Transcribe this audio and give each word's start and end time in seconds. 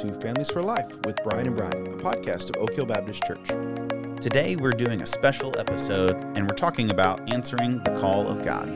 to 0.00 0.14
Families 0.14 0.50
for 0.50 0.62
Life 0.62 0.98
with 1.04 1.22
Brian 1.22 1.46
and 1.46 1.54
Brian, 1.54 1.86
a 1.88 1.96
podcast 1.96 2.48
of 2.48 2.56
Oak 2.56 2.72
Hill 2.72 2.86
Baptist 2.86 3.22
Church. 3.24 3.46
Today, 4.22 4.56
we're 4.56 4.72
doing 4.72 5.02
a 5.02 5.06
special 5.06 5.58
episode 5.58 6.16
and 6.34 6.48
we're 6.48 6.54
talking 6.54 6.90
about 6.90 7.30
answering 7.30 7.82
the 7.82 7.94
call 8.00 8.26
of 8.26 8.42
God. 8.42 8.66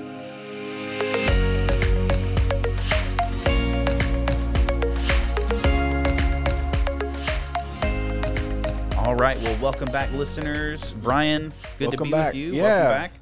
All 8.98 9.14
right, 9.14 9.40
well, 9.40 9.56
welcome 9.62 9.90
back, 9.90 10.12
listeners. 10.12 10.92
Brian, 10.94 11.54
good 11.78 11.88
Welcome 11.88 11.98
to 11.98 12.04
be 12.04 12.10
back. 12.10 12.26
with 12.34 12.36
you. 12.36 12.52
Yeah. 12.52 12.62
Welcome 12.62 13.02
back. 13.02 13.12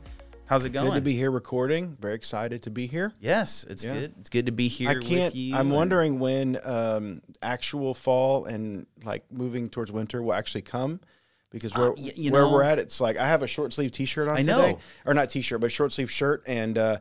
How's 0.52 0.66
it 0.66 0.70
going? 0.74 0.88
Good 0.88 0.96
to 0.96 1.00
be 1.00 1.14
here 1.14 1.30
recording. 1.30 1.96
Very 1.98 2.12
excited 2.12 2.60
to 2.64 2.70
be 2.70 2.86
here. 2.86 3.14
Yes, 3.20 3.64
it's 3.70 3.84
Yeah. 3.86 3.94
good. 3.94 4.14
It's 4.20 4.28
good 4.28 4.44
to 4.44 4.52
be 4.52 4.68
here. 4.68 4.90
I 4.90 4.96
can't. 4.96 5.34
I'm 5.34 5.54
and- 5.54 5.72
wondering 5.72 6.18
when 6.20 6.58
um, 6.62 7.22
actual 7.40 7.94
fall 7.94 8.44
and 8.44 8.86
like 9.02 9.24
moving 9.32 9.70
towards 9.70 9.90
winter 9.90 10.22
will 10.22 10.34
actually 10.34 10.60
come, 10.60 11.00
because 11.50 11.72
where 11.74 11.92
Uh, 11.92 11.96
y- 11.96 12.28
where 12.28 12.42
know- 12.42 12.52
we're 12.52 12.64
at, 12.64 12.78
it's 12.78 13.00
like 13.00 13.16
I 13.16 13.28
have 13.28 13.42
a 13.42 13.46
short 13.46 13.72
sleeve 13.72 13.92
T-shirt 13.92 14.28
on 14.28 14.36
I 14.36 14.40
today, 14.42 14.52
know. 14.72 14.78
or 15.06 15.14
not 15.14 15.30
T-shirt, 15.30 15.58
but 15.58 15.72
short 15.72 15.90
sleeve 15.90 16.10
shirt, 16.10 16.42
and 16.46 16.76
uh, 16.76 16.98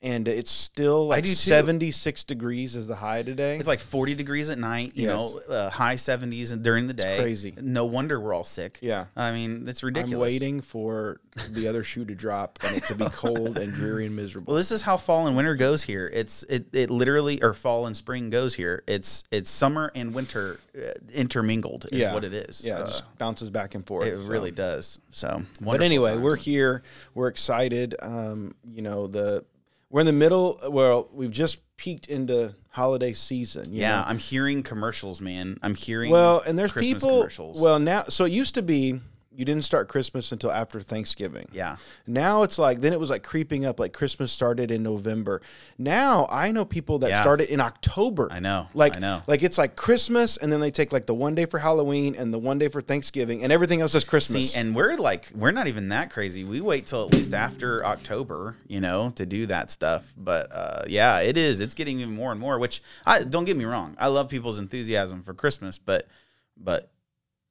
and 0.00 0.28
it's 0.28 0.50
still 0.50 1.08
like 1.08 1.26
76 1.26 2.22
degrees 2.24 2.76
is 2.76 2.86
the 2.86 2.94
high 2.94 3.22
today. 3.22 3.56
It's 3.56 3.66
like 3.66 3.80
40 3.80 4.14
degrees 4.14 4.48
at 4.48 4.56
night, 4.58 4.92
you 4.94 5.06
Yes. 5.08 5.10
know, 5.16 5.40
uh, 5.52 5.70
high 5.70 5.96
70s 5.96 6.52
and 6.52 6.62
during 6.62 6.86
the 6.86 6.94
day. 6.94 7.16
crazy. 7.18 7.52
No 7.60 7.84
wonder 7.84 8.20
we're 8.20 8.32
all 8.32 8.44
sick. 8.44 8.78
yeah. 8.80 9.06
I 9.16 9.32
mean, 9.32 9.64
it's 9.68 9.82
ridiculous. 9.82 10.14
I'm 10.14 10.20
waiting 10.20 10.60
for 10.60 11.20
the 11.50 11.66
other 11.66 11.82
shoe 11.82 12.04
to 12.04 12.14
drop 12.14 12.58
and 12.62 12.76
it 12.76 12.84
to 12.86 12.94
be 12.94 13.06
cold 13.06 13.58
and 13.58 13.72
dreary 13.72 14.06
and 14.06 14.14
miserable. 14.14 14.52
Well, 14.52 14.56
this 14.56 14.70
is 14.70 14.82
how 14.82 14.96
fall 14.98 15.26
and 15.26 15.36
winter 15.36 15.56
goes 15.56 15.82
here. 15.82 16.08
It's 16.12 16.44
it, 16.44 16.66
it 16.72 16.90
literally 16.90 17.42
or 17.42 17.52
fall 17.52 17.86
and 17.86 17.96
spring 17.96 18.30
goes 18.30 18.54
here. 18.54 18.84
It's 18.86 19.24
it's 19.32 19.50
summer 19.50 19.90
and 19.96 20.14
winter 20.14 20.60
uh, 20.76 20.92
intermingled 21.12 21.86
is 21.90 21.98
Yeah. 21.98 22.14
what 22.14 22.22
it 22.22 22.32
is. 22.34 22.64
yeah, 22.64 22.78
it 22.78 22.82
Uh, 22.82 22.86
just 22.86 23.18
bounces 23.18 23.50
back 23.50 23.74
and 23.74 23.84
forth. 23.86 24.06
it 24.06 24.16
so. 24.16 24.22
really 24.22 24.52
does. 24.52 25.00
So, 25.10 25.42
But 25.60 25.82
anyway, 25.82 26.12
times. 26.12 26.22
we're 26.22 26.36
here. 26.36 26.82
We're 27.14 27.28
excited. 27.28 27.96
Um, 28.00 28.54
you 28.72 28.82
know, 28.82 29.06
the 29.08 29.44
we're 29.90 30.00
in 30.00 30.06
the 30.06 30.12
middle. 30.12 30.60
Well, 30.68 31.08
we've 31.12 31.30
just 31.30 31.60
peaked 31.76 32.08
into 32.08 32.54
holiday 32.70 33.12
season. 33.12 33.72
you 33.72 33.80
yeah. 33.80 33.96
know? 33.96 34.04
I'm 34.06 34.18
hearing 34.18 34.62
commercials, 34.62 35.20
man. 35.20 35.58
I'm 35.62 35.74
hearing 35.74 36.10
Well, 36.10 36.42
and 36.46 36.58
there's 36.58 36.72
Christmas 36.72 37.02
people. 37.02 37.18
commercials. 37.20 37.60
Well, 37.60 37.78
now, 37.78 38.04
so 38.04 38.24
it 38.24 38.32
used 38.32 38.54
to 38.56 38.62
be 38.62 39.00
you 39.38 39.44
didn't 39.44 39.62
start 39.62 39.88
Christmas 39.88 40.32
until 40.32 40.50
after 40.50 40.80
Thanksgiving. 40.80 41.46
yeah, 41.52 41.76
Now 42.08 42.42
it's 42.42 42.58
like 42.58 42.80
then 42.80 42.92
it 42.92 42.98
was 42.98 43.08
like 43.08 43.22
creeping 43.22 43.64
up. 43.64 43.78
Like 43.78 43.92
Christmas 43.92 44.32
started 44.32 44.72
in 44.72 44.82
November. 44.82 45.40
Now 45.78 46.26
I 46.28 46.50
know 46.50 46.64
people 46.64 46.98
that 46.98 47.10
Yeah. 47.10 47.20
started 47.22 47.48
in 47.48 47.60
October. 47.60 48.28
I 48.32 48.40
know. 48.40 48.66
Like 48.74 48.96
I 48.96 48.98
know. 48.98 49.22
Like 49.28 49.44
it's 49.44 49.56
like 49.56 49.76
Christmas, 49.76 50.36
and 50.38 50.52
then 50.52 50.58
they 50.58 50.72
take 50.72 50.92
like 50.92 51.06
the 51.06 51.14
one 51.14 51.36
day 51.36 51.44
for 51.46 51.58
Halloween 51.60 52.16
and 52.16 52.34
the 52.34 52.38
one 52.38 52.58
day 52.58 52.66
for 52.68 52.80
Thanksgiving, 52.82 53.44
and 53.44 53.52
everything 53.52 53.80
else 53.80 53.94
is 53.94 54.02
Christmas. 54.04 54.52
See, 54.52 54.58
and 54.58 54.74
we're 54.74 54.96
like, 54.96 55.30
we're 55.34 55.52
not 55.52 55.68
even 55.68 55.88
that 55.90 56.10
crazy. 56.10 56.42
We 56.42 56.60
wait 56.60 56.86
till 56.86 57.02
at 57.04 57.10
least 57.10 57.32
after 57.32 57.84
October, 57.84 58.56
you 58.66 58.80
know, 58.80 59.10
to 59.14 59.24
do 59.24 59.46
that 59.46 59.70
stuff. 59.70 60.12
But 60.16 60.48
uh, 60.50 60.82
yeah, 60.88 61.20
it 61.20 61.36
is. 61.36 61.60
It's 61.60 61.74
getting 61.74 62.00
even 62.00 62.14
more 62.14 62.32
and 62.32 62.40
more. 62.40 62.58
Which 62.58 62.82
I 63.06 63.22
don't 63.22 63.44
get 63.44 63.56
me 63.56 63.66
wrong. 63.66 63.96
I 64.00 64.08
love 64.08 64.28
people's 64.28 64.58
enthusiasm 64.58 65.22
for 65.22 65.32
Christmas, 65.32 65.78
but 65.78 66.08
but 66.56 66.90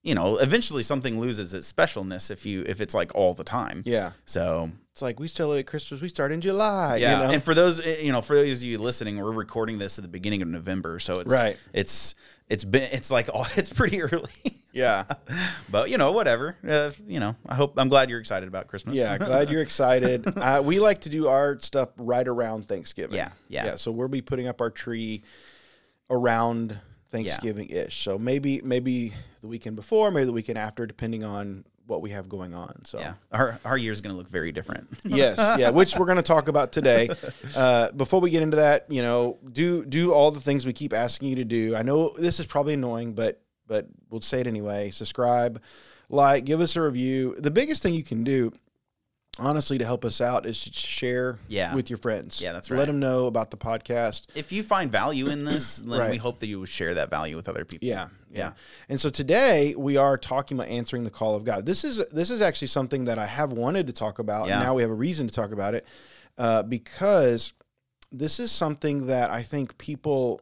you 0.08 0.16
know, 0.16 0.38
eventually 0.38 0.83
something 0.83 1.19
loses 1.19 1.53
its 1.53 1.72
specialness 1.72 2.31
if 2.31 2.45
you 2.45 2.63
if 2.66 2.80
it's 2.80 2.94
like 2.94 3.13
all 3.13 3.33
the 3.33 3.44
time. 3.44 3.83
yeah. 3.86 4.11
So 4.25 4.69
It's 4.94 5.02
like 5.02 5.19
we 5.19 5.27
celebrate 5.27 5.67
Christmas. 5.67 5.99
We 6.02 6.08
start 6.08 6.31
in 6.31 6.39
July. 6.39 6.97
yeah, 6.97 7.11
You 7.22 7.27
know? 7.27 7.33
and 7.33 7.44
for 7.44 7.53
those 7.53 7.86
eh, 7.86 7.97
you 8.02 8.11
know, 8.14 8.22
for 8.22 8.36
those 8.36 8.59
of 8.59 8.64
you 8.64 8.77
listening, 8.77 9.17
we're 9.22 9.31
recording 9.31 9.80
this 9.80 9.99
at 9.99 10.03
the 10.03 10.09
beginning 10.09 10.41
of 10.41 10.47
November, 10.47 10.99
so 10.99 11.19
it's 11.19 11.31
Right. 11.31 11.58
It's 11.73 12.16
it's 12.49 12.64
been 12.64 12.87
it's 12.93 13.11
like 13.11 13.30
oh, 13.33 13.45
it's 13.58 13.73
pretty 13.73 14.02
early. 14.02 14.31
yeah. 14.71 15.04
but 15.70 15.89
you 15.89 15.98
know, 15.98 16.14
whatever. 16.14 16.55
Uh, 16.65 16.92
you 17.05 17.20
know, 17.20 17.36
I 17.45 17.55
hope 17.55 17.73
I'm 17.77 17.89
glad 17.89 18.10
you're 18.10 18.21
excited 18.21 18.48
about 18.48 18.67
Christmas. 18.67 18.95
Yeah. 18.95 19.17
Glad 19.30 19.49
you're 19.52 19.61
excited. 19.61 20.26
uh, 20.37 20.61
we 20.64 20.80
like 20.80 21.02
to 21.02 21.10
do 21.10 21.27
our 21.27 21.60
stuff 21.60 21.89
right 21.98 22.27
around 22.27 22.65
Thanksgiving. 22.67 23.17
Yeah, 23.17 23.31
yeah. 23.49 23.65
Yeah. 23.65 23.76
So 23.76 23.92
we'll 23.92 24.08
be 24.08 24.21
putting 24.21 24.48
up 24.48 24.61
our 24.61 24.70
tree 24.71 25.23
around 26.10 26.80
Thanksgiving 27.11 27.69
ish. 27.69 28.03
So 28.03 28.17
maybe 28.17 28.61
maybe 28.63 29.13
the 29.41 29.47
weekend 29.47 29.75
before, 29.75 30.11
maybe 30.11 30.25
the 30.25 30.33
weekend 30.33 30.57
after, 30.57 30.85
depending 30.85 31.23
on 31.23 31.65
what 31.87 32.01
we 32.01 32.09
have 32.11 32.27
going 32.29 32.53
on. 32.53 32.83
So 32.85 32.99
Yeah, 32.99 33.13
our 33.31 33.59
our 33.65 33.77
is 33.77 34.01
gonna 34.01 34.15
look 34.15 34.29
very 34.29 34.51
different. 34.51 34.87
yes, 35.03 35.37
yeah, 35.59 35.69
which 35.69 35.95
we're 35.95 36.05
going 36.05 36.17
to 36.17 36.21
talk 36.21 36.47
about 36.47 36.71
today. 36.71 37.09
Uh, 37.55 37.91
before 37.93 38.19
we 38.19 38.29
get 38.29 38.43
into 38.43 38.57
that, 38.57 38.91
you 38.91 39.01
know, 39.01 39.37
do 39.51 39.85
do 39.85 40.13
all 40.13 40.31
the 40.31 40.41
things 40.41 40.65
we 40.65 40.73
keep 40.73 40.93
asking 40.93 41.29
you 41.29 41.35
to 41.37 41.45
do. 41.45 41.75
I 41.75 41.81
know 41.81 42.13
this 42.17 42.39
is 42.39 42.45
probably 42.45 42.73
annoying, 42.73 43.13
but 43.13 43.41
but 43.67 43.87
we'll 44.09 44.21
say 44.21 44.41
it 44.41 44.47
anyway. 44.47 44.91
Subscribe, 44.91 45.61
like, 46.09 46.45
give 46.45 46.61
us 46.61 46.75
a 46.75 46.81
review. 46.81 47.35
The 47.37 47.51
biggest 47.51 47.83
thing 47.83 47.93
you 47.93 48.03
can 48.03 48.23
do, 48.23 48.53
honestly, 49.39 49.77
to 49.77 49.86
help 49.86 50.03
us 50.05 50.20
out 50.21 50.45
is 50.45 50.64
to 50.64 50.73
share 50.73 51.37
Yeah. 51.48 51.73
with 51.75 51.89
your 51.89 51.98
friends. 51.98 52.42
Yeah, 52.42 52.53
that's 52.53 52.70
right. 52.71 52.77
Let 52.77 52.86
them 52.87 52.99
know 52.99 53.27
about 53.27 53.52
the 53.52 53.58
podcast. 53.58 54.27
if 54.36 54.52
you 54.52 54.64
find 54.64 54.92
value 54.92 55.27
in 55.27 55.45
this, 55.45 55.77
then 55.86 55.99
Right. 55.99 56.11
we 56.11 56.17
hope 56.17 56.39
that 56.39 56.48
you 56.48 56.59
will 56.59 56.65
share 56.65 56.93
that 56.95 57.09
value 57.09 57.36
with 57.36 57.48
other 57.49 57.65
people. 57.65 57.87
Yeah, 57.87 58.09
Yeah. 58.31 58.53
And 58.89 58.99
so 58.99 59.09
today 59.09 59.73
we 59.77 59.98
are 59.98 60.17
talking 60.17 60.58
about 60.58 60.70
answering 60.70 61.03
the 61.03 61.09
call 61.11 61.36
of 61.36 61.43
God. 61.45 61.65
This 61.65 61.83
is 61.83 61.98
this 62.11 62.30
is 62.30 62.42
actually 62.42 62.67
something 62.70 63.05
that 63.05 63.17
I 63.20 63.25
have 63.25 63.52
wanted 63.53 63.87
to 63.87 63.93
talk 63.93 64.20
about, 64.20 64.48
Yeah. 64.48 64.55
and 64.55 64.64
now 64.64 64.73
we 64.75 64.81
have 64.81 64.92
a 64.92 64.95
reason 64.95 65.27
to 65.27 65.33
talk 65.33 65.52
about 65.52 65.73
it 65.75 65.86
uh, 66.37 66.64
because 66.64 67.54
this 68.11 68.39
is 68.39 68.52
something 68.52 69.08
that 69.08 69.30
I 69.31 69.43
think 69.43 69.77
people 69.77 70.42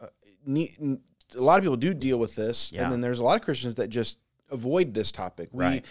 uh, 0.00 0.06
need. 0.46 0.98
A 1.36 1.40
lot 1.40 1.58
of 1.58 1.64
people 1.64 1.76
do 1.76 1.92
deal 1.94 2.18
with 2.18 2.36
this, 2.36 2.70
Yeah. 2.72 2.84
and 2.84 2.92
then 2.92 3.00
there's 3.00 3.18
a 3.18 3.24
lot 3.24 3.36
of 3.36 3.42
Christians 3.42 3.74
that 3.76 3.88
just 3.88 4.18
avoid 4.50 4.94
this 4.94 5.10
topic. 5.10 5.48
We 5.52 5.64
Right. 5.64 5.84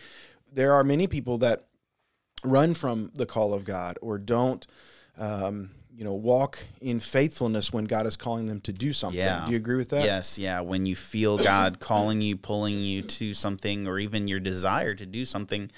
there 0.54 0.74
are 0.74 0.84
many 0.84 1.08
people 1.08 1.38
that 1.40 1.66
run 2.44 2.74
from 2.74 3.12
the 3.16 3.26
call 3.26 3.54
of 3.54 3.64
God 3.66 3.98
or 4.02 4.18
don't. 4.18 4.66
Um, 5.18 5.70
you 5.96 6.04
know, 6.04 6.14
walk 6.16 6.58
in 6.82 7.00
faithfulness 7.00 7.72
when 7.72 7.86
God 7.86 8.08
is 8.08 8.18
calling 8.18 8.48
them 8.48 8.60
to 8.62 8.74
do 8.74 8.94
something. 8.94 9.20
Yeah. 9.20 9.46
Do 9.46 9.52
you 9.52 9.58
agree 9.58 9.76
with 9.76 9.90
that? 9.90 10.04
Yes, 10.04 10.40
yeah. 10.40 10.60
When 10.62 10.88
you 10.88 10.96
feel 10.96 11.38
God 11.38 11.80
calling 11.80 12.20
you, 12.20 12.36
pulling 12.36 12.80
you 12.80 13.04
to 13.04 13.36
something, 13.36 13.88
or 13.88 14.00
even 14.00 14.28
your 14.28 14.40
desire 14.40 14.96
to 14.96 15.06
do 15.06 15.24
something, 15.24 15.70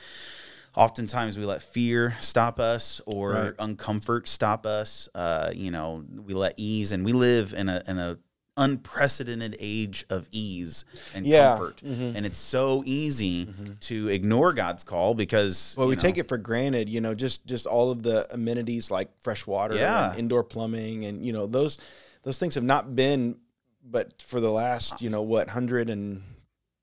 oftentimes 0.76 1.38
we 1.38 1.46
let 1.46 1.62
fear 1.62 2.16
stop 2.22 2.60
us 2.62 3.02
or 3.06 3.32
Right. 3.32 3.58
uncomfort 3.58 4.28
stop 4.28 4.66
us. 4.66 5.10
Uh, 5.14 5.52
you 5.54 5.70
know, 5.70 6.06
we 6.26 6.34
let 6.34 6.54
ease, 6.58 6.94
and 6.94 7.04
we 7.04 7.12
live 7.12 7.54
in 7.54 7.68
a 7.68 7.84
in 7.86 7.98
a 7.98 8.18
unprecedented 8.58 9.56
age 9.60 10.06
of 10.10 10.28
ease 10.32 10.86
and 11.14 11.26
Yeah. 11.28 11.50
comfort, 11.58 11.82
Mhm. 11.84 12.16
and 12.16 12.26
it's 12.26 12.38
so 12.38 12.84
easy 12.86 13.48
to 13.82 14.08
ignore 14.08 14.54
God's 14.54 14.84
call 14.84 15.14
because 15.14 15.76
Well, 15.78 15.88
we 15.88 15.96
know, 15.96 16.00
take 16.00 16.18
it 16.18 16.28
for 16.28 16.38
granted, 16.38 16.90
you 16.90 17.02
know, 17.02 17.14
just 17.14 17.46
just 17.46 17.66
all 17.66 17.92
of 17.92 18.04
the 18.04 18.32
amenities 18.34 18.90
like 18.92 19.10
fresh 19.22 19.46
water 19.46 19.76
Yeah. 19.76 20.12
and 20.12 20.20
indoor 20.20 20.44
plumbing 20.44 21.06
and 21.06 21.26
you 21.26 21.34
know 21.34 21.48
those 21.48 21.78
those 22.24 22.38
things 22.38 22.56
have 22.56 22.64
not 22.64 22.96
been 22.96 23.38
but 23.88 24.20
for 24.22 24.42
the 24.42 24.50
last, 24.52 25.00
you 25.02 25.12
know, 25.12 25.22
what, 25.22 25.48
100 25.48 25.92
and 25.92 26.24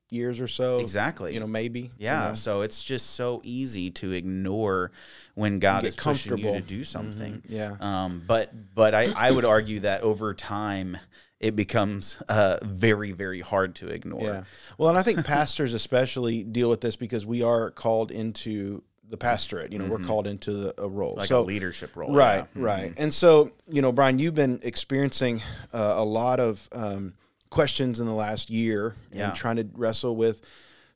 years 0.08 0.38
or 0.38 0.46
so. 0.46 0.78
exactly 0.78 1.34
You 1.34 1.40
know, 1.40 1.46
maybe. 1.48 1.90
Yeah, 1.98 2.22
you 2.24 2.28
know. 2.28 2.34
so 2.36 2.60
it's 2.60 2.80
just 2.84 3.10
so 3.14 3.40
easy 3.42 3.90
to 3.92 4.12
ignore 4.12 4.92
when 5.34 5.58
God 5.58 5.82
is 5.84 5.96
pushing 5.96 6.36
you 6.38 6.44
to 6.52 6.60
do 6.60 6.84
something. 6.84 7.42
Yeah. 7.48 7.76
Um, 7.80 8.22
but 8.26 8.52
but 8.74 8.94
I, 8.94 9.06
I 9.16 9.32
would 9.32 9.44
argue 9.46 9.80
that 9.80 10.02
over 10.02 10.32
time 10.34 10.96
it 11.42 11.56
becomes 11.56 12.22
uh, 12.28 12.58
very 12.62 13.12
very 13.12 13.40
hard 13.40 13.74
to 13.76 13.88
ignore. 13.88 14.22
Yeah. 14.22 14.44
Well, 14.78 14.88
and 14.88 14.98
I 14.98 15.02
think 15.02 15.24
pastors 15.26 15.74
especially 15.82 16.42
deal 16.42 16.70
with 16.70 16.80
this 16.80 16.96
because 16.96 17.26
we 17.26 17.42
are 17.42 17.70
called 17.70 18.10
into 18.10 18.82
the 19.12 19.18
pastorate, 19.18 19.70
you 19.72 19.78
know, 19.78 19.90
we're 19.90 19.98
called 19.98 20.26
into 20.26 20.54
the, 20.54 20.74
a 20.82 20.88
role. 20.88 21.10
Mm-hmm. 21.10 21.18
Like 21.20 21.28
so 21.28 21.40
a 21.40 21.42
leadership 21.42 21.94
role. 21.96 22.14
Right, 22.14 22.46
yeah. 22.56 22.62
right. 22.62 22.94
And 22.96 23.12
so, 23.12 23.50
you 23.68 23.82
know, 23.82 23.92
Brian, 23.92 24.18
you've 24.18 24.34
been 24.34 24.60
experiencing 24.62 25.42
uh, 25.70 25.96
a 25.98 26.04
lot 26.04 26.40
of 26.40 26.66
um, 26.72 27.12
questions 27.50 28.00
in 28.00 28.06
the 28.06 28.14
last 28.14 28.48
year 28.48 28.96
Yeah. 29.12 29.26
and 29.26 29.36
trying 29.36 29.56
to 29.56 29.68
wrestle 29.74 30.16
with 30.16 30.40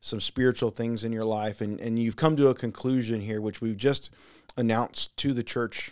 some 0.01 0.19
spiritual 0.19 0.71
things 0.71 1.03
in 1.03 1.11
your 1.11 1.25
life. 1.25 1.61
And, 1.61 1.79
and 1.79 1.99
you've 1.99 2.15
come 2.15 2.35
to 2.37 2.47
a 2.47 2.55
conclusion 2.55 3.21
here, 3.21 3.39
which 3.39 3.61
we've 3.61 3.77
just 3.77 4.09
announced 4.57 5.15
to 5.17 5.31
the 5.31 5.43
church. 5.43 5.91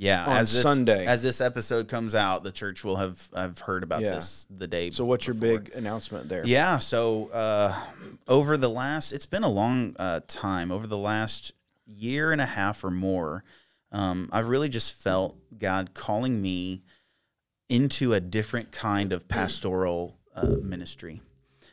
Yeah. 0.00 0.24
On 0.24 0.36
as 0.38 0.52
this, 0.52 0.62
Sunday. 0.62 1.06
as 1.06 1.22
this 1.22 1.42
episode 1.42 1.86
comes 1.88 2.14
out, 2.14 2.42
the 2.42 2.52
church 2.52 2.84
will 2.84 2.96
have 2.96 3.28
have 3.36 3.58
heard 3.58 3.82
about 3.82 4.00
Yeah. 4.00 4.12
this 4.14 4.46
the 4.50 4.66
day. 4.66 4.90
So, 4.92 5.04
what's 5.04 5.26
your 5.26 5.34
big 5.34 5.72
announcement 5.74 6.28
there? 6.30 6.42
Yeah. 6.46 6.78
So 6.78 7.28
uh, 7.28 7.78
over 8.26 8.56
the 8.56 8.70
last, 8.70 9.12
it's 9.12 9.26
been 9.26 9.44
a 9.44 9.48
long 9.50 9.94
uh, 9.98 10.20
time. 10.26 10.72
Over 10.72 10.86
the 10.86 10.96
last 10.96 11.52
year 11.86 12.32
and 12.32 12.40
a 12.40 12.46
half 12.46 12.82
or 12.82 12.90
more, 12.90 13.44
um, 13.92 14.30
I've 14.32 14.48
really 14.48 14.70
just 14.70 14.94
felt 14.94 15.36
God 15.58 15.92
calling 15.92 16.40
me 16.40 16.82
into 17.68 18.14
a 18.14 18.20
different 18.20 18.72
kind 18.72 19.12
of 19.12 19.28
pastoral 19.28 20.16
uh, 20.34 20.46
ministry. 20.62 21.20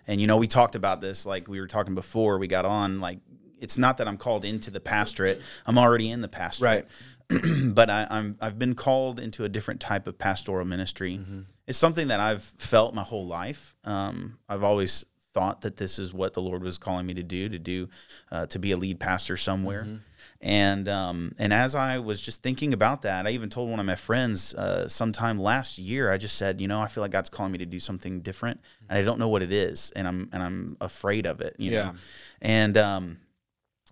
And 0.06 0.20
you 0.20 0.28
know, 0.28 0.38
we 0.38 0.48
talked 0.48 0.76
about 0.76 1.00
this, 1.00 1.26
like 1.26 1.48
we 1.48 1.62
were 1.62 1.68
talking 1.68 1.96
before 1.96 2.38
we 2.40 2.48
got 2.48 2.66
on, 2.66 3.00
like 3.00 3.20
it's 3.60 3.78
not 3.78 3.98
that 3.98 4.08
I'm 4.08 4.18
called 4.18 4.44
into 4.44 4.70
the 4.70 4.80
pastorate. 4.82 5.42
I'm 5.66 5.78
already 5.78 6.12
in 6.12 6.20
the 6.22 6.28
pastorate. 6.28 6.70
Right. 6.70 6.86
but 7.74 7.90
I, 7.90 8.08
I'm 8.10 8.38
I've 8.42 8.58
been 8.58 8.74
called 8.76 9.20
into 9.20 9.44
a 9.44 9.50
different 9.50 9.80
type 9.82 10.08
of 10.08 10.18
pastoral 10.18 10.66
ministry. 10.66 11.20
It's 11.68 11.78
something 11.78 12.08
that 12.08 12.20
I've 12.22 12.44
felt 12.58 12.94
my 12.96 13.04
whole 13.04 13.26
life. 13.26 13.76
Um, 13.84 14.40
I've 14.48 14.64
always 14.64 15.06
thought 15.34 15.62
that 15.62 15.76
this 15.78 16.00
is 16.00 16.14
what 16.14 16.34
the 16.34 16.42
Lord 16.42 16.64
was 16.64 16.78
calling 16.78 17.06
me 17.06 17.14
to 17.16 17.24
do 17.24 17.50
to 17.50 17.60
do 17.60 17.90
uh, 18.32 18.46
to 18.48 18.58
be 18.60 18.72
a 18.72 18.78
lead 18.78 19.00
pastor 19.00 19.36
somewhere. 19.38 20.00
And 20.40 20.88
um, 20.88 21.34
and 21.40 21.52
as 21.52 21.76
I 21.76 21.98
was 22.00 22.22
just 22.22 22.42
thinking 22.44 22.72
about 22.74 23.02
that, 23.02 23.28
I 23.28 23.32
even 23.32 23.50
told 23.50 23.70
one 23.70 23.80
of 23.80 23.86
my 23.86 23.96
friends 23.96 24.54
uh, 24.54 24.88
sometime 24.88 25.38
last 25.40 25.78
year. 25.78 26.12
I 26.12 26.18
just 26.18 26.38
said, 26.38 26.62
you 26.62 26.68
know, 26.68 26.80
I 26.80 26.88
feel 26.88 27.02
like 27.02 27.12
God's 27.12 27.30
calling 27.30 27.52
me 27.52 27.58
to 27.58 27.66
do 27.66 27.80
something 27.80 28.22
different, 28.22 28.62
and 28.88 28.98
I 28.98 29.04
don't 29.04 29.20
know 29.20 29.30
what 29.30 29.42
it 29.42 29.52
is, 29.52 29.92
and 29.96 30.08
I'm 30.08 30.30
and 30.32 30.42
I'm 30.44 30.78
afraid 30.80 31.26
of 31.26 31.42
it. 31.42 31.56
You 31.60 31.72
Yeah. 31.72 31.84
know, 31.84 31.96
and 32.42 32.78
um, 32.78 33.18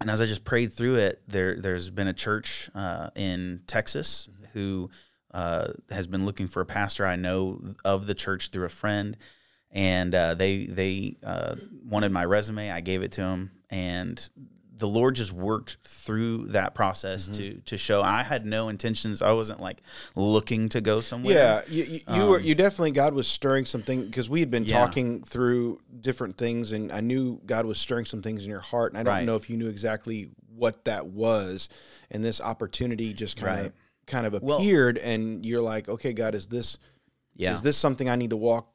and 0.02 0.10
as 0.10 0.22
I 0.22 0.26
just 0.26 0.44
prayed 0.44 0.74
through 0.74 0.96
it, 0.96 1.22
there 1.28 1.60
there's 1.60 1.90
been 1.90 2.08
a 2.08 2.14
church 2.14 2.70
uh, 2.76 3.10
in 3.16 3.62
Texas 3.68 4.30
who 4.54 4.90
uh, 5.34 5.68
has 5.90 6.08
been 6.08 6.26
looking 6.26 6.48
for 6.48 6.62
a 6.62 6.66
pastor. 6.66 7.06
I 7.06 7.16
know 7.16 7.62
of 7.84 8.08
the 8.08 8.16
church 8.16 8.50
through 8.50 8.66
a 8.66 8.70
friend, 8.70 9.18
and 9.72 10.14
uh, 10.14 10.34
they 10.36 10.66
they 10.66 11.18
uh, 11.24 11.56
wanted 11.84 12.12
my 12.12 12.26
resume. 12.26 12.72
I 12.72 12.82
gave 12.82 13.04
it 13.04 13.14
to 13.14 13.22
them, 13.22 13.52
and 13.70 14.30
the 14.78 14.88
Lord 14.88 15.16
just 15.16 15.32
worked 15.32 15.78
through 15.86 16.48
that 16.48 16.76
process 16.76 17.28
to 17.30 17.56
to 17.62 17.78
show 17.78 18.02
I 18.02 18.24
had 18.24 18.46
no 18.46 18.68
intentions. 18.68 19.22
I 19.22 19.32
wasn't 19.32 19.62
like 19.62 19.82
looking 20.16 20.68
to 20.70 20.82
go 20.82 21.00
somewhere. 21.02 21.34
Yeah, 21.36 21.62
you, 21.70 21.84
you, 21.86 22.00
you 22.14 22.26
were 22.26 22.40
you 22.40 22.56
definitely 22.56 22.92
God 22.92 23.14
was 23.14 23.28
stirring 23.28 23.66
something 23.66 24.06
because 24.06 24.30
we 24.30 24.42
had 24.42 24.52
been 24.52 24.64
Um, 24.64 24.70
Yeah. 24.70 24.80
talking 24.80 25.24
through 25.24 25.80
different 26.02 26.38
things, 26.38 26.72
and 26.74 26.92
I 26.92 27.00
knew 27.00 27.40
God 27.46 27.66
was 27.66 27.80
stirring 27.80 28.06
some 28.06 28.22
things 28.22 28.44
in 28.44 28.50
your 28.50 28.60
heart, 28.60 28.92
and 28.92 29.00
I 29.00 29.04
don't 29.04 29.14
Right. 29.14 29.26
know 29.26 29.36
if 29.38 29.50
you 29.50 29.56
knew 29.58 29.70
exactly 29.70 30.30
what 30.54 30.84
that 30.86 31.08
was, 31.08 31.70
and 32.12 32.24
this 32.24 32.42
opportunity 32.42 33.14
just 33.14 33.38
kind 33.38 33.60
of 33.60 33.66
Right. 33.68 33.74
kind 34.08 34.26
of 34.28 34.42
Well- 34.42 34.58
appeared, 34.58 34.98
and 34.98 35.46
you're 35.46 35.62
like, 35.62 35.88
okay, 35.90 36.12
God, 36.14 36.36
is 36.36 36.48
this 36.48 36.78
yeah. 37.36 37.54
is 37.54 37.62
this 37.62 37.78
something 37.78 38.10
I 38.10 38.16
need 38.18 38.30
to 38.32 38.38
walk 38.38 38.72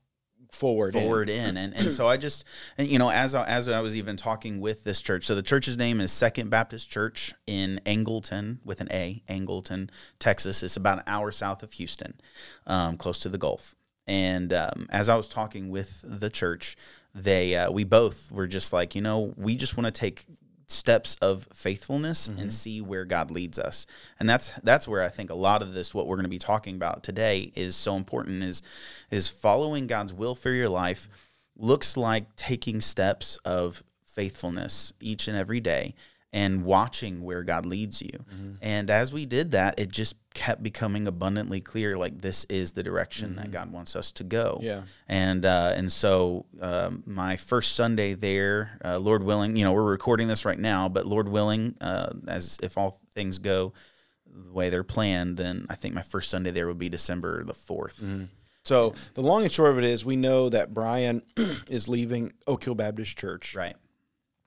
forward 0.52 0.94
in? 0.94 1.02
forward 1.02 1.29
in. 1.29 1.56
And 1.56 1.75
and 1.75 1.85
so 1.85 2.08
I 2.08 2.17
just 2.17 2.44
and 2.79 2.88
you 2.88 2.99
know 2.99 3.11
as 3.11 3.35
I, 3.35 3.47
as 3.47 3.69
I 3.69 3.81
was 3.81 3.97
even 3.97 4.17
talking 4.17 4.61
with 4.61 4.85
this 4.85 5.00
church 5.00 5.25
so 5.25 5.35
the 5.35 5.43
church's 5.43 5.76
name 5.76 6.00
is 6.00 6.12
Second 6.12 6.50
Baptist 6.50 6.91
Church 6.91 7.35
in 7.47 7.81
Angleton 7.87 8.58
with 8.64 8.81
an 8.81 8.88
A 8.91 9.23
Angleton 9.29 9.91
Texas. 10.19 10.62
It's 10.62 10.76
about 10.76 10.99
an 10.99 11.05
hour 11.06 11.31
south 11.31 11.62
of 11.62 11.73
Houston 11.73 12.20
um, 12.67 12.97
close 12.97 13.19
to 13.20 13.29
the 13.29 13.38
Gulf. 13.38 13.75
And 14.06 14.52
um, 14.52 14.88
as 14.91 15.08
I 15.08 15.17
was 15.17 15.29
talking 15.29 15.70
with 15.70 16.05
the 16.06 16.31
church 16.31 16.76
they 17.14 17.56
uh, 17.56 17.70
we 17.70 17.85
both 17.85 18.31
were 18.31 18.47
just 18.47 18.73
like 18.73 18.94
you 18.94 19.00
know 19.00 19.35
we 19.37 19.56
just 19.56 19.76
want 19.76 19.87
to 19.87 19.91
take 19.91 20.25
steps 20.70 21.17
of 21.17 21.49
faithfulness 21.52 22.28
and 22.28 22.38
mm-hmm. 22.38 22.49
see 22.49 22.81
where 22.81 23.05
God 23.05 23.31
leads 23.31 23.58
us. 23.58 23.87
And 24.19 24.28
that's 24.28 24.52
that's 24.61 24.87
where 24.87 25.02
I 25.02 25.08
think 25.08 25.31
a 25.31 25.34
lot 25.34 25.62
of 25.62 25.75
this 25.75 25.94
what 25.94 26.06
we're 26.06 26.17
going 26.17 26.25
to 26.25 26.31
be 26.31 26.38
talking 26.38 26.76
about 26.76 27.02
today 27.02 27.52
is 27.55 27.76
so 27.76 27.96
important 27.96 28.43
is 28.43 28.62
is 29.11 29.28
following 29.28 29.87
God's 29.87 30.14
will 30.14 30.34
for 30.34 30.50
your 30.50 30.69
life 30.69 31.08
looks 31.56 31.96
like 31.96 32.37
taking 32.37 32.81
steps 32.81 33.37
of 33.44 33.82
faithfulness 34.06 34.93
each 35.00 35.28
and 35.28 35.37
every 35.37 35.61
day 35.61 35.94
and 36.32 36.65
watching 36.65 37.23
where 37.25 37.43
God 37.43 37.67
leads 37.67 38.00
you. 38.00 38.25
And 38.62 38.88
as 38.88 39.12
we 39.12 39.27
did 39.27 39.50
that, 39.50 39.79
it 39.81 39.88
just 39.88 40.15
kept 40.32 40.62
becoming 40.62 41.09
abundantly 41.09 41.61
clear 41.61 41.97
like 41.99 42.21
this 42.21 42.44
is 42.44 42.73
the 42.75 42.85
direction 42.85 43.35
that 43.37 43.50
God 43.50 43.73
wants 43.73 43.97
us 43.97 44.12
to 44.12 44.23
go 44.25 44.61
Yeah. 44.62 44.82
and 45.09 45.44
uh, 45.44 45.73
and 45.75 45.91
so 45.91 46.47
um, 46.61 47.03
my 47.05 47.35
first 47.37 47.75
Sunday 47.75 48.15
there, 48.15 48.79
uh, 48.85 48.99
Lord 48.99 49.25
willing, 49.25 49.56
you 49.56 49.65
know, 49.65 49.73
we're 49.73 49.82
recording 49.82 50.29
this 50.29 50.44
right 50.44 50.59
now, 50.59 50.88
but 50.88 51.05
Lord 51.05 51.29
willing, 51.29 51.77
uh, 51.81 52.12
as 52.29 52.59
if 52.62 52.79
all 52.79 53.00
things 53.12 53.38
go 53.38 53.73
the 54.33 54.53
way 54.53 54.71
they're 54.71 54.85
planned, 54.85 55.37
then 55.37 55.67
I 55.69 55.75
think 55.75 55.94
my 55.94 56.03
first 56.03 56.31
Sunday 56.31 56.53
there 56.53 56.69
would 56.69 56.79
be 56.79 56.88
December 56.88 57.43
the 57.43 57.55
4th 57.55 58.29
So 58.62 58.94
the 59.15 59.23
long 59.23 59.43
and 59.43 59.50
short 59.50 59.73
of 59.73 59.79
it 59.79 59.85
is, 59.85 60.05
we 60.05 60.15
know 60.15 60.49
that 60.49 60.73
Brian 60.73 61.23
is 61.67 61.88
leaving 61.88 62.33
Oak 62.47 62.62
Hill 62.62 62.76
Baptist 62.76 63.19
Church, 63.19 63.56
Right. 63.56 63.75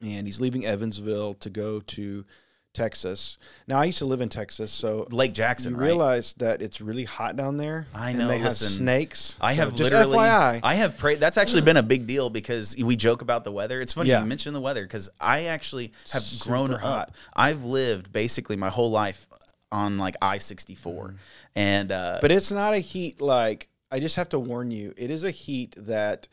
And 0.03 0.27
he's 0.27 0.41
leaving 0.41 0.65
Evansville 0.65 1.33
to 1.35 1.49
go 1.49 1.79
to 1.79 2.25
Texas. 2.73 3.37
Now, 3.67 3.79
I 3.79 3.85
used 3.85 3.99
to 3.99 4.05
live 4.05 4.19
in 4.21 4.29
Texas, 4.29 4.71
so 4.71 5.07
Lake 5.11 5.33
Jackson. 5.33 5.73
you 5.73 5.79
right? 5.79 5.85
realize 5.85 6.33
that 6.35 6.61
it's 6.61 6.81
really 6.81 7.03
hot 7.03 7.35
down 7.35 7.57
there. 7.57 7.85
I 7.93 8.09
and 8.09 8.19
know, 8.19 8.27
they 8.27 8.39
have 8.39 8.53
snakes. 8.53 9.37
I 9.39 9.53
So 9.55 9.61
have 9.65 9.75
just 9.75 9.91
literally. 9.91 10.17
FYI. 10.17 10.59
I 10.63 10.73
have 10.75 10.97
prayed. 10.97 11.19
That's 11.19 11.37
actually 11.37 11.61
been 11.61 11.77
a 11.77 11.83
big 11.83 12.07
deal 12.07 12.29
because 12.31 12.75
we 12.75 12.95
joke 12.95 13.21
about 13.21 13.43
the 13.43 13.51
weather. 13.51 13.79
It's 13.79 13.93
funny 13.93 14.09
Yeah. 14.09 14.21
you 14.21 14.25
mention 14.27 14.53
the 14.53 14.61
weather 14.61 14.83
because 14.83 15.09
I 15.21 15.45
actually 15.45 15.91
have 16.11 16.23
Super 16.23 16.49
grown 16.49 16.71
hot. 16.71 17.09
up. 17.09 17.15
I've 17.35 17.63
lived 17.63 18.11
basically 18.11 18.55
my 18.55 18.69
whole 18.69 18.89
life 18.89 19.27
on 19.71 19.97
like 19.99 20.15
I 20.21 20.37
sixty 20.39 20.75
four, 20.75 21.15
and 21.55 21.91
uh, 21.91 22.17
Mm. 22.17 22.21
but 22.21 22.31
it's 22.31 22.51
not 22.51 22.73
a 22.73 22.79
heat 22.79 23.21
like. 23.21 23.69
I 23.91 23.99
just 23.99 24.15
have 24.15 24.29
to 24.29 24.39
warn 24.39 24.71
you. 24.71 24.95
It 24.97 25.11
is 25.11 25.23
a 25.23 25.29
heat 25.29 25.75
that 25.77 26.27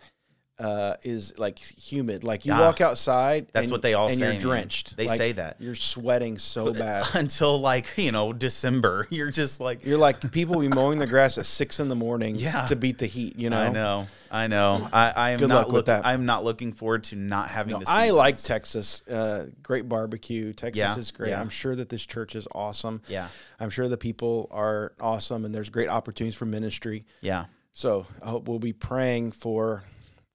uh, 0.61 0.95
is 1.03 1.39
like 1.39 1.59
humid. 1.59 2.23
Like 2.23 2.45
you 2.45 2.53
Ah, 2.53 2.61
walk 2.61 2.81
outside. 2.83 3.47
that's 3.53 3.65
and- 3.65 3.73
what 3.73 3.81
they 3.83 3.95
all 3.95 4.09
and 4.09 4.17
say, 4.17 4.25
You're 4.25 4.33
man. 4.35 4.41
drenched. 4.41 4.97
They 4.97 5.07
Like, 5.09 5.17
say 5.17 5.33
that. 5.33 5.57
you're 5.59 5.75
sweating 5.75 6.37
so 6.39 6.73
bad. 6.75 7.05
until 7.15 7.59
like 7.61 7.87
you 7.97 8.13
know 8.13 8.33
December, 8.35 9.07
you're 9.11 9.31
just 9.31 9.59
like 9.61 9.85
You're 9.87 9.99
like 9.99 10.31
people 10.33 10.61
be 10.61 10.69
mowing 10.69 10.99
the 10.99 11.07
grass 11.07 11.39
at 11.39 11.47
six 11.47 11.81
in 11.81 11.89
the 11.89 11.97
morning 11.97 12.37
Yeah. 12.37 12.67
to 12.67 12.77
beat 12.77 12.99
the 12.99 13.07
heat. 13.07 13.39
You 13.39 13.49
know. 13.51 13.61
I 13.63 13.69
know, 13.71 14.07
I 14.31 14.47
know. 14.49 14.89
I, 14.93 15.11
I 15.17 15.31
am 15.31 15.39
Good 15.39 15.49
not 15.49 15.65
luck 15.67 15.73
look- 15.73 15.87
that. 15.87 16.05
I'm 16.07 16.27
not 16.27 16.45
looking 16.45 16.73
forward 16.75 17.05
to 17.05 17.17
not 17.17 17.49
having 17.49 17.79
the. 17.79 17.87
I 17.89 18.11
like 18.11 18.37
Texas. 18.37 19.03
Uh, 19.09 19.47
great 19.63 19.89
barbecue. 19.89 20.53
Texas 20.53 20.79
Yeah, 20.79 20.99
is 20.99 21.11
great. 21.11 21.31
yeah. 21.31 21.41
I'm 21.41 21.49
sure 21.49 21.75
that 21.75 21.89
this 21.89 22.05
church 22.05 22.35
is 22.37 22.47
awesome. 22.55 23.01
Yeah, 23.09 23.29
I'm 23.59 23.71
sure 23.71 23.89
the 23.89 23.97
people 23.97 24.49
are 24.51 24.93
awesome, 25.01 25.45
and 25.45 25.55
there's 25.55 25.71
great 25.71 25.89
opportunities 25.89 26.35
for 26.37 26.45
ministry. 26.45 27.05
yeah, 27.23 27.47
So 27.73 28.07
I 28.23 28.29
hope 28.29 28.47
we'll 28.49 28.59
be 28.59 28.73
praying 28.73 29.33
for, 29.33 29.85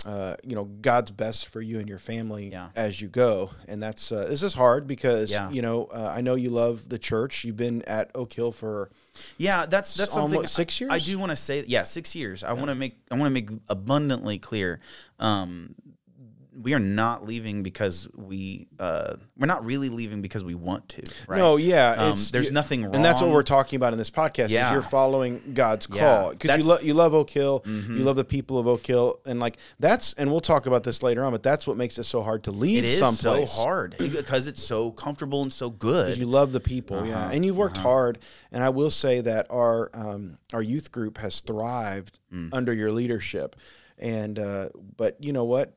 uh, 0.05 0.35
you 0.43 0.55
know, 0.55 0.65
God's 0.65 1.11
best 1.11 1.47
for 1.47 1.61
you 1.61 1.79
and 1.79 1.89
your 1.89 1.97
family 1.97 2.49
Yeah. 2.51 2.69
as 2.75 3.01
you 3.01 3.07
go. 3.07 3.49
And 3.67 3.81
that's 3.81 4.11
uh, 4.11 4.27
this 4.27 4.43
is 4.43 4.53
hard 4.53 4.87
because 4.87 5.31
Yeah. 5.31 5.49
you 5.51 5.61
know 5.61 5.85
uh, 5.85 6.13
I 6.15 6.21
know 6.21 6.35
you 6.35 6.49
love 6.49 6.89
the 6.89 6.99
church. 6.99 7.43
You've 7.43 7.57
been 7.57 7.81
at 7.83 8.11
Oak 8.15 8.33
Hill 8.33 8.51
for 8.51 8.89
yeah. 9.37 9.65
That's 9.65 9.95
that's 9.95 10.11
something. 10.13 10.35
almost 10.35 10.53
six 10.55 10.81
I, 10.81 10.95
I 10.95 10.99
do 10.99 11.17
want 11.17 11.31
to 11.31 11.35
say, 11.35 11.63
yeah, 11.67 11.83
six 11.83 12.15
years. 12.15 12.43
I 12.43 12.53
want 12.53 12.67
to 12.67 12.75
make. 12.75 12.97
I 13.11 13.15
want 13.15 13.25
to 13.25 13.29
make 13.33 13.49
abundantly 13.69 14.37
clear. 14.37 14.79
Um, 15.19 15.75
we 16.61 16.73
are 16.73 16.79
not 16.79 17.25
leaving 17.25 17.63
because 17.63 18.07
we. 18.15 18.67
Uh, 18.79 19.15
we're 19.37 19.45
not 19.47 19.65
really 19.65 19.89
leaving 19.89 20.21
because 20.21 20.43
we 20.43 20.55
want 20.55 20.87
to. 20.89 21.03
Right? 21.27 21.37
no, 21.37 21.57
yeah. 21.57 21.91
Um, 21.91 22.17
there's 22.31 22.51
nothing 22.51 22.83
wrong. 22.83 22.95
and 22.95 23.03
that's 23.03 23.21
what 23.21 23.29
we're 23.31 23.43
talking 23.43 23.75
about 23.77 23.91
in 23.93 23.97
this 23.99 24.09
podcast. 24.09 24.49
Yeah. 24.49 24.67
Is 24.67 24.71
you're 24.73 24.81
following 24.81 25.41
God's 25.53 25.87
Yeah. 25.91 25.99
call 25.99 26.29
because 26.31 26.51
Mm-hmm. 26.51 26.61
you 26.61 26.67
love 26.67 26.83
you 26.83 26.93
love 26.93 27.13
Oak 27.13 27.29
Hill, 27.29 27.61
you 27.65 28.03
love 28.03 28.15
the 28.15 28.23
people 28.23 28.57
of 28.57 28.67
Oak 28.67 28.85
Hill, 28.87 29.19
and 29.25 29.39
like 29.39 29.57
that's 29.79 30.13
and 30.13 30.31
we'll 30.31 30.39
talk 30.41 30.65
about 30.65 30.83
this 30.83 31.03
later 31.03 31.23
on. 31.25 31.31
But 31.33 31.43
that's 31.43 31.67
what 31.67 31.75
makes 31.77 31.97
it 31.97 32.05
so 32.05 32.21
hard 32.23 32.43
to 32.45 32.51
leave 32.51 32.83
It 32.83 32.87
is 32.87 32.99
someplace. 32.99 33.51
so 33.51 33.61
hard 33.63 33.95
because 33.99 34.47
it's 34.47 34.63
so 34.63 34.91
comfortable 34.91 35.41
and 35.41 35.51
so 35.51 35.69
good. 35.69 36.17
you 36.17 36.25
love 36.25 36.51
the 36.53 36.59
people, 36.61 37.05
yeah, 37.05 37.17
Uh-huh, 37.25 37.29
and 37.33 37.45
you've 37.45 37.57
worked 37.57 37.77
hard. 37.77 38.19
And 38.51 38.63
I 38.63 38.69
will 38.69 38.91
say 38.91 39.19
that 39.21 39.47
our 39.49 39.89
um, 39.93 40.37
our 40.53 40.61
youth 40.61 40.91
group 40.91 41.17
has 41.17 41.41
thrived 41.41 42.19
Mm. 42.33 42.49
under 42.53 42.73
your 42.73 42.91
leadership. 42.91 43.55
And 43.97 44.37
uh, 44.39 44.69
but 44.97 45.15
you 45.23 45.31
know 45.31 45.45
what, 45.45 45.73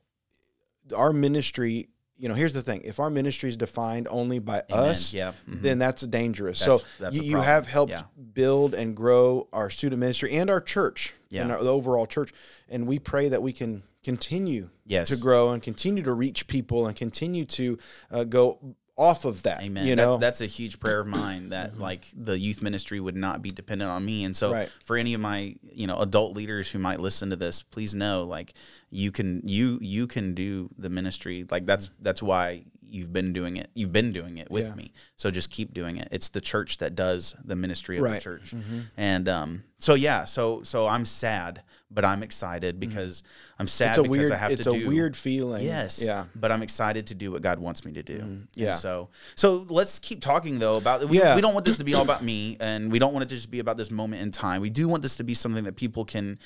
our 0.94 1.12
ministry. 1.12 1.88
You 2.20 2.28
know, 2.28 2.34
here's 2.34 2.52
the 2.52 2.62
thing: 2.62 2.82
if 2.84 2.98
our 2.98 3.10
ministry 3.10 3.48
is 3.48 3.56
defined 3.56 4.08
only 4.10 4.38
by 4.40 4.62
Amen. 4.70 4.90
us, 4.90 5.14
Yeah. 5.14 5.32
Mhm. 5.48 5.62
then 5.62 5.78
that's 5.78 6.02
dangerous. 6.02 6.58
That's- 6.60 6.80
so 6.80 6.86
that's 6.98 7.16
you, 7.16 7.22
you 7.22 7.36
have 7.40 7.66
helped 7.68 7.92
Yeah. 7.92 8.04
build 8.32 8.74
and 8.74 8.96
grow 8.96 9.46
our 9.52 9.70
student 9.70 10.00
ministry 10.00 10.32
and 10.36 10.50
our 10.50 10.60
church 10.60 11.14
and 11.32 11.52
our, 11.52 11.62
the 11.62 11.72
overall 11.72 12.06
church. 12.06 12.32
And 12.68 12.86
we 12.88 12.98
pray 12.98 13.28
that 13.28 13.40
we 13.42 13.52
can 13.52 13.84
continue 14.02 14.70
Yes. 14.86 15.08
to 15.08 15.16
grow 15.16 15.50
and 15.50 15.62
continue 15.62 16.02
to 16.02 16.12
reach 16.12 16.46
people 16.48 16.86
and 16.88 16.96
continue 16.96 17.44
to 17.44 17.78
uh, 18.10 18.24
go 18.24 18.74
off 18.98 19.24
of 19.24 19.44
that. 19.44 19.62
Amen. 19.62 19.86
You 19.86 19.94
know, 19.96 20.18
that's, 20.18 20.38
that's 20.38 20.40
a 20.42 20.46
huge 20.46 20.80
prayer 20.80 21.00
of 21.00 21.06
mine 21.06 21.50
that 21.50 21.78
like 21.88 22.08
the 22.14 22.38
youth 22.38 22.60
ministry 22.62 22.98
would 23.00 23.16
not 23.16 23.40
be 23.40 23.50
dependent 23.50 23.90
on 23.90 24.04
me. 24.04 24.24
And 24.24 24.36
so 24.36 24.52
Right. 24.52 24.68
for 24.84 24.96
any 24.96 25.14
of 25.14 25.20
my, 25.20 25.54
you 25.62 25.86
know, 25.86 25.98
adult 26.00 26.36
leaders 26.36 26.70
who 26.70 26.78
might 26.78 26.98
listen 27.00 27.30
to 27.30 27.36
this, 27.36 27.62
please 27.62 27.94
know 27.94 28.24
like 28.24 28.54
you 28.90 29.12
can 29.12 29.40
you 29.44 29.78
you 29.80 30.06
can 30.06 30.34
do 30.34 30.68
the 30.76 30.90
ministry. 30.90 31.46
Like 31.50 31.64
that's 31.64 31.90
that's 32.00 32.22
why 32.22 32.64
you've 32.90 33.12
been 33.12 33.32
doing 33.32 33.56
it. 33.56 33.70
You've 33.74 33.92
been 33.92 34.12
doing 34.12 34.38
it 34.38 34.50
with 34.50 34.64
Yeah. 34.66 34.74
me. 34.74 34.92
So 35.16 35.30
just 35.30 35.50
keep 35.50 35.72
doing 35.74 35.98
it. 35.98 36.08
It's 36.10 36.30
the 36.30 36.40
church 36.40 36.78
that 36.78 36.94
does 36.94 37.34
the 37.44 37.54
ministry 37.54 37.98
of 37.98 38.04
the 38.04 38.10
Right. 38.10 38.20
church. 38.22 38.52
And 38.96 39.28
um 39.28 39.62
so 39.78 39.94
yeah, 39.94 40.24
so 40.24 40.62
so 40.64 40.86
I'm 40.86 41.04
sad, 41.04 41.62
but 41.90 42.04
I'm 42.04 42.22
excited 42.22 42.78
because 42.80 43.22
I'm 43.58 43.66
sad 43.68 43.88
Mm-hmm. 43.88 43.90
It's 43.90 43.98
a 43.98 44.02
because 44.02 44.18
weird. 44.18 44.32
I 44.32 44.36
have 44.36 44.50
It's 44.52 44.62
to 44.64 44.70
a 44.70 44.78
do 44.78 44.88
weird 44.88 45.16
feeling. 45.16 45.64
Yes. 45.64 46.02
Yeah. 46.04 46.26
But 46.34 46.52
I'm 46.52 46.62
excited 46.62 47.06
to 47.08 47.14
do 47.14 47.32
what 47.32 47.42
God 47.42 47.58
wants 47.58 47.84
me 47.84 47.92
to 47.92 48.02
do. 48.02 48.18
And 48.18 48.48
yeah. 48.54 48.72
so 48.74 49.08
so 49.34 49.64
let's 49.68 49.98
keep 49.98 50.20
talking 50.20 50.58
though 50.58 50.76
about 50.76 51.08
we, 51.08 51.18
Yeah. 51.18 51.34
we 51.34 51.40
don't 51.40 51.54
want 51.54 51.64
this 51.64 51.78
to 51.78 51.84
be 51.84 51.94
all 51.94 52.02
about 52.02 52.22
me 52.22 52.56
and 52.60 52.92
we 52.92 52.98
don't 52.98 53.12
want 53.12 53.22
it 53.24 53.28
to 53.30 53.34
just 53.36 53.50
be 53.50 53.58
about 53.60 53.76
this 53.76 53.90
moment 53.90 54.22
in 54.22 54.30
time. 54.32 54.60
We 54.60 54.70
do 54.70 54.86
want 54.88 55.02
this 55.02 55.16
to 55.16 55.24
be 55.24 55.34
something 55.34 55.64
that 55.64 55.76
people 55.76 56.04
can 56.04 56.38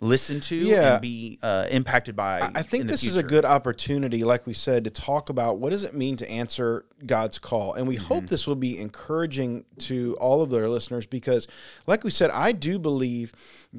listen 0.00 0.40
to 0.40 0.56
Yeah. 0.56 0.94
and 0.94 1.02
be 1.02 1.38
uh, 1.42 1.66
impacted 1.70 2.14
by. 2.16 2.50
I 2.54 2.62
think 2.62 2.82
in 2.82 2.86
the 2.88 2.92
this 2.92 3.04
is 3.04 3.16
a 3.16 3.22
good 3.22 3.44
opportunity, 3.44 4.22
like 4.24 4.46
we 4.46 4.54
said, 4.54 4.84
to 4.84 4.90
talk 4.90 5.28
about 5.28 5.58
what 5.58 5.70
does 5.70 5.82
it 5.84 5.94
mean 5.94 6.16
to 6.18 6.30
answer 6.30 6.84
God's 7.06 7.38
call, 7.38 7.74
and 7.74 7.86
we 7.88 7.96
Mm-hmm. 7.96 8.04
hope 8.04 8.26
this 8.26 8.46
will 8.46 8.54
be 8.56 8.78
encouraging 8.78 9.64
to 9.78 10.16
all 10.20 10.42
of 10.42 10.50
their 10.50 10.68
listeners 10.68 11.06
because, 11.06 11.48
like 11.86 12.04
we 12.04 12.10
said, 12.10 12.30
I 12.30 12.52
do 12.52 12.78
believe 12.80 13.32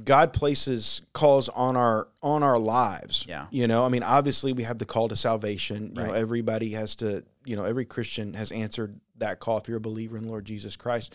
God 0.04 0.32
places 0.34 1.02
calls 1.14 1.50
on 1.50 1.76
our 1.76 2.08
on 2.24 2.44
our 2.44 2.58
lives. 2.60 3.26
Yeah. 3.28 3.48
you 3.52 3.68
know, 3.68 3.84
I 3.86 3.90
mean, 3.90 4.04
obviously 4.04 4.54
we 4.54 4.64
have 4.64 4.78
the 4.78 4.86
call 4.86 5.08
to 5.10 5.16
salvation. 5.16 5.88
You 5.90 5.94
know, 6.04 6.06
Right. 6.08 6.16
everybody 6.16 6.70
has 6.72 6.96
to. 6.98 7.24
You 7.44 7.56
know, 7.56 7.66
every 7.66 7.86
Christian 7.86 8.34
has 8.36 8.52
answered 8.52 9.00
that 9.18 9.40
call 9.40 9.58
if 9.58 9.68
you're 9.68 9.78
a 9.78 9.82
believer 9.82 10.16
in 10.18 10.28
Lord 10.28 10.46
Jesus 10.46 10.76
Christ. 10.76 11.14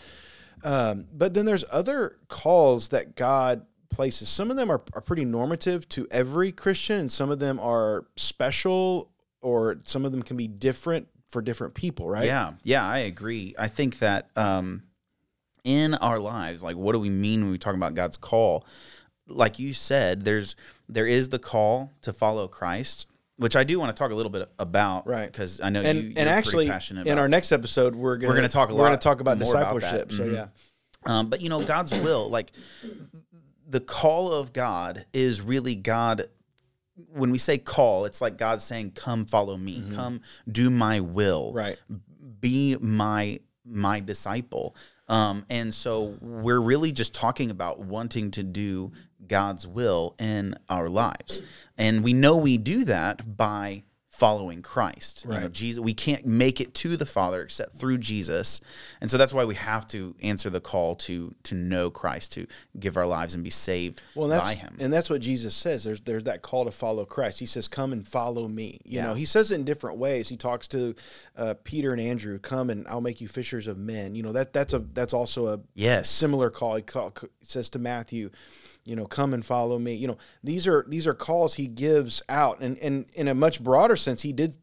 Um, 0.64 1.06
but 1.12 1.34
then 1.34 1.44
there's 1.46 1.64
other 1.70 2.16
calls 2.28 2.88
that 2.88 3.14
God 3.14 3.64
places. 3.90 4.28
Some 4.28 4.50
of 4.50 4.56
them 4.56 4.70
are, 4.70 4.82
are 4.94 5.00
pretty 5.00 5.24
normative 5.24 5.88
to 5.90 6.08
every 6.10 6.50
Christian, 6.50 6.98
and 6.98 7.12
some 7.12 7.30
of 7.30 7.38
them 7.38 7.60
are 7.60 8.06
special, 8.16 9.10
or 9.40 9.76
some 9.84 10.04
of 10.04 10.10
them 10.12 10.22
can 10.22 10.36
be 10.36 10.48
different 10.48 11.08
for 11.28 11.42
different 11.42 11.74
people, 11.74 12.08
right? 12.08 12.24
Yeah, 12.26 12.54
yeah, 12.64 12.86
I 12.88 12.98
agree. 12.98 13.54
I 13.58 13.68
think 13.68 13.98
that 14.00 14.30
um, 14.36 14.82
in 15.66 15.94
our 15.94 16.18
lives, 16.20 16.62
like, 16.62 16.76
what 16.76 16.92
do 16.92 17.00
we 17.00 17.10
mean 17.10 17.42
when 17.42 17.50
we 17.50 17.58
talk 17.58 17.74
about 17.74 17.94
God's 17.94 18.16
call? 18.16 18.64
Like 19.26 19.58
you 19.58 19.74
said, 19.74 20.24
there's 20.24 20.54
there 20.88 21.06
is 21.06 21.30
the 21.30 21.40
call 21.40 21.92
to 22.02 22.12
follow 22.12 22.46
Christ, 22.46 23.08
which 23.36 23.56
I 23.56 23.64
do 23.64 23.78
want 23.80 23.94
to 23.94 24.00
talk 24.00 24.12
a 24.12 24.14
little 24.14 24.30
bit 24.30 24.48
about, 24.60 25.06
Right. 25.08 25.26
Because 25.30 25.60
I 25.60 25.68
know 25.70 25.80
And 25.80 25.98
you, 26.04 26.12
and 26.16 26.28
actually, 26.28 26.70
in 27.04 27.18
our 27.18 27.28
next 27.28 27.50
episode, 27.50 27.96
we're 27.96 28.16
gonna 28.16 28.28
We're 28.30 28.36
gonna 28.36 28.48
talk 28.48 28.70
a 28.70 28.74
we're 28.74 28.84
gonna 28.84 28.96
talk 28.98 29.20
about 29.20 29.38
more 29.38 29.50
about 29.56 29.74
discipleship. 29.74 30.12
So 30.12 30.22
Mhm. 30.24 30.32
yeah, 30.32 30.46
Um, 31.04 31.28
but 31.28 31.40
you 31.40 31.48
know, 31.48 31.60
God's 31.64 31.90
will, 32.00 32.28
like 32.30 32.52
the 33.68 33.80
call 33.80 34.32
of 34.32 34.52
God 34.52 35.06
is 35.12 35.42
really 35.42 35.74
God. 35.74 36.22
When 37.12 37.32
we 37.32 37.38
say 37.38 37.58
call, 37.58 38.04
it's 38.04 38.20
like 38.20 38.38
God 38.38 38.62
saying, 38.62 38.92
"Come, 38.92 39.26
follow 39.26 39.56
me. 39.56 39.82
Come, 39.92 40.20
do 40.50 40.70
my 40.70 41.00
will. 41.00 41.52
right. 41.52 41.76
Be 42.40 42.76
my 42.76 43.40
my 43.64 43.98
disciple." 43.98 44.76
Um, 45.08 45.46
and 45.48 45.72
so 45.72 46.16
we're 46.20 46.60
really 46.60 46.92
just 46.92 47.14
talking 47.14 47.50
about 47.50 47.78
wanting 47.78 48.30
to 48.32 48.42
do 48.42 48.92
God's 49.28 49.66
will 49.66 50.14
in 50.18 50.56
our 50.68 50.88
lives, 50.88 51.42
and 51.78 52.02
we 52.04 52.12
know 52.12 52.36
we 52.36 52.58
do 52.58 52.84
that 52.84 53.36
by 53.36 53.82
following 54.18 54.62
Christ. 54.62 55.24
You 55.28 55.30
know, 55.40 55.48
Jesus, 55.48 55.78
we 55.78 55.92
can't 55.92 56.24
make 56.24 56.60
it 56.60 56.72
to 56.74 56.96
the 56.96 57.04
Father 57.04 57.42
except 57.42 57.74
through 57.74 57.98
Jesus, 57.98 58.60
and 59.00 59.10
so 59.10 59.18
that's 59.18 59.34
why 59.34 59.44
we 59.44 59.54
have 59.56 59.86
to 59.88 60.14
answer 60.22 60.48
the 60.48 60.60
call 60.60 60.94
to 60.96 61.34
to 61.44 61.54
know 61.54 61.90
Christ, 61.90 62.32
to 62.32 62.46
give 62.80 62.96
our 62.96 63.06
lives 63.06 63.34
and 63.34 63.44
be 63.44 63.50
saved 63.50 64.00
Well, 64.14 64.28
by 64.28 64.54
Him. 64.54 64.76
and 64.80 64.92
that's 64.92 65.10
what 65.10 65.20
Jesus 65.20 65.54
says. 65.54 65.84
There's 65.84 66.00
there's 66.02 66.24
that 66.24 66.42
call 66.42 66.64
to 66.64 66.70
follow 66.70 67.04
Christ. 67.04 67.40
He 67.40 67.46
says, 67.46 67.68
"Come 67.68 67.92
and 67.92 68.06
follow 68.06 68.48
me." 68.48 68.78
You 68.84 68.96
Yeah. 68.96 69.02
know, 69.08 69.14
he 69.14 69.24
says 69.26 69.50
it 69.52 69.56
in 69.56 69.64
different 69.64 69.98
ways. 69.98 70.28
He 70.28 70.36
talks 70.36 70.66
to 70.68 70.94
uh, 71.36 71.54
Peter 71.64 71.92
and 71.92 72.00
Andrew, 72.00 72.38
"Come 72.38 72.70
and 72.70 72.86
I'll 72.88 73.00
make 73.02 73.20
you 73.20 73.28
fishers 73.28 73.66
of 73.66 73.76
men." 73.76 74.14
You 74.14 74.22
know 74.22 74.32
that 74.32 74.52
that's 74.52 74.72
a 74.72 74.78
that's 74.78 75.12
also 75.12 75.48
a 75.48 75.60
Yes, 75.74 76.08
similar 76.08 76.48
call. 76.50 76.76
He, 76.76 76.82
call, 76.82 77.12
he 77.20 77.26
says 77.46 77.68
to 77.70 77.78
Matthew, 77.78 78.30
you 78.86 78.96
know, 78.96 79.06
come 79.06 79.34
and 79.34 79.44
follow 79.44 79.78
me. 79.78 79.94
You 79.94 80.08
know, 80.08 80.18
these 80.42 80.66
are 80.66 80.84
these 80.88 81.06
are 81.06 81.14
calls 81.14 81.54
he 81.54 81.66
gives 81.66 82.22
out, 82.28 82.60
and 82.60 82.78
and 82.78 83.06
in 83.14 83.28
a 83.28 83.34
much 83.34 83.62
broader 83.62 83.96
sense, 83.96 84.22
he 84.22 84.32
did 84.32 84.56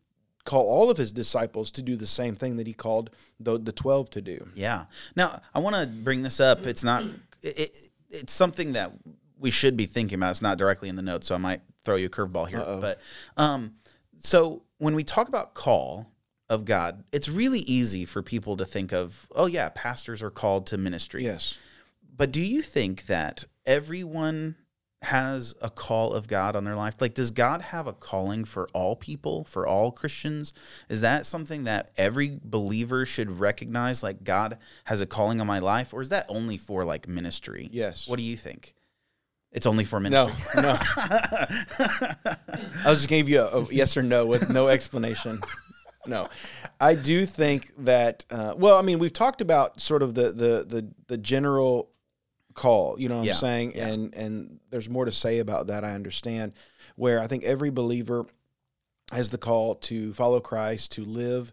call 0.46 0.68
all 0.68 0.90
of 0.90 0.98
his 0.98 1.12
disciples 1.12 1.72
to 1.72 1.82
do 1.82 1.96
the 1.96 2.08
same 2.08 2.36
thing 2.36 2.58
that 2.58 2.68
he 2.68 2.74
called 2.74 3.10
the 3.40 3.60
the 3.60 3.72
twelve 3.72 4.10
to 4.12 4.22
do. 4.22 4.48
Yeah. 4.56 4.86
Now 5.16 5.42
I 5.54 5.60
want 5.60 5.76
to 5.76 5.86
bring 5.86 6.24
this 6.24 6.40
up. 6.40 6.66
It's 6.66 6.84
not. 6.84 7.04
It, 7.42 7.60
it, 7.60 7.78
it's 8.10 8.34
something 8.34 8.74
that 8.74 8.92
we 9.40 9.52
should 9.52 9.76
be 9.76 9.86
thinking 9.86 10.20
about. 10.20 10.32
It's 10.32 10.42
not 10.42 10.58
directly 10.58 10.90
in 10.90 10.96
the 10.96 11.02
notes, 11.02 11.28
so 11.28 11.36
I 11.36 11.40
might 11.40 11.62
throw 11.84 11.96
you 11.96 12.06
a 12.06 12.10
curveball 12.10 12.48
here. 12.48 12.60
Uh-oh. 12.60 12.80
But 12.80 13.00
um, 13.36 13.74
so 14.20 14.64
when 14.78 14.96
we 14.96 15.04
talk 15.04 15.28
about 15.28 15.54
call 15.54 16.08
of 16.50 16.66
God, 16.66 17.04
it's 17.12 17.28
really 17.28 17.60
easy 17.60 18.06
for 18.06 18.22
people 18.22 18.56
to 18.58 18.66
think 18.66 18.94
of, 18.94 19.28
oh 19.36 19.48
yeah, 19.48 19.70
pastors 19.70 20.22
are 20.22 20.30
called 20.30 20.68
to 20.68 20.78
ministry. 20.78 21.24
Yes. 21.24 21.58
But 22.16 22.32
do 22.32 22.42
you 22.42 22.62
think 22.62 23.08
that 23.08 23.46
everyone 23.66 24.56
has 25.04 25.54
a 25.62 25.70
call 25.70 26.14
of 26.14 26.28
God 26.28 26.56
on 26.56 26.64
their 26.64 26.76
life? 26.76 27.02
Like, 27.02 27.14
does 27.14 27.32
God 27.32 27.62
have 27.62 27.88
a 27.88 27.94
calling 27.94 28.46
for 28.46 28.68
all 28.74 28.96
people, 28.96 29.44
for 29.46 29.68
all 29.68 29.92
Christians? 29.92 30.54
Is 30.90 31.02
that 31.02 31.26
something 31.26 31.66
that 31.66 31.92
every 31.98 32.40
believer 32.44 33.06
should 33.06 33.40
recognize? 33.40 34.02
Like, 34.02 34.24
God 34.24 34.58
has 34.86 35.02
a 35.02 35.06
calling 35.06 35.42
on 35.42 35.48
my 35.48 35.60
life, 35.60 35.94
or 35.94 36.02
is 36.02 36.10
that 36.10 36.26
only 36.30 36.58
for 36.58 36.86
like 36.86 37.08
ministry? 37.08 37.70
Yes. 37.72 38.08
What 38.08 38.18
do 38.18 38.24
you 38.24 38.38
think? 38.38 38.74
It's 39.52 39.68
only 39.68 39.84
for 39.84 40.00
ministry. 40.00 40.62
no. 40.62 40.62
No. 40.62 40.70
I 40.98 42.90
was 42.90 43.00
just 43.00 43.10
gave 43.10 43.30
you 43.30 43.42
a, 43.42 43.62
a 43.62 43.68
yes 43.70 43.96
or 43.96 44.02
no 44.02 44.26
with 44.26 44.52
no 44.52 44.68
explanation. 44.68 45.40
No, 46.06 46.28
I 46.82 46.96
do 46.96 47.26
think 47.26 47.72
that. 47.86 48.26
Uh, 48.30 48.56
well, 48.58 48.78
I 48.78 48.82
mean, 48.82 49.00
we've 49.00 49.14
talked 49.14 49.42
about 49.42 49.80
sort 49.80 50.02
of 50.04 50.16
the 50.16 50.32
the 50.32 50.66
the, 50.68 50.90
the 51.08 51.18
general 51.18 51.93
call. 52.54 53.00
You 53.00 53.10
know 53.10 53.18
what 53.18 53.26
Yeah, 53.26 53.34
I'm 53.34 53.38
saying? 53.38 53.74
yeah. 53.76 53.88
And 53.88 54.14
and 54.16 54.60
there's 54.70 54.90
more 54.90 55.06
to 55.06 55.12
say 55.12 55.40
about 55.40 55.68
that. 55.68 55.84
I 55.84 55.92
understand. 55.94 56.54
Where 56.96 57.20
I 57.20 57.28
think 57.28 57.44
every 57.44 57.72
believer 57.72 58.26
has 59.12 59.30
the 59.32 59.38
call 59.38 59.76
to 59.76 60.14
follow 60.14 60.40
Christ, 60.40 60.92
to 60.94 61.04
live, 61.04 61.52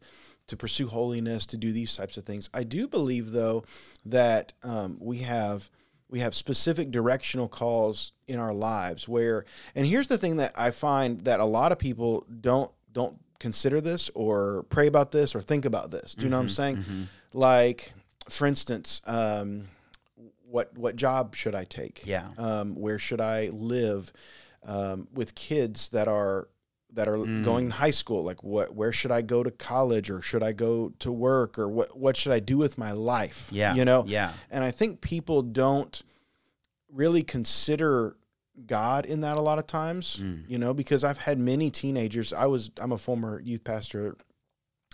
to 0.48 0.56
pursue 0.56 0.88
holiness, 0.88 1.46
to 1.46 1.56
do 1.56 1.72
these 1.72 1.96
types 1.96 2.16
of 2.16 2.24
things. 2.24 2.48
I 2.52 2.62
do 2.64 2.86
believe, 2.88 3.32
though, 3.32 3.64
that 4.06 4.52
um, 4.62 4.98
we 5.00 5.18
have 5.18 5.70
we 6.10 6.20
have 6.20 6.34
specific 6.34 6.90
directional 6.90 7.48
calls 7.48 8.12
in 8.26 8.38
our 8.40 8.52
lives 8.52 9.08
where 9.08 9.44
and 9.76 9.86
here's 9.86 10.08
the 10.08 10.18
thing 10.18 10.36
that 10.38 10.52
I 10.56 10.70
find 10.72 11.20
that 11.22 11.38
a 11.40 11.44
lot 11.44 11.70
of 11.72 11.78
people 11.78 12.26
don't 12.40 12.70
don't 12.92 13.18
consider 13.38 13.80
this 13.80 14.10
or 14.14 14.64
pray 14.70 14.86
about 14.86 15.12
this 15.12 15.34
or 15.34 15.40
think 15.40 15.64
about 15.64 15.90
this. 15.90 16.14
Do 16.14 16.24
you 16.24 16.30
know 16.30 16.36
what 16.36 16.42
I'm 16.42 16.48
saying? 16.50 16.84
Like, 17.32 17.92
for 18.28 18.46
instance, 18.46 19.00
um, 19.06 19.68
what 20.50 20.76
what 20.76 20.96
job 20.96 21.34
should 21.34 21.54
I 21.54 21.64
take? 21.64 22.02
Yeah. 22.04 22.28
Um, 22.38 22.74
where 22.74 22.98
should 22.98 23.20
I 23.20 23.48
live? 23.52 24.12
Um, 24.62 25.08
with 25.14 25.34
kids 25.34 25.88
that 25.90 26.06
are 26.08 26.48
that 26.92 27.08
are 27.08 27.16
going 27.16 27.68
to 27.70 27.74
high 27.76 27.92
school, 27.92 28.24
like 28.24 28.42
what 28.42 28.74
where 28.74 28.92
should 28.92 29.10
I 29.12 29.22
go 29.22 29.42
to 29.42 29.50
college 29.50 30.10
or 30.10 30.20
should 30.20 30.42
I 30.42 30.52
go 30.52 30.92
to 30.98 31.10
work 31.12 31.58
or 31.58 31.68
what 31.68 31.96
what 31.96 32.16
should 32.16 32.32
I 32.32 32.40
do 32.40 32.58
with 32.58 32.76
my 32.76 32.92
life? 32.92 33.48
Yeah. 33.52 33.74
You 33.74 33.84
know? 33.84 34.04
Yeah. 34.06 34.32
And 34.50 34.62
I 34.64 34.70
think 34.70 35.00
people 35.00 35.42
don't 35.42 36.02
really 36.92 37.22
consider 37.22 38.16
God 38.66 39.06
in 39.06 39.20
that 39.22 39.36
a 39.36 39.40
lot 39.40 39.58
of 39.58 39.66
times, 39.66 40.18
Mm. 40.20 40.44
you 40.48 40.58
know, 40.58 40.74
because 40.74 41.04
I've 41.04 41.18
had 41.18 41.38
many 41.38 41.70
teenagers. 41.70 42.32
I 42.32 42.46
was 42.46 42.70
I'm 42.78 42.92
a 42.92 42.98
former 42.98 43.40
youth 43.40 43.64
pastor 43.64 44.16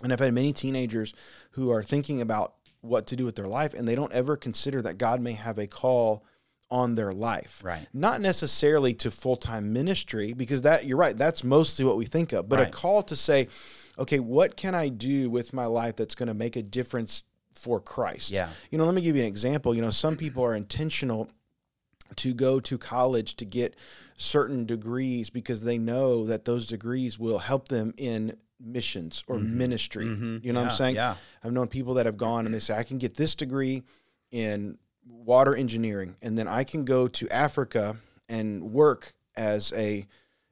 and 0.03 0.13
I've 0.13 0.19
had 0.19 0.33
many 0.33 0.53
teenagers 0.53 1.13
who 1.51 1.71
are 1.71 1.83
thinking 1.83 2.21
about 2.21 2.53
what 2.87 3.07
to 3.07 3.15
do 3.15 3.25
with 3.25 3.35
their 3.35 3.47
life 3.47 3.73
and 3.73 3.87
they 3.87 3.95
don't 3.95 4.13
ever 4.13 4.35
consider 4.35 4.81
that 4.81 4.97
God 4.97 5.21
may 5.21 5.33
have 5.33 5.57
a 5.57 5.67
call 5.67 6.23
on 6.69 6.95
their 6.95 7.13
life. 7.13 7.61
Right. 7.63 7.87
Not 7.93 8.19
necessarily 8.19 8.93
to 8.95 9.11
full-time 9.11 9.71
ministry 9.71 10.33
because 10.33 10.63
that 10.63 10.85
you're 10.85 10.97
right, 10.97 11.17
that's 11.17 11.43
mostly 11.43 11.85
what 11.85 11.97
we 11.97 12.05
think 12.05 12.33
of, 12.33 12.49
but 12.49 12.59
a 12.59 12.69
call 12.69 13.03
to 13.03 13.15
say, 13.15 13.47
okay, 13.97 14.19
what 14.19 14.57
can 14.57 14.75
I 14.75 14.89
do 14.89 15.29
with 15.29 15.53
my 15.53 15.65
life 15.65 15.95
that's 15.95 16.15
going 16.15 16.27
to 16.27 16.33
make 16.33 16.55
a 16.55 16.61
difference 16.61 17.23
for 17.53 17.79
Christ? 17.79 18.31
Yeah. 18.31 18.49
You 18.69 18.77
know, 18.77 18.85
let 18.85 18.93
me 18.93 19.01
give 19.01 19.15
you 19.15 19.21
an 19.21 19.27
example. 19.27 19.73
You 19.75 19.81
know, 19.81 19.89
some 19.89 20.17
people 20.17 20.43
are 20.43 20.55
intentional 20.55 21.29
to 22.17 22.33
go 22.33 22.59
to 22.59 22.77
college 22.77 23.35
to 23.35 23.45
get 23.45 23.75
certain 24.15 24.65
degrees 24.65 25.29
because 25.29 25.63
they 25.63 25.77
know 25.77 26.25
that 26.25 26.45
those 26.45 26.67
degrees 26.67 27.19
will 27.19 27.39
help 27.39 27.67
them 27.67 27.93
in 27.97 28.37
missions 28.59 29.23
or 29.27 29.37
ministry. 29.39 30.05
You 30.05 30.11
know 30.11 30.15
what 30.15 30.45
I'm 30.45 30.67
Mm-hmm. 30.67 30.75
Saying? 30.75 30.95
yeah. 30.95 31.15
I've 31.43 31.51
known 31.51 31.67
people 31.67 31.93
that 31.95 32.05
have 32.05 32.17
gone 32.17 32.45
and 32.45 32.53
they 32.53 32.59
say, 32.59 32.75
I 32.77 32.83
can 32.83 32.97
get 32.97 33.15
this 33.15 33.35
degree 33.35 33.83
in 34.31 34.77
water 35.09 35.55
engineering, 35.55 36.15
and 36.21 36.37
then 36.37 36.47
I 36.47 36.63
can 36.63 36.83
go 36.85 37.07
to 37.07 37.29
Africa 37.29 37.97
and 38.27 38.71
work 38.73 39.13
as 39.37 39.71
a, 39.73 40.05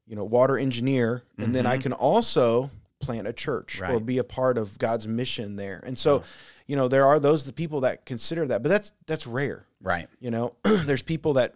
you 0.05 0.15
know, 0.15 0.23
water 0.23 0.57
engineer, 0.57 1.23
and 1.37 1.53
then 1.53 1.65
I 1.65 1.77
can 1.77 1.91
also 1.93 2.69
plant 3.01 3.27
a 3.27 3.33
church 3.33 3.81
or 3.81 3.85
Mm-hmm. 3.85 4.05
Be 4.05 4.17
a 4.19 4.23
part 4.23 4.57
of 4.57 4.77
God's 4.77 5.07
mission 5.07 5.55
there. 5.57 5.81
And 5.85 5.97
so, 5.99 6.23
you 6.67 6.75
know, 6.75 6.87
there 6.87 7.05
are 7.05 7.19
those 7.19 7.43
the 7.43 7.53
people 7.53 7.81
that 7.81 8.05
consider 8.05 8.45
that, 8.47 8.63
but 8.63 8.69
that's 8.69 8.93
that's 9.07 9.27
rare. 9.27 9.65
Right. 9.81 10.07
You 10.19 10.31
know, 10.31 10.53
there's 10.63 11.01
people 11.01 11.33
that 11.33 11.55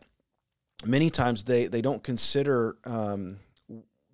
many 0.86 1.10
times 1.10 1.44
they 1.46 1.68
they 1.68 1.82
don't 1.82 2.04
consider 2.04 2.76
um, 2.86 3.38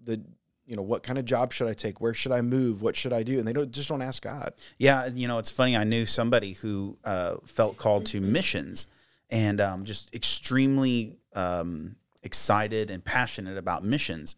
the 0.04 0.22
you 0.66 0.76
know 0.76 0.82
what 0.82 1.04
kind 1.04 1.18
of 1.18 1.26
job 1.26 1.54
should 1.54 1.68
I 1.68 1.74
take, 1.74 2.02
where 2.02 2.14
should 2.14 2.32
I 2.32 2.42
move, 2.42 2.82
what 2.82 2.96
should 2.96 3.14
I 3.14 3.24
do, 3.24 3.38
and 3.40 3.48
they 3.48 3.54
don't 3.54 3.72
just 3.72 3.90
don't 3.90 4.02
ask 4.02 4.24
God. 4.24 4.54
Yeah, 4.78 5.08
you 5.08 5.28
know, 5.28 5.38
it's 5.38 5.50
funny. 5.52 5.76
I 5.78 5.84
knew 5.84 6.06
somebody 6.06 6.54
who 6.54 6.98
uh, 7.04 7.36
felt 7.46 7.78
called 7.78 8.06
to 8.08 8.20
missions, 8.20 8.88
and 9.30 9.62
um, 9.62 9.86
just 9.86 10.14
extremely 10.14 11.20
um, 11.34 11.96
excited 12.24 12.90
and 12.90 13.04
passionate 13.04 13.58
about 13.58 13.84
missions. 13.84 14.36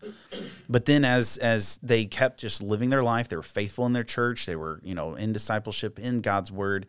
But 0.69 0.85
then 0.85 1.05
as 1.05 1.37
as 1.37 1.79
they 1.81 2.05
kept 2.05 2.39
just 2.39 2.61
living 2.61 2.89
their 2.89 3.03
life, 3.03 3.29
they 3.29 3.37
were 3.37 3.43
faithful 3.43 3.85
in 3.85 3.93
their 3.93 4.03
church, 4.03 4.45
they 4.45 4.55
were, 4.55 4.79
you 4.83 4.93
know, 4.93 5.15
in 5.15 5.33
discipleship, 5.33 5.97
in 5.97 6.21
God's 6.21 6.51
word, 6.51 6.85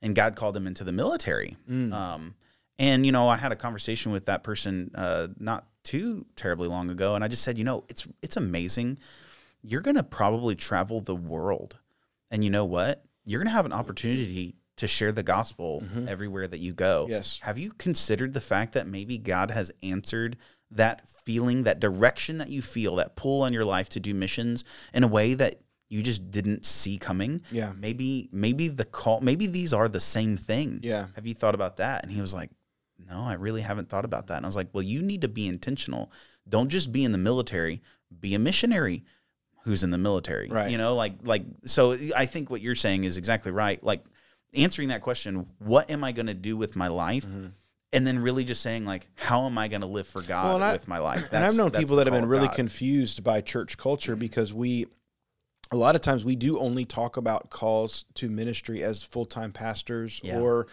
and 0.00 0.14
God 0.14 0.34
called 0.34 0.54
them 0.54 0.66
into 0.66 0.84
the 0.84 0.92
military. 0.92 1.56
Um, 1.92 2.34
and 2.78 3.04
you 3.04 3.12
know, 3.12 3.28
I 3.28 3.36
had 3.36 3.52
a 3.52 3.56
conversation 3.56 4.12
with 4.12 4.26
that 4.26 4.42
person 4.42 4.90
uh, 4.94 5.28
not 5.38 5.66
too 5.84 6.26
terribly 6.36 6.68
long 6.68 6.90
ago, 6.90 7.14
and 7.14 7.24
I 7.24 7.28
just 7.28 7.42
said, 7.42 7.58
you 7.58 7.64
know, 7.64 7.84
it's 7.88 8.06
it's 8.22 8.36
amazing. 8.36 8.98
You're 9.62 9.80
gonna 9.80 10.02
probably 10.02 10.54
travel 10.54 11.00
the 11.00 11.16
world, 11.16 11.78
and 12.30 12.44
you 12.44 12.50
know 12.50 12.64
what? 12.64 13.04
You're 13.24 13.40
gonna 13.40 13.50
have 13.50 13.66
an 13.66 13.72
opportunity 13.72 14.56
to 14.78 14.86
share 14.86 15.10
the 15.10 15.24
gospel 15.24 15.82
everywhere 16.08 16.46
that 16.46 16.58
you 16.58 16.72
go. 16.72 17.06
Yes. 17.10 17.40
Have 17.42 17.58
you 17.58 17.72
considered 17.72 18.32
the 18.32 18.40
fact 18.40 18.74
that 18.74 18.86
maybe 18.86 19.18
God 19.18 19.50
has 19.50 19.72
answered 19.82 20.36
that 20.70 21.08
feeling, 21.24 21.64
that 21.64 21.80
direction 21.80 22.38
that 22.38 22.48
you 22.48 22.62
feel, 22.62 22.94
that 22.96 23.16
pull 23.16 23.42
on 23.42 23.52
your 23.52 23.64
life 23.64 23.88
to 23.90 24.00
do 24.00 24.14
missions 24.14 24.64
in 24.94 25.02
a 25.02 25.08
way 25.08 25.34
that 25.34 25.56
you 25.88 26.02
just 26.02 26.30
didn't 26.30 26.64
see 26.64 26.96
coming? 26.96 27.42
Yeah. 27.50 27.72
Maybe 27.76 28.28
maybe 28.30 28.68
the 28.68 28.84
call 28.84 29.20
maybe 29.20 29.48
these 29.48 29.72
are 29.72 29.88
the 29.88 30.00
same 30.00 30.36
thing. 30.36 30.78
Yeah. 30.82 31.06
Have 31.16 31.26
you 31.26 31.34
thought 31.34 31.56
about 31.56 31.78
that? 31.78 32.04
And 32.04 32.12
he 32.12 32.20
was 32.20 32.32
like, 32.32 32.50
No, 32.98 33.22
I 33.22 33.34
really 33.34 33.62
haven't 33.62 33.88
thought 33.88 34.04
about 34.04 34.26
that. 34.28 34.36
And 34.38 34.46
I 34.46 34.48
was 34.48 34.56
like, 34.56 34.68
Well, 34.72 34.82
you 34.82 35.02
need 35.02 35.22
to 35.22 35.28
be 35.28 35.46
intentional. 35.46 36.10
Don't 36.48 36.68
just 36.68 36.92
be 36.92 37.04
in 37.04 37.12
the 37.12 37.18
military, 37.18 37.82
be 38.20 38.34
a 38.34 38.38
missionary 38.38 39.04
who's 39.64 39.82
in 39.82 39.90
the 39.90 39.98
military. 39.98 40.48
Right. 40.48 40.70
You 40.70 40.78
know, 40.78 40.94
like 40.94 41.14
like 41.22 41.44
so 41.64 41.96
I 42.16 42.26
think 42.26 42.50
what 42.50 42.60
you're 42.60 42.74
saying 42.74 43.04
is 43.04 43.16
exactly 43.16 43.52
right. 43.52 43.82
Like 43.82 44.04
answering 44.54 44.88
that 44.88 45.02
question, 45.02 45.46
what 45.58 45.90
am 45.90 46.02
I 46.04 46.12
going 46.12 46.26
to 46.26 46.34
do 46.34 46.56
with 46.56 46.74
my 46.76 46.88
life? 46.88 47.26
And 47.90 48.06
then 48.06 48.18
really 48.18 48.44
just 48.44 48.60
saying 48.62 48.84
like, 48.84 49.08
how 49.14 49.46
am 49.46 49.56
I 49.58 49.68
going 49.68 49.80
to 49.82 49.86
live 49.86 50.06
for 50.06 50.20
God 50.22 50.44
Mm-hmm. 50.44 50.60
Well, 50.60 50.62
I- 50.62 50.72
with 50.72 50.88
my 50.88 50.98
life? 50.98 51.28
and 51.32 51.44
I've 51.44 51.54
known 51.56 51.70
people 51.70 51.96
that 51.96 52.06
have 52.06 52.14
been 52.14 52.26
really 52.28 52.46
God. 52.48 52.56
confused 52.56 53.22
by 53.24 53.40
church 53.40 53.76
culture 53.78 54.16
because 54.16 54.52
we 54.52 54.86
a 55.70 55.76
lot 55.76 55.94
of 55.94 56.00
times 56.00 56.24
we 56.24 56.34
do 56.36 56.58
only 56.58 56.84
talk 56.84 57.16
about 57.16 57.50
calls 57.50 58.04
to 58.14 58.28
ministry 58.28 58.82
as 58.82 59.02
full-time 59.02 59.52
pastors 59.52 60.20
Yeah. 60.24 60.40
or 60.40 60.66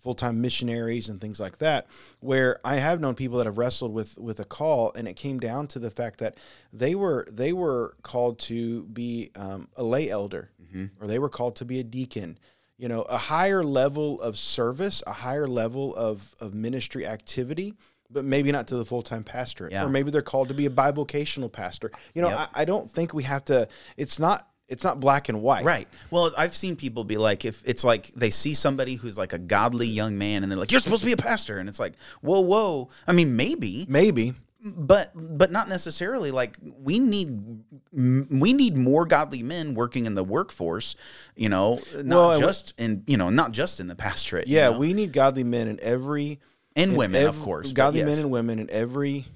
full-time 0.00 0.40
missionaries 0.40 1.08
and 1.08 1.20
things 1.20 1.38
like 1.38 1.58
that 1.58 1.86
where 2.20 2.58
i 2.64 2.76
have 2.76 3.00
known 3.00 3.14
people 3.14 3.38
that 3.38 3.46
have 3.46 3.58
wrestled 3.58 3.92
with 3.94 4.18
with 4.18 4.40
a 4.40 4.44
call 4.44 4.92
and 4.96 5.06
it 5.06 5.14
came 5.14 5.38
down 5.38 5.66
to 5.68 5.78
the 5.78 5.90
fact 5.90 6.18
that 6.18 6.36
they 6.72 6.94
were 6.96 7.26
they 7.30 7.52
were 7.52 7.94
called 8.02 8.38
to 8.40 8.82
be 8.84 9.30
um, 9.36 9.68
a 9.76 9.82
lay 9.84 10.08
elder 10.10 10.50
Mm-hmm. 10.68 11.02
or 11.02 11.06
they 11.06 11.18
were 11.18 11.30
called 11.30 11.56
to 11.56 11.64
be 11.64 11.80
a 11.80 11.84
deacon 11.84 12.38
you 12.76 12.88
know 12.88 13.02
a 13.02 13.16
higher 13.16 13.64
level 13.64 14.20
of 14.20 14.36
service 14.36 15.02
a 15.06 15.12
higher 15.12 15.46
level 15.48 15.94
of 15.96 16.34
of 16.40 16.52
ministry 16.52 17.06
activity 17.06 17.74
but 18.10 18.24
maybe 18.24 18.50
not 18.52 18.66
to 18.68 18.76
the 18.76 18.84
full-time 18.84 19.22
pastorate 19.24 19.72
Yeah. 19.72 19.84
or 19.84 19.88
maybe 19.88 20.10
they're 20.10 20.22
called 20.22 20.48
to 20.48 20.54
be 20.54 20.66
a 20.66 20.70
bivocational 20.70 21.52
pastor 21.52 21.90
you 22.14 22.22
know 22.22 22.28
Yep. 22.30 22.38
I, 22.54 22.62
I 22.62 22.64
don't 22.64 22.90
think 22.90 23.12
we 23.14 23.22
have 23.24 23.44
to 23.46 23.68
it's 23.96 24.18
not 24.18 24.48
it's 24.68 24.84
not 24.84 25.00
black 25.00 25.28
and 25.30 25.40
white 25.40 25.64
Right. 25.64 25.88
Well, 26.10 26.30
I've 26.36 26.54
seen 26.54 26.76
people 26.76 27.02
be 27.02 27.16
like, 27.16 27.46
if 27.46 27.62
it's 27.66 27.84
like 27.84 28.08
they 28.08 28.28
see 28.28 28.52
somebody 28.52 28.96
who's 28.96 29.16
like 29.16 29.32
a 29.32 29.38
godly 29.38 29.86
young 29.86 30.18
man 30.18 30.42
and 30.42 30.52
they're 30.52 30.58
like, 30.58 30.70
you're 30.70 30.80
supposed 30.82 31.00
to 31.00 31.06
be 31.06 31.12
a 31.12 31.16
pastor. 31.16 31.58
And 31.58 31.70
it's 31.70 31.80
like, 31.80 31.94
whoa, 32.20 32.40
whoa. 32.40 32.90
I 33.06 33.12
mean, 33.12 33.34
maybe, 33.34 33.86
maybe 33.88 34.34
but 34.76 35.10
but 35.14 35.50
not 35.50 35.68
necessarily 35.70 36.30
like 36.30 36.58
we 36.82 36.98
need 36.98 37.62
we 37.92 38.52
need 38.52 38.76
more 38.76 39.06
godly 39.06 39.42
men 39.42 39.74
working 39.74 40.04
in 40.04 40.14
the 40.14 40.24
workforce 40.24 40.96
you 41.36 41.48
know 41.48 41.80
not 41.94 42.28
Well, 42.28 42.40
just 42.40 42.74
in 42.78 43.04
you 43.06 43.16
know 43.16 43.30
not 43.30 43.52
just 43.52 43.78
in 43.80 43.86
the 43.86 43.94
pastorate 43.94 44.48
you 44.48 44.56
yeah 44.56 44.70
know? 44.70 44.78
we 44.78 44.92
need 44.94 45.12
godly 45.12 45.44
men 45.44 45.68
in 45.68 45.78
every 45.80 46.40
and 46.78 46.92
in 46.92 46.96
women 46.96 47.26
of 47.26 47.38
course 47.40 47.72
godly 47.72 48.00
yes. 48.00 48.08
men 48.08 48.18
and 48.18 48.30
women 48.30 48.58
in 48.58 48.68
every 48.70 49.26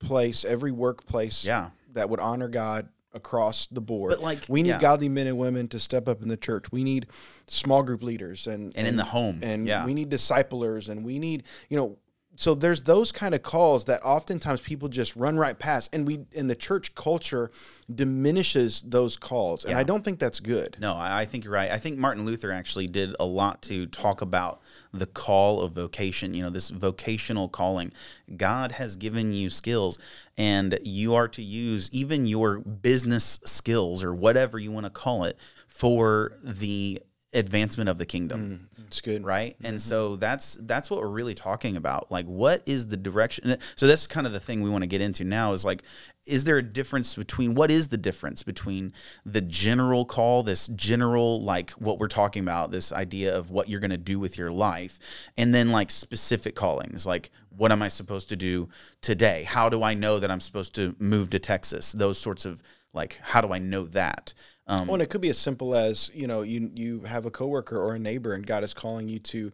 place 0.00 0.44
every 0.44 0.72
workplace 0.72 1.44
Yeah. 1.44 1.70
that 1.92 2.08
would 2.10 2.20
honor 2.20 2.48
god 2.48 2.88
across 3.14 3.66
the 3.66 3.80
board 3.80 4.10
But, 4.10 4.20
like, 4.20 4.40
we 4.48 4.62
need 4.62 4.68
yeah. 4.68 4.78
godly 4.78 5.08
men 5.08 5.26
and 5.26 5.38
women 5.38 5.66
to 5.68 5.80
step 5.80 6.08
up 6.08 6.22
in 6.22 6.28
the 6.28 6.36
church 6.36 6.70
we 6.70 6.84
need 6.84 7.06
small 7.46 7.82
group 7.82 8.02
leaders 8.02 8.46
and 8.46 8.76
And 8.76 8.86
in 8.86 8.96
the 8.96 9.04
home, 9.04 9.40
and 9.42 9.66
yeah. 9.66 9.84
we 9.86 9.94
need 9.94 10.08
disciplers 10.10 10.88
and 10.88 11.04
we 11.04 11.18
need 11.18 11.44
you 11.68 11.76
know 11.78 11.98
so 12.40 12.54
there's 12.54 12.84
those 12.84 13.10
kind 13.10 13.34
of 13.34 13.42
calls 13.42 13.86
that 13.86 14.00
oftentimes 14.04 14.60
people 14.60 14.88
just 14.88 15.16
run 15.16 15.36
right 15.36 15.58
past 15.58 15.90
and 15.92 16.06
we 16.06 16.20
and 16.36 16.48
the 16.48 16.54
church 16.54 16.94
culture 16.94 17.50
diminishes 17.92 18.82
those 18.82 19.16
calls 19.16 19.64
and 19.64 19.72
Yeah. 19.72 19.78
i 19.78 19.82
don't 19.82 20.04
think 20.04 20.18
that's 20.20 20.38
good 20.40 20.76
No, 20.80 20.94
I, 20.94 21.22
I 21.22 21.24
think 21.24 21.44
you're 21.44 21.52
right. 21.52 21.70
I 21.70 21.78
think 21.78 21.98
Martin 21.98 22.24
Luther 22.24 22.52
actually 22.52 22.86
did 22.86 23.14
a 23.18 23.24
lot 23.26 23.60
to 23.62 23.86
talk 23.86 24.20
about 24.22 24.60
the 24.92 25.06
call 25.06 25.60
of 25.60 25.72
vocation, 25.72 26.32
you 26.34 26.42
know, 26.42 26.50
this 26.50 26.70
vocational 26.70 27.48
calling. 27.48 27.92
God 28.36 28.72
has 28.72 28.96
given 28.96 29.32
you 29.32 29.50
skills, 29.50 29.98
and 30.38 30.78
you 30.82 31.14
are 31.14 31.28
to 31.28 31.42
use 31.42 31.90
even 31.92 32.24
your 32.26 32.58
business 32.60 33.40
skills 33.44 34.02
or 34.04 34.14
whatever 34.14 34.58
you 34.58 34.70
want 34.70 34.86
to 34.86 34.90
call 34.90 35.24
it 35.24 35.36
for 35.66 36.32
the 36.42 37.00
advancement 37.34 37.90
of 37.90 37.98
the 37.98 38.06
kingdom 38.06 38.68
mm, 38.78 38.78
it's 38.88 39.02
good. 39.02 39.22
right? 39.22 39.54
And 39.62 39.76
mm-hmm. 39.76 39.88
so 39.88 40.16
that's 40.16 40.54
that's 40.62 40.90
what 40.90 41.00
we're 41.00 41.08
really 41.08 41.34
talking 41.34 41.76
about. 41.76 42.10
Like 42.10 42.26
what 42.26 42.62
is 42.66 42.88
the 42.88 42.96
direction? 42.96 43.58
So 43.76 43.86
that's 43.86 44.06
kind 44.06 44.26
of 44.26 44.32
the 44.32 44.40
thing 44.40 44.62
we 44.62 44.70
want 44.70 44.82
to 44.82 44.88
get 44.88 45.00
into 45.00 45.24
now 45.24 45.52
is 45.52 45.64
like 45.64 45.82
is 46.26 46.44
there 46.44 46.58
a 46.58 46.62
difference 46.62 47.14
between 47.14 47.54
what 47.54 47.70
is 47.70 47.88
the 47.88 47.96
difference 47.96 48.42
between 48.42 48.92
the 49.24 49.40
general 49.40 50.04
call 50.04 50.42
this 50.42 50.68
general 50.68 51.40
like 51.40 51.70
what 51.72 51.98
we're 51.98 52.08
talking 52.08 52.42
about 52.42 52.70
this 52.70 52.92
idea 52.92 53.36
of 53.36 53.50
what 53.50 53.68
you're 53.68 53.80
going 53.80 53.90
to 53.90 53.96
do 53.96 54.18
with 54.18 54.36
your 54.36 54.50
life 54.50 54.98
and 55.36 55.54
then 55.54 55.70
like 55.70 55.90
specific 55.90 56.54
callings? 56.54 57.06
Like 57.06 57.30
what 57.54 57.72
am 57.72 57.82
i 57.82 57.88
supposed 57.88 58.28
to 58.30 58.36
do 58.36 58.68
today? 59.02 59.42
How 59.42 59.68
do 59.68 59.82
i 59.82 59.92
know 59.92 60.18
that 60.18 60.30
i'm 60.30 60.40
supposed 60.40 60.74
to 60.76 60.96
move 60.98 61.28
to 61.30 61.38
texas? 61.38 61.92
Those 61.92 62.18
sorts 62.18 62.46
of 62.46 62.62
like 62.94 63.20
how 63.22 63.42
do 63.42 63.52
i 63.52 63.58
know 63.58 63.84
that 63.84 64.32
um, 64.68 64.86
Well, 64.86 64.94
and 64.94 65.02
it 65.02 65.08
could 65.10 65.20
be 65.20 65.30
as 65.30 65.38
simple 65.38 65.74
as 65.74 66.10
you 66.14 66.26
know 66.26 66.42
you 66.42 66.70
you 66.74 67.00
have 67.00 67.26
a 67.26 67.30
coworker 67.30 67.78
or 67.80 67.94
a 67.94 67.98
neighbor, 67.98 68.34
and 68.34 68.46
God 68.46 68.62
is 68.64 68.74
calling 68.74 69.08
you 69.08 69.18
to 69.20 69.50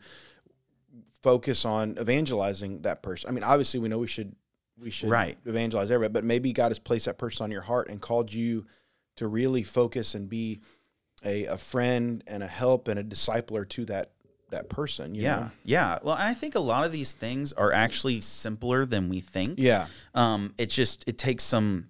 focus 1.23 1.65
on 1.65 1.97
evangelizing 2.01 2.83
that 2.83 3.03
person. 3.03 3.29
I 3.31 3.33
mean, 3.33 3.45
obviously, 3.45 3.81
we 3.81 3.89
know 3.89 3.99
we 3.99 4.07
should 4.07 4.35
we 4.79 4.91
should 4.91 5.09
Right. 5.09 5.39
evangelize 5.47 5.91
everybody, 5.91 6.13
but 6.13 6.25
maybe 6.25 6.53
God 6.53 6.69
has 6.71 6.79
placed 6.79 7.07
that 7.07 7.17
person 7.19 7.45
on 7.45 7.51
your 7.51 7.63
heart 7.63 7.89
and 7.89 8.01
called 8.01 8.33
you 8.33 8.67
to 9.17 9.29
really 9.29 9.63
focus 9.63 10.15
and 10.17 10.29
be 10.29 10.61
a, 11.25 11.45
a 11.47 11.57
friend 11.57 12.23
and 12.27 12.43
a 12.43 12.47
help 12.49 12.89
and 12.89 12.99
a 12.99 13.05
discipler 13.05 13.69
to 13.71 13.85
that 13.87 14.11
that 14.51 14.69
person. 14.69 15.15
You 15.15 15.23
yeah 15.23 15.37
know? 15.37 15.51
yeah 15.65 15.99
well 16.03 16.15
i 16.19 16.35
think 16.35 16.55
a 16.55 16.61
lot 16.61 16.85
of 16.85 16.93
these 16.93 17.13
things 17.13 17.53
are 17.55 17.73
actually 17.73 18.21
simpler 18.21 18.85
than 18.85 19.09
we 19.09 19.21
think 19.21 19.55
yeah, 19.59 19.87
um, 20.15 20.55
it 20.59 20.67
just 20.67 21.03
it 21.09 21.19
takes 21.19 21.43
some 21.45 21.89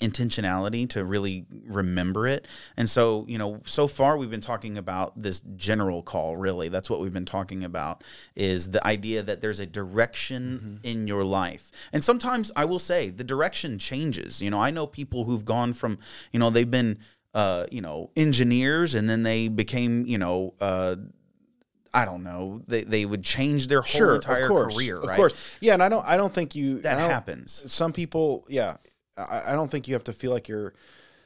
intentionality 0.00 0.88
to 0.88 1.04
really 1.04 1.46
remember 1.66 2.26
it 2.26 2.46
and 2.76 2.88
so 2.88 3.24
you 3.28 3.36
know 3.36 3.60
so 3.64 3.86
far 3.86 4.16
we've 4.16 4.30
been 4.30 4.40
talking 4.40 4.78
about 4.78 5.20
this 5.20 5.40
general 5.56 6.02
call 6.02 6.36
really 6.36 6.68
that's 6.68 6.88
what 6.88 7.00
we've 7.00 7.12
been 7.12 7.26
talking 7.26 7.62
about 7.62 8.02
is 8.34 8.70
the 8.70 8.84
idea 8.86 9.22
that 9.22 9.40
there's 9.40 9.60
a 9.60 9.66
direction 9.66 10.80
in 10.82 11.06
your 11.06 11.22
life 11.22 11.70
and 11.92 12.02
sometimes 12.02 12.50
i 12.56 12.64
will 12.64 12.78
say 12.78 13.10
the 13.10 13.24
direction 13.24 13.78
changes 13.78 14.40
you 14.40 14.50
know 14.50 14.58
i 14.58 14.70
know 14.70 14.86
people 14.86 15.24
who've 15.24 15.44
gone 15.44 15.72
from 15.72 15.98
you 16.32 16.38
know 16.40 16.50
they've 16.50 16.70
been 16.70 16.98
uh, 17.32 17.64
you 17.70 17.80
know 17.80 18.10
engineers 18.16 18.92
and 18.94 19.08
then 19.08 19.22
they 19.22 19.46
became 19.46 20.04
you 20.04 20.18
know 20.18 20.52
uh, 20.60 20.96
I 21.92 22.04
don't 22.04 22.22
know. 22.22 22.62
They 22.66 22.84
they 22.84 23.04
would 23.04 23.24
change 23.24 23.66
their 23.66 23.82
whole 23.82 23.88
sure, 23.88 24.14
entire 24.16 24.44
of 24.44 24.48
course, 24.48 24.74
career, 24.74 24.98
of 24.98 25.10
course. 25.10 25.34
Yeah, 25.60 25.74
and 25.74 25.82
I 25.82 25.88
don't 25.88 26.06
I 26.06 26.16
don't 26.16 26.32
think 26.32 26.54
you 26.54 26.80
That 26.80 26.98
happens. 26.98 27.64
Some 27.72 27.92
people, 27.92 28.44
yeah, 28.48 28.76
I, 29.28 29.52
I 29.52 29.54
don't 29.54 29.70
think 29.70 29.88
you 29.88 29.94
have 29.94 30.04
to 30.04 30.12
feel 30.12 30.30
like 30.32 30.48
you're 30.48 30.74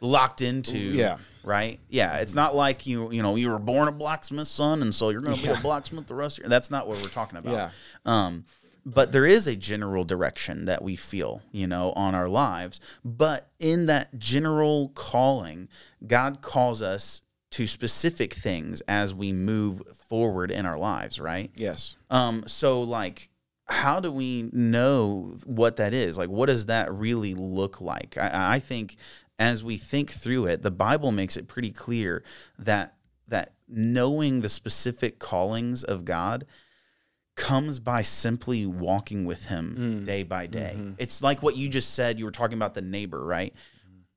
locked 0.00 0.42
into 0.42 0.76
Yeah. 0.78 1.16
right 1.44 1.80
yeah 1.88 2.16
it's 2.18 2.34
not 2.34 2.54
like 2.54 2.86
you 2.86 3.10
you 3.10 3.22
know 3.22 3.36
you 3.36 3.48
were 3.48 3.58
born 3.58 3.88
a 3.88 3.92
blacksmith's 3.92 4.50
son 4.50 4.82
and 4.82 4.94
so 4.94 5.08
you're 5.10 5.20
going 5.22 5.36
to 5.36 5.42
be 5.42 5.48
a 5.48 5.56
blacksmith 5.60 6.06
the 6.06 6.14
rest 6.14 6.38
of 6.38 6.44
your 6.44 6.50
that's 6.50 6.70
not 6.70 6.86
what 6.86 7.00
we're 7.00 7.08
talking 7.08 7.38
about 7.38 7.52
Yeah. 7.54 7.70
um 8.04 8.44
but 8.86 9.12
there 9.12 9.24
is 9.24 9.46
a 9.46 9.56
general 9.56 10.04
direction 10.04 10.66
that 10.66 10.82
we 10.82 10.94
feel 10.96 11.40
you 11.52 11.66
know 11.66 11.92
on 11.96 12.14
our 12.14 12.28
lives 12.28 12.80
but 13.02 13.48
in 13.58 13.86
that 13.86 14.18
general 14.18 14.90
calling 14.94 15.68
god 16.06 16.42
calls 16.42 16.82
us 16.82 17.22
to 17.50 17.66
specific 17.66 18.34
things 18.34 18.82
as 18.88 19.14
we 19.14 19.32
move 19.32 19.80
forward 20.08 20.50
in 20.50 20.66
our 20.66 20.76
lives 20.76 21.18
right 21.20 21.50
yes. 21.54 21.96
um, 22.10 22.42
so 22.46 22.82
like 22.82 23.30
how 23.66 24.00
do 24.00 24.12
we 24.12 24.50
know 24.52 25.36
what 25.44 25.76
that 25.76 25.94
is? 25.94 26.18
Like 26.18 26.28
what 26.28 26.46
does 26.46 26.66
that 26.66 26.92
really 26.92 27.34
look 27.34 27.80
like? 27.80 28.16
I, 28.18 28.56
I 28.56 28.58
think 28.58 28.96
as 29.38 29.64
we 29.64 29.76
think 29.76 30.10
through 30.10 30.46
it, 30.46 30.62
the 30.62 30.70
Bible 30.70 31.12
makes 31.12 31.36
it 31.36 31.48
pretty 31.48 31.70
clear 31.70 32.22
that 32.58 32.94
that 33.28 33.50
knowing 33.68 34.42
the 34.42 34.48
specific 34.48 35.18
callings 35.18 35.82
of 35.82 36.04
God 36.04 36.44
comes 37.36 37.80
by 37.80 38.02
simply 38.02 38.64
walking 38.66 39.24
with 39.24 39.46
him 39.46 39.76
mm. 39.78 40.06
day 40.06 40.22
by 40.22 40.46
day. 40.46 40.74
Mm-hmm. 40.76 40.92
It's 40.98 41.22
like 41.22 41.42
what 41.42 41.56
you 41.56 41.68
just 41.68 41.94
said, 41.94 42.18
you 42.18 42.24
were 42.24 42.30
talking 42.30 42.56
about 42.56 42.74
the 42.74 42.82
neighbor, 42.82 43.24
right? 43.24 43.54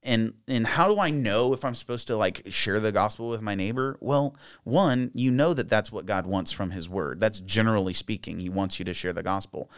And 0.07 0.33
and 0.47 0.65
how 0.65 0.87
do 0.87 0.99
I 0.99 1.09
know 1.09 1.53
if 1.53 1.63
I'm 1.63 1.73
supposed 1.73 2.07
to 2.07 2.15
like 2.15 2.43
share 2.49 2.79
the 2.79 2.91
gospel 2.91 3.29
with 3.29 3.41
my 3.41 3.53
neighbor? 3.53 3.97
Well, 3.99 4.35
one, 4.63 5.11
you 5.13 5.29
know 5.29 5.53
that 5.53 5.69
that's 5.69 5.91
what 5.91 6.05
God 6.05 6.25
wants 6.25 6.51
from 6.51 6.71
His 6.71 6.89
Word. 6.89 7.19
That's 7.19 7.41
generally 7.41 7.93
speaking, 7.93 8.39
He 8.39 8.49
wants 8.49 8.79
you 8.79 8.85
to 8.85 8.93
share 8.93 9.13
the 9.13 9.23
gospel. 9.23 9.69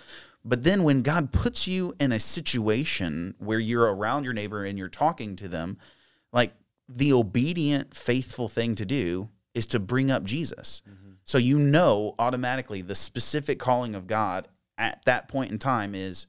But 0.45 0.63
then 0.63 0.83
when 0.83 1.01
God 1.01 1.33
puts 1.33 1.67
you 1.67 1.93
in 1.99 2.11
a 2.11 2.19
situation 2.19 3.35
where 3.39 3.59
you're 3.59 3.93
around 3.93 4.23
your 4.23 4.33
neighbor 4.33 4.63
and 4.63 4.77
you're 4.77 4.87
talking 4.87 5.35
to 5.37 5.47
them, 5.47 5.77
like 6.31 6.53
the 6.87 7.11
obedient, 7.11 7.93
faithful 7.93 8.47
thing 8.47 8.75
to 8.75 8.85
do 8.85 9.29
is 9.53 9.65
to 9.67 9.79
bring 9.79 10.09
up 10.09 10.23
Jesus. 10.23 10.81
Mm-hmm. 10.89 11.13
So 11.25 11.37
you 11.37 11.59
know 11.59 12.15
automatically 12.17 12.81
the 12.81 12.95
specific 12.95 13.59
calling 13.59 13.95
of 13.95 14.07
God 14.07 14.47
at 14.77 15.03
that 15.05 15.27
point 15.27 15.51
in 15.51 15.59
time 15.59 15.93
is 15.93 16.27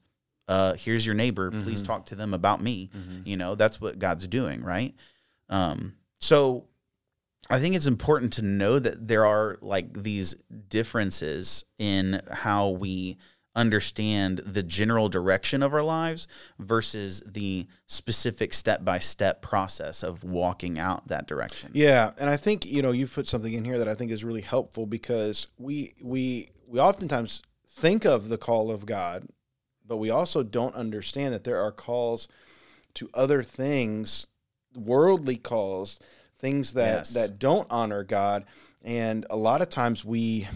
uh, 0.51 0.73
here's 0.73 1.05
your 1.05 1.15
neighbor, 1.15 1.49
mm-hmm. 1.49 1.61
please 1.61 1.81
talk 1.81 2.05
to 2.07 2.15
them 2.15 2.33
about 2.33 2.61
me. 2.61 2.89
Mm-hmm. 2.93 3.21
You 3.23 3.37
know, 3.37 3.55
that's 3.55 3.79
what 3.79 3.99
God's 3.99 4.27
doing, 4.27 4.61
right? 4.61 4.93
Um, 5.47 5.95
so 6.19 6.65
I 7.49 7.57
think 7.61 7.73
it's 7.73 7.87
important 7.87 8.33
to 8.33 8.41
know 8.41 8.77
that 8.77 9.07
there 9.07 9.25
are 9.25 9.57
like 9.61 10.03
these 10.03 10.33
differences 10.67 11.63
in 11.77 12.21
how 12.29 12.67
we 12.67 13.17
understand 13.55 14.39
the 14.39 14.63
general 14.63 15.07
direction 15.07 15.63
of 15.63 15.73
our 15.73 15.83
lives 15.83 16.27
versus 16.59 17.21
the 17.25 17.67
specific 17.87 18.53
step 18.53 18.83
by 18.83 18.99
step 18.99 19.41
process 19.41 20.03
of 20.03 20.21
walking 20.21 20.77
out 20.77 21.07
that 21.07 21.27
direction. 21.27 21.71
Yeah, 21.73 22.11
and 22.19 22.29
I 22.29 22.35
think 22.35 22.65
you 22.65 22.81
know 22.81 22.91
you've 22.91 23.13
put 23.13 23.25
something 23.25 23.53
in 23.53 23.63
here 23.63 23.77
that 23.77 23.87
I 23.87 23.95
think 23.95 24.11
is 24.11 24.25
really 24.25 24.41
helpful 24.41 24.85
because 24.85 25.47
we 25.57 25.93
we 26.01 26.49
we 26.67 26.77
oftentimes 26.77 27.41
think 27.69 28.03
of 28.03 28.27
the 28.27 28.37
call 28.37 28.69
of 28.69 28.85
God, 28.85 29.27
but 29.91 29.97
we 29.97 30.09
also 30.09 30.41
don't 30.41 30.73
understand 30.73 31.33
that 31.33 31.43
there 31.43 31.59
are 31.59 31.69
calls 31.69 32.29
to 32.93 33.09
other 33.13 33.43
things, 33.43 34.25
worldly 34.73 35.35
calls, 35.35 35.99
things 36.39 36.71
that 36.75 36.99
yes. 36.99 37.09
that 37.09 37.39
don't 37.39 37.67
honor 37.69 38.05
God, 38.05 38.45
and 38.81 39.25
a 39.29 39.35
lot 39.35 39.61
of 39.61 39.67
times 39.67 40.05
we 40.05 40.47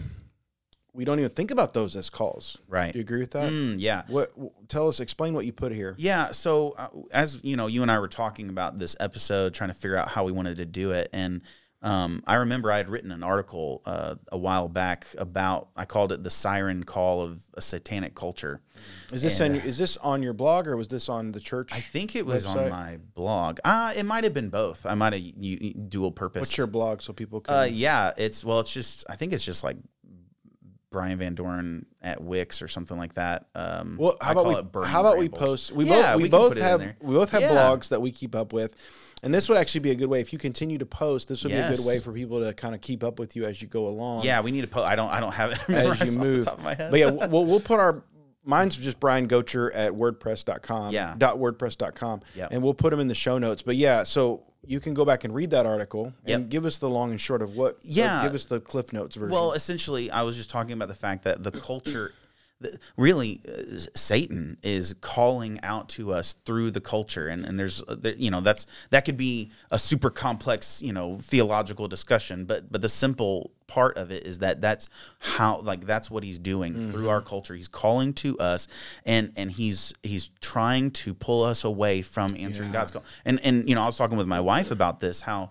we 0.94 1.04
don't 1.04 1.18
even 1.18 1.30
think 1.30 1.50
about 1.50 1.74
those 1.74 1.94
as 1.96 2.08
calls. 2.08 2.56
Right. 2.66 2.94
Do 2.94 2.98
you 2.98 3.02
agree 3.02 3.20
with 3.20 3.32
that? 3.32 3.52
Mm, 3.52 3.74
yeah. 3.76 4.04
What? 4.08 4.32
Tell 4.70 4.88
us. 4.88 5.00
Explain 5.00 5.34
what 5.34 5.44
you 5.44 5.52
put 5.52 5.70
here. 5.70 5.94
Yeah. 5.98 6.32
So 6.32 6.70
uh, 6.78 6.88
as 7.12 7.38
you 7.44 7.58
know, 7.58 7.66
you 7.66 7.82
and 7.82 7.90
I 7.90 7.98
were 7.98 8.08
talking 8.08 8.48
about 8.48 8.78
this 8.78 8.96
episode, 9.00 9.52
trying 9.52 9.68
to 9.68 9.76
figure 9.76 9.98
out 9.98 10.08
how 10.08 10.24
we 10.24 10.32
wanted 10.32 10.56
to 10.56 10.64
do 10.64 10.92
it, 10.92 11.10
and 11.12 11.42
um, 11.86 12.20
I 12.26 12.34
remember 12.34 12.72
I 12.72 12.78
had 12.78 12.88
written 12.88 13.12
an 13.12 13.22
article 13.22 13.80
uh, 13.86 14.16
a 14.32 14.36
while 14.36 14.66
back 14.66 15.06
about 15.18 15.68
I 15.76 15.84
called 15.84 16.10
it 16.10 16.24
the 16.24 16.30
siren 16.30 16.82
call 16.82 17.22
of 17.22 17.38
a 17.54 17.62
satanic 17.62 18.16
culture. 18.16 18.60
Is 19.12 19.22
this 19.22 19.38
and, 19.38 19.60
on, 19.60 19.60
is 19.60 19.78
this 19.78 19.96
on 19.98 20.20
your 20.20 20.32
blog 20.32 20.66
or 20.66 20.76
was 20.76 20.88
this 20.88 21.08
on 21.08 21.30
the 21.30 21.38
church? 21.38 21.72
I 21.72 21.78
think 21.78 22.16
it 22.16 22.26
was 22.26 22.44
website? 22.44 22.64
on 22.64 22.70
my 22.70 22.98
blog. 23.14 23.60
Ah, 23.64 23.90
uh, 23.90 23.92
it 23.92 24.02
might 24.02 24.24
have 24.24 24.34
been 24.34 24.48
both. 24.48 24.84
I 24.84 24.94
might 24.94 25.12
have 25.12 25.88
dual 25.88 26.10
purpose. 26.10 26.40
What's 26.40 26.58
your 26.58 26.66
blog 26.66 27.02
so 27.02 27.12
people 27.12 27.40
can? 27.40 27.54
Uh, 27.54 27.62
yeah, 27.62 28.12
it's 28.16 28.44
well, 28.44 28.58
it's 28.58 28.72
just 28.72 29.04
I 29.08 29.14
think 29.14 29.32
it's 29.32 29.44
just 29.44 29.62
like 29.62 29.76
Brian 30.90 31.18
Van 31.18 31.36
Doren 31.36 31.86
at 32.02 32.20
Wix 32.20 32.62
or 32.62 32.68
something 32.68 32.98
like 32.98 33.14
that. 33.14 33.46
Um, 33.54 33.96
well, 33.96 34.16
how 34.20 34.32
about 34.32 34.74
we, 34.74 34.86
how 34.86 35.02
about 35.02 35.18
we 35.18 35.28
post? 35.28 35.70
We 35.70 35.84
yeah, 35.84 36.14
both 36.14 36.16
we, 36.16 36.22
we 36.24 36.28
both 36.30 36.58
have 36.58 36.80
we 37.00 37.14
both 37.14 37.30
have 37.30 37.42
yeah. 37.42 37.50
blogs 37.50 37.90
that 37.90 38.02
we 38.02 38.10
keep 38.10 38.34
up 38.34 38.52
with, 38.52 38.74
and 39.26 39.34
this 39.34 39.48
would 39.48 39.58
actually 39.58 39.80
be 39.80 39.90
a 39.90 39.96
good 39.96 40.08
way 40.08 40.20
if 40.20 40.32
you 40.32 40.38
continue 40.38 40.78
to 40.78 40.86
post. 40.86 41.26
This 41.26 41.42
would 41.42 41.50
yes. 41.50 41.68
be 41.68 41.74
a 41.74 41.76
good 41.76 41.84
way 41.84 41.98
for 41.98 42.12
people 42.12 42.44
to 42.44 42.54
kind 42.54 42.76
of 42.76 42.80
keep 42.80 43.02
up 43.02 43.18
with 43.18 43.34
you 43.34 43.44
as 43.44 43.60
you 43.60 43.66
go 43.66 43.88
along. 43.88 44.22
Yeah, 44.22 44.40
we 44.40 44.52
need 44.52 44.60
to 44.60 44.68
post. 44.68 44.86
I 44.86 44.94
don't 44.94 45.10
I 45.10 45.18
don't 45.18 45.32
have 45.32 45.50
it 45.50 45.68
as 45.68 46.14
you 46.14 46.20
move. 46.20 46.48
But 46.62 46.94
yeah, 46.96 47.10
we'll 47.26 47.44
we'll 47.44 47.58
put 47.58 47.80
our 47.80 48.04
mine's 48.44 48.76
just 48.76 49.00
Brian 49.00 49.26
Gocher 49.26 49.72
at 49.74 49.90
wordpress.com. 49.90 50.92
Yeah. 50.92 51.16
Dot 51.18 51.38
wordpress.com. 51.38 52.22
Yeah. 52.36 52.46
And 52.52 52.62
we'll 52.62 52.74
put 52.74 52.90
them 52.90 53.00
in 53.00 53.08
the 53.08 53.16
show 53.16 53.36
notes. 53.36 53.62
But 53.62 53.74
yeah, 53.74 54.04
so 54.04 54.44
you 54.64 54.78
can 54.78 54.94
go 54.94 55.04
back 55.04 55.24
and 55.24 55.34
read 55.34 55.50
that 55.50 55.66
article 55.66 56.14
and 56.24 56.44
yep. 56.44 56.48
give 56.48 56.64
us 56.64 56.78
the 56.78 56.88
long 56.88 57.10
and 57.10 57.20
short 57.20 57.42
of 57.42 57.56
what. 57.56 57.78
Yeah. 57.82 58.22
Give 58.22 58.32
us 58.32 58.44
the 58.44 58.60
Cliff 58.60 58.92
Notes 58.92 59.16
version. 59.16 59.32
Well, 59.32 59.54
essentially, 59.54 60.08
I 60.08 60.22
was 60.22 60.36
just 60.36 60.50
talking 60.50 60.70
about 60.70 60.86
the 60.86 60.94
fact 60.94 61.24
that 61.24 61.42
the 61.42 61.50
culture 61.50 62.12
really 62.96 63.40
uh, 63.46 63.78
satan 63.94 64.56
is 64.62 64.94
calling 65.00 65.60
out 65.62 65.88
to 65.90 66.12
us 66.12 66.32
through 66.44 66.70
the 66.70 66.80
culture 66.80 67.28
and, 67.28 67.44
and 67.44 67.58
there's 67.58 67.82
uh, 67.82 67.96
you 68.16 68.30
know 68.30 68.40
that's 68.40 68.66
that 68.90 69.04
could 69.04 69.16
be 69.16 69.50
a 69.70 69.78
super 69.78 70.08
complex 70.08 70.80
you 70.80 70.92
know 70.92 71.18
theological 71.20 71.86
discussion 71.86 72.46
but 72.46 72.72
but 72.72 72.80
the 72.80 72.88
simple 72.88 73.50
part 73.66 73.98
of 73.98 74.10
it 74.10 74.26
is 74.26 74.38
that 74.38 74.60
that's 74.60 74.88
how 75.18 75.58
like 75.60 75.84
that's 75.84 76.10
what 76.10 76.24
he's 76.24 76.38
doing 76.38 76.72
mm-hmm. 76.72 76.90
through 76.90 77.10
our 77.10 77.20
culture 77.20 77.54
he's 77.54 77.68
calling 77.68 78.14
to 78.14 78.38
us 78.38 78.68
and 79.04 79.32
and 79.36 79.50
he's 79.52 79.92
he's 80.02 80.28
trying 80.40 80.90
to 80.90 81.12
pull 81.12 81.42
us 81.42 81.62
away 81.62 82.00
from 82.00 82.34
answering 82.38 82.68
yeah. 82.68 82.80
god's 82.80 82.90
call 82.90 83.04
and 83.24 83.38
and 83.44 83.68
you 83.68 83.74
know 83.74 83.82
i 83.82 83.86
was 83.86 83.98
talking 83.98 84.16
with 84.16 84.26
my 84.26 84.40
wife 84.40 84.70
about 84.70 85.00
this 85.00 85.20
how 85.20 85.50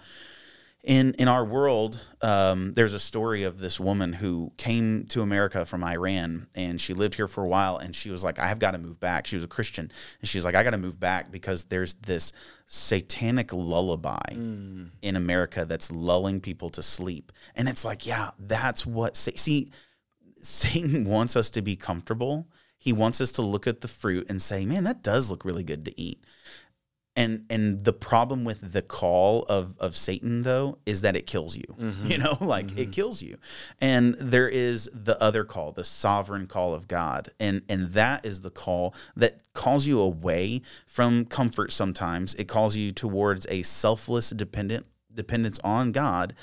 in 0.85 1.15
in 1.15 1.27
our 1.27 1.43
world, 1.43 1.99
um, 2.21 2.73
there's 2.75 2.93
a 2.93 2.99
story 2.99 3.41
of 3.41 3.59
this 3.59 3.79
woman 3.79 4.13
who 4.13 4.53
came 4.55 5.05
to 5.07 5.21
America 5.21 5.65
from 5.65 5.83
Iran, 5.83 6.47
and 6.53 6.79
she 6.79 6.93
lived 6.93 7.15
here 7.15 7.27
for 7.27 7.43
a 7.43 7.47
while, 7.47 7.77
and 7.77 7.95
she 7.95 8.11
was 8.11 8.23
like, 8.23 8.37
"I 8.37 8.47
have 8.47 8.59
got 8.59 8.71
to 8.71 8.77
move 8.77 8.99
back." 8.99 9.25
She 9.25 9.35
was 9.35 9.43
a 9.43 9.47
Christian, 9.47 9.91
and 10.21 10.29
she's 10.29 10.45
like, 10.45 10.53
"I 10.53 10.63
got 10.63 10.71
to 10.71 10.77
move 10.77 10.99
back 10.99 11.31
because 11.31 11.65
there's 11.65 11.95
this 11.95 12.31
satanic 12.67 13.51
lullaby 13.51 14.33
mm. 14.33 14.89
in 15.01 15.15
America 15.15 15.65
that's 15.65 15.91
lulling 15.91 16.39
people 16.39 16.69
to 16.69 16.83
sleep." 16.83 17.31
And 17.55 17.67
it's 17.67 17.83
like, 17.83 18.05
yeah, 18.05 18.31
that's 18.37 18.85
what 18.85 19.17
see. 19.17 19.71
Satan 20.41 21.05
wants 21.09 21.35
us 21.35 21.49
to 21.51 21.63
be 21.63 21.75
comfortable. 21.75 22.47
He 22.77 22.93
wants 22.93 23.19
us 23.19 23.31
to 23.33 23.41
look 23.41 23.65
at 23.65 23.81
the 23.81 23.87
fruit 23.87 24.29
and 24.29 24.39
say, 24.39 24.65
"Man, 24.65 24.83
that 24.83 25.01
does 25.01 25.31
look 25.31 25.43
really 25.43 25.63
good 25.63 25.83
to 25.85 25.99
eat." 25.99 26.23
And 27.15 27.45
and 27.49 27.83
the 27.85 27.93
problem 27.93 28.43
with 28.43 28.73
the 28.73 28.81
call 28.81 29.43
of 29.43 29.75
of 29.79 29.95
satan 29.95 30.43
though 30.43 30.77
is 30.85 31.01
that 31.01 31.15
it 31.15 31.25
kills 31.25 31.55
you 31.55 31.63
mm-hmm. 31.79 32.07
you 32.07 32.17
know 32.17 32.37
like 32.41 32.67
mm-hmm. 32.67 32.79
it 32.79 32.91
kills 32.91 33.21
you 33.21 33.37
and 33.81 34.15
there 34.15 34.49
is 34.49 34.89
the 34.93 35.21
other 35.21 35.43
call 35.43 35.71
the 35.71 35.83
sovereign 35.83 36.47
call 36.47 36.73
of 36.73 36.87
god 36.87 37.29
and 37.39 37.61
and 37.69 37.93
that 37.93 38.25
is 38.25 38.41
the 38.41 38.51
call 38.51 38.93
that 39.15 39.41
calls 39.53 39.87
you 39.87 39.99
away 39.99 40.61
from 40.85 41.25
comfort 41.25 41.71
sometimes 41.71 42.33
it 42.35 42.45
calls 42.45 42.75
you 42.75 42.91
towards 42.91 43.45
a 43.49 43.61
selfless 43.63 44.29
dependent 44.31 44.85
dependence 45.13 45.59
on 45.63 45.91
god 45.91 46.33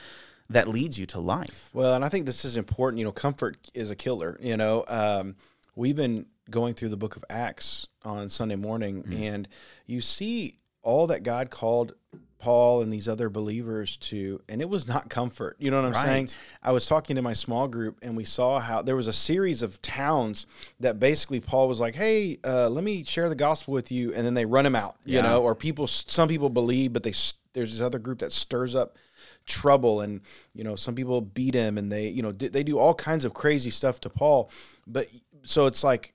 that 0.48 0.68
leads 0.68 0.98
you 0.98 1.06
to 1.06 1.20
life 1.20 1.70
well 1.72 1.94
and 1.94 2.04
i 2.04 2.08
think 2.08 2.26
this 2.26 2.44
is 2.44 2.56
important 2.56 2.98
you 2.98 3.04
know 3.04 3.12
comfort 3.12 3.56
is 3.74 3.90
a 3.90 3.96
killer 3.96 4.38
you 4.40 4.56
know 4.56 4.85
um, 4.88 5.37
we've 5.76 5.96
been 5.96 6.26
going 6.50 6.74
through 6.74 6.88
the 6.88 6.96
book 6.96 7.16
of 7.16 7.24
acts 7.30 7.88
on 8.04 8.28
sunday 8.28 8.56
morning 8.56 9.02
mm-hmm. 9.02 9.22
and 9.22 9.48
you 9.87 10.00
see 10.00 10.58
all 10.82 11.06
that 11.08 11.22
God 11.22 11.50
called 11.50 11.94
Paul 12.42 12.82
and 12.82 12.92
these 12.92 13.06
other 13.08 13.30
believers 13.30 13.96
to, 13.98 14.42
and 14.48 14.60
it 14.60 14.68
was 14.68 14.88
not 14.88 15.08
comfort. 15.08 15.56
You 15.60 15.70
know 15.70 15.80
what 15.80 15.86
I'm 15.86 15.92
right. 15.92 16.04
saying? 16.04 16.28
I 16.60 16.72
was 16.72 16.86
talking 16.86 17.14
to 17.14 17.22
my 17.22 17.34
small 17.34 17.68
group, 17.68 18.00
and 18.02 18.16
we 18.16 18.24
saw 18.24 18.58
how 18.58 18.82
there 18.82 18.96
was 18.96 19.06
a 19.06 19.12
series 19.12 19.62
of 19.62 19.80
towns 19.80 20.46
that 20.80 20.98
basically 20.98 21.38
Paul 21.38 21.68
was 21.68 21.78
like, 21.78 21.94
"Hey, 21.94 22.38
uh, 22.44 22.68
let 22.68 22.82
me 22.82 23.04
share 23.04 23.28
the 23.28 23.36
gospel 23.36 23.72
with 23.72 23.92
you," 23.92 24.12
and 24.12 24.26
then 24.26 24.34
they 24.34 24.44
run 24.44 24.66
him 24.66 24.74
out. 24.74 24.96
Yeah. 25.04 25.18
You 25.18 25.22
know, 25.22 25.42
or 25.42 25.54
people, 25.54 25.86
some 25.86 26.28
people 26.28 26.50
believe, 26.50 26.92
but 26.92 27.04
they 27.04 27.14
there's 27.52 27.70
this 27.70 27.80
other 27.80 28.00
group 28.00 28.18
that 28.18 28.32
stirs 28.32 28.74
up 28.74 28.98
trouble, 29.46 30.00
and 30.00 30.20
you 30.52 30.64
know, 30.64 30.74
some 30.74 30.96
people 30.96 31.20
beat 31.20 31.54
him, 31.54 31.78
and 31.78 31.92
they, 31.92 32.08
you 32.08 32.22
know, 32.22 32.32
they 32.32 32.64
do 32.64 32.76
all 32.76 32.94
kinds 32.94 33.24
of 33.24 33.34
crazy 33.34 33.70
stuff 33.70 34.00
to 34.00 34.10
Paul. 34.10 34.50
But 34.86 35.06
so 35.44 35.66
it's 35.66 35.84
like 35.84 36.12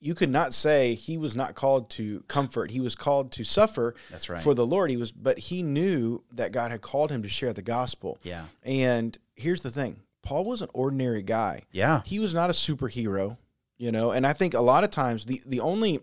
you 0.00 0.14
could 0.14 0.30
not 0.30 0.54
say 0.54 0.94
he 0.94 1.18
was 1.18 1.36
not 1.36 1.54
called 1.54 1.90
to 1.90 2.24
comfort. 2.26 2.70
He 2.70 2.80
was 2.80 2.94
called 2.94 3.32
to 3.32 3.44
suffer 3.44 3.94
That's 4.10 4.28
right. 4.28 4.40
for 4.40 4.54
the 4.54 4.66
Lord. 4.66 4.90
He 4.90 4.96
was 4.96 5.12
but 5.12 5.38
he 5.38 5.62
knew 5.62 6.24
that 6.32 6.52
God 6.52 6.70
had 6.70 6.80
called 6.80 7.10
him 7.10 7.22
to 7.22 7.28
share 7.28 7.52
the 7.52 7.62
gospel. 7.62 8.18
Yeah. 8.22 8.46
And 8.62 9.16
here's 9.36 9.60
the 9.60 9.70
thing. 9.70 10.00
Paul 10.22 10.44
was 10.44 10.62
an 10.62 10.68
ordinary 10.74 11.22
guy. 11.22 11.62
Yeah. 11.70 12.02
He 12.04 12.18
was 12.18 12.34
not 12.34 12.50
a 12.50 12.54
superhero, 12.54 13.36
you 13.78 13.92
know, 13.92 14.10
and 14.10 14.26
I 14.26 14.32
think 14.32 14.54
a 14.54 14.60
lot 14.60 14.84
of 14.84 14.90
times 14.90 15.26
the 15.26 15.40
the 15.46 15.60
only 15.60 16.00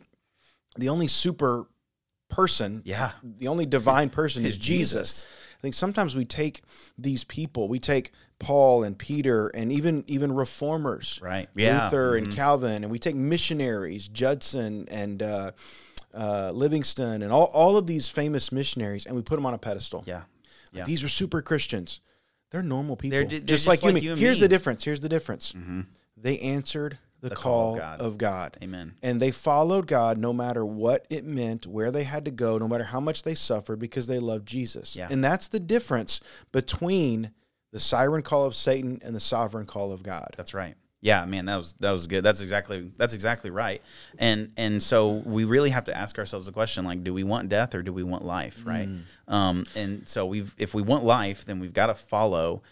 the 0.77 0.89
only 0.89 1.07
super 1.07 1.67
person, 2.29 2.81
yeah, 2.86 3.12
the 3.23 3.47
only 3.47 3.65
divine 3.65 4.10
person 4.10 4.45
is, 4.45 4.57
Jesus. 4.57 5.23
Jesus. 5.23 5.25
I 5.57 5.61
think 5.61 5.73
sometimes 5.73 6.15
we 6.15 6.23
take 6.23 6.61
these 6.97 7.23
people, 7.23 7.67
we 7.67 7.79
take 7.79 8.11
Paul 8.39 8.83
and 8.83 8.97
Peter 8.97 9.47
and 9.49 9.71
even 9.71 10.03
even 10.07 10.31
reformers, 10.31 11.19
right? 11.23 11.49
Yeah. 11.55 11.85
Luther 11.85 12.11
mm-hmm. 12.11 12.25
and 12.25 12.35
Calvin, 12.35 12.83
and 12.83 12.91
we 12.91 12.99
take 12.99 13.15
missionaries, 13.15 14.07
Judson 14.07 14.87
and 14.89 15.23
uh, 15.23 15.51
uh, 16.13 16.51
Livingstone, 16.53 17.23
and 17.23 17.31
all, 17.31 17.49
all 17.53 17.77
of 17.77 17.87
these 17.87 18.07
famous 18.07 18.51
missionaries, 18.51 19.05
and 19.07 19.15
we 19.15 19.23
put 19.23 19.35
them 19.35 19.45
on 19.45 19.55
a 19.55 19.57
pedestal. 19.57 20.03
Yeah, 20.05 20.23
yeah. 20.71 20.83
These 20.83 21.03
are 21.03 21.09
super 21.09 21.41
Christians. 21.41 22.01
They're 22.51 22.63
normal 22.63 22.95
people, 22.95 23.17
they're, 23.17 23.27
they're 23.27 23.39
just, 23.39 23.45
just, 23.45 23.67
like, 23.67 23.83
like 23.83 24.01
you, 24.03 24.11
and 24.11 24.19
me. 24.19 24.25
Here's 24.25 24.39
the 24.39 24.47
difference. 24.47 24.85
Here's 24.85 25.01
the 25.01 25.09
difference. 25.09 25.53
Mm-hmm. 25.53 25.81
They 26.15 26.39
answered 26.39 26.99
the, 27.21 27.30
the 27.30 27.36
call, 27.36 27.43
call 27.43 27.73
of, 27.73 27.80
God. 27.80 27.99
of, 27.99 28.17
God. 28.17 28.58
Amen. 28.62 28.95
And 29.01 29.21
they 29.21 29.32
followed 29.32 29.88
God 29.88 30.17
no 30.17 30.34
matter 30.34 30.65
what 30.65 31.06
it 31.10 31.25
meant, 31.25 31.65
where 31.65 31.91
they 31.91 32.03
had 32.03 32.25
to 32.25 32.32
go, 32.32 32.58
no 32.58 32.67
matter 32.67 32.86
how 32.86 32.99
much 32.99 33.23
they 33.23 33.36
suffered, 33.36 33.80
because 33.80 34.08
they 34.08 34.19
loved 34.19 34.47
Jesus. 34.47 34.95
Yeah. 34.95 35.08
And 35.10 35.23
that's 35.23 35.47
the 35.47 35.60
difference 35.60 36.21
between 36.51 37.32
the 37.71 37.80
siren 37.80 38.21
call 38.21 38.45
of 38.45 38.56
Satan 38.56 38.99
and 39.03 39.15
the 39.15 39.19
sovereign 39.19 39.65
call 39.65 39.91
of 39.91 40.03
God. 40.03 40.30
That's 40.38 40.53
right. 40.53 40.75
Yeah, 40.99 41.25
man, 41.25 41.45
that 41.45 41.58
was 41.58 41.73
that 41.75 41.91
was 41.91 42.08
good. 42.08 42.23
That's 42.23 42.41
exactly 42.41 42.91
that's 42.97 43.13
exactly 43.13 43.51
right. 43.51 43.82
And 44.17 44.51
and 44.58 44.82
so 44.82 45.10
we 45.10 45.45
really 45.45 45.69
have 45.69 45.84
to 45.86 45.95
ask 45.95 46.17
ourselves 46.17 46.47
the 46.47 46.51
question 46.51 46.86
like, 46.86 47.03
do 47.03 47.13
we 47.13 47.23
want 47.23 47.49
death 47.49 47.75
or 47.75 47.84
do 47.84 47.93
we 47.93 48.03
want 48.03 48.25
life, 48.25 48.63
right? 48.65 48.88
Mm. 48.88 49.03
Um, 49.27 49.65
and 49.75 50.10
so 50.10 50.25
we've 50.25 50.56
if 50.58 50.73
we 50.73 50.82
want 50.82 51.03
life, 51.03 51.45
then 51.45 51.60
we've 51.60 51.73
got 51.73 51.88
to 51.88 51.95
follow. 51.95 52.63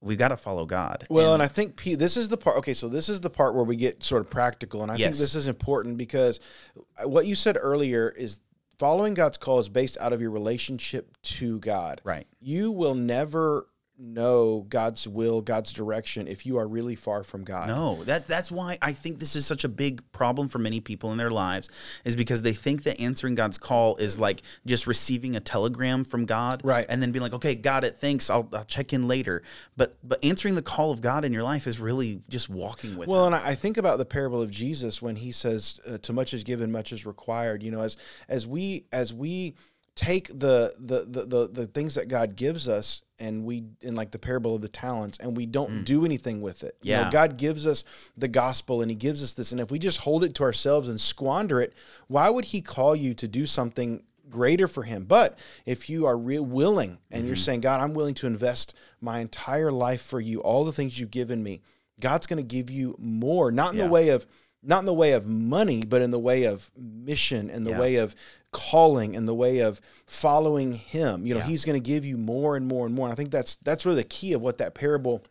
We've 0.00 0.18
got 0.18 0.28
to 0.28 0.36
follow 0.36 0.66
God. 0.66 1.06
Well, 1.08 1.34
and 1.34 1.42
I 1.42 1.48
think 1.48 1.76
P, 1.76 1.94
this 1.94 2.16
is 2.16 2.28
the 2.28 2.36
part. 2.36 2.58
Okay, 2.58 2.74
so 2.74 2.88
this 2.88 3.08
is 3.08 3.20
the 3.20 3.30
part 3.30 3.54
where 3.54 3.64
we 3.64 3.76
get 3.76 4.02
sort 4.02 4.20
of 4.20 4.30
practical, 4.30 4.82
and 4.82 4.90
I 4.90 4.96
think 4.96 5.16
this 5.16 5.34
is 5.34 5.48
important 5.48 5.96
because 5.96 6.38
uh, 6.76 7.08
what 7.08 7.26
you 7.26 7.34
said 7.34 7.56
earlier 7.60 8.10
is 8.10 8.40
following 8.78 9.14
God's 9.14 9.38
call 9.38 9.58
is 9.58 9.68
based 9.68 9.96
out 10.00 10.12
of 10.12 10.20
your 10.20 10.30
relationship 10.30 11.16
to 11.22 11.58
God. 11.60 12.00
right. 12.04 12.26
You 12.40 12.72
will 12.72 12.94
never 12.94 13.68
know 13.98 14.66
God's 14.68 15.08
will, 15.08 15.40
God's 15.42 15.72
direction 15.72 16.28
if 16.28 16.46
you 16.46 16.58
are 16.58 16.68
really 16.68 16.94
far 16.94 17.24
from 17.24 17.44
God. 17.44 17.68
No, 17.68 18.04
that 18.04 18.26
that's 18.26 18.50
why 18.50 18.78
I 18.80 18.92
think 18.92 19.18
this 19.18 19.34
is 19.36 19.46
such 19.46 19.64
a 19.64 19.68
big 19.68 20.02
problem 20.12 20.48
for 20.48 20.58
many 20.58 20.80
people 20.80 21.12
in 21.12 21.18
their 21.18 21.30
lives 21.30 21.68
is 22.04 22.14
because 22.14 22.42
they 22.42 22.52
think 22.52 22.84
that 22.84 23.00
answering 23.00 23.34
God's 23.34 23.58
call 23.58 23.96
is 23.96 24.18
like 24.18 24.42
just 24.64 24.86
receiving 24.86 25.34
a 25.34 25.40
telegram 25.40 26.04
from 26.04 26.26
God, 26.26 26.60
Right. 26.64 26.86
And 26.88 27.02
then 27.02 27.12
being 27.12 27.22
like, 27.22 27.34
okay, 27.34 27.54
got 27.54 27.84
it, 27.84 27.96
thanks, 27.96 28.30
I'll, 28.30 28.48
I'll 28.52 28.64
check 28.64 28.92
in 28.92 29.08
later. 29.08 29.42
But 29.76 29.96
but 30.02 30.24
answering 30.24 30.54
the 30.54 30.62
call 30.62 30.92
of 30.92 31.00
God 31.00 31.24
in 31.24 31.32
your 31.32 31.42
life 31.42 31.66
is 31.66 31.80
really 31.80 32.22
just 32.28 32.48
walking 32.48 32.96
with. 32.96 33.08
Well, 33.08 33.26
Him. 33.26 33.34
and 33.34 33.42
I 33.42 33.56
I 33.56 33.58
think 33.58 33.78
about 33.78 33.96
the 33.96 34.04
parable 34.04 34.42
of 34.42 34.50
Jesus 34.50 35.00
when 35.00 35.16
he 35.16 35.32
says, 35.32 35.80
uh, 35.88 35.96
"To 35.98 36.12
much 36.12 36.34
is 36.34 36.44
given, 36.44 36.70
much 36.70 36.92
is 36.92 37.06
required." 37.06 37.62
You 37.62 37.70
know, 37.70 37.80
as 37.80 37.96
as 38.28 38.46
we 38.46 38.86
as 38.92 39.14
we 39.14 39.54
take 39.96 40.28
the 40.28 40.72
the 40.78 41.04
the 41.08 41.24
the, 41.26 41.48
the 41.52 41.66
things 41.66 41.96
that 41.96 42.06
God 42.06 42.36
gives 42.36 42.68
us, 42.68 43.02
and 43.18 43.44
we 43.44 43.64
in 43.80 43.96
like 43.96 44.12
the 44.12 44.18
parable 44.18 44.54
of 44.54 44.62
the 44.62 44.68
talents, 44.68 45.18
and 45.18 45.36
we 45.36 45.46
don't 45.46 45.84
do 45.84 46.04
anything 46.04 46.40
with 46.40 46.62
it. 46.62 46.76
You 46.82 46.92
know, 46.94 47.00
Mm. 47.00 47.04
Yeah. 47.06 47.10
God 47.10 47.36
gives 47.38 47.66
us 47.66 47.82
the 48.16 48.28
gospel, 48.28 48.82
and 48.82 48.90
He 48.90 48.94
gives 48.94 49.22
us 49.22 49.34
this, 49.34 49.50
and 49.52 49.60
if 49.60 49.70
we 49.70 49.78
just 49.80 49.98
hold 49.98 50.22
it 50.22 50.34
to 50.36 50.42
ourselves 50.44 50.88
and 50.88 51.00
squander 51.00 51.60
it, 51.60 51.72
why 52.06 52.30
would 52.30 52.44
He 52.46 52.60
call 52.60 52.94
you 52.94 53.12
to 53.14 53.26
do 53.26 53.44
something? 53.46 54.02
greater 54.28 54.66
for 54.66 54.82
him 54.82 55.04
but 55.04 55.38
if 55.66 55.88
you 55.88 56.04
are 56.04 56.18
real 56.18 56.44
willing 56.44 56.98
and 57.12 57.20
Mm-hmm. 57.20 57.26
you're 57.28 57.36
saying 57.36 57.60
god 57.60 57.80
i'm 57.80 57.94
willing 57.94 58.14
to 58.14 58.26
invest 58.26 58.74
my 59.00 59.20
entire 59.20 59.70
life 59.70 60.02
for 60.02 60.20
you 60.20 60.40
all 60.40 60.64
the 60.64 60.72
things 60.72 60.98
you've 60.98 61.12
given 61.12 61.40
me 61.44 61.60
God's 62.00 62.26
going 62.26 62.38
to 62.38 62.42
give 62.56 62.68
you 62.68 62.96
more, 62.98 63.52
not 63.52 63.70
in 63.72 63.78
Yeah. 63.78 63.84
the 63.86 63.90
way 63.92 64.08
of 64.08 64.26
not 64.66 64.80
in 64.80 64.86
the 64.86 64.92
way 64.94 65.12
of 65.12 65.26
money, 65.26 65.84
but 65.84 66.02
in 66.02 66.10
the 66.10 66.18
way 66.18 66.44
of 66.44 66.70
mission, 66.76 67.48
in 67.50 67.64
the 67.64 67.70
Yeah. 67.70 67.80
way 67.80 67.96
of 67.96 68.14
calling, 68.52 69.14
in 69.14 69.26
the 69.26 69.34
way 69.34 69.58
of 69.60 69.80
following 70.06 70.72
Him. 70.72 71.26
You 71.26 71.34
know, 71.34 71.40
Yeah. 71.40 71.46
He's 71.46 71.64
going 71.64 71.80
to 71.80 71.86
give 71.86 72.04
you 72.04 72.16
more 72.16 72.56
and 72.56 72.66
more 72.66 72.86
and 72.86 72.94
more. 72.94 73.06
And 73.06 73.12
I 73.12 73.16
think 73.16 73.30
that's 73.30 73.56
that's 73.56 73.84
really 73.86 74.02
the 74.02 74.08
key 74.08 74.32
of 74.32 74.42
what 74.42 74.58
that 74.58 74.74
parable 74.74 75.22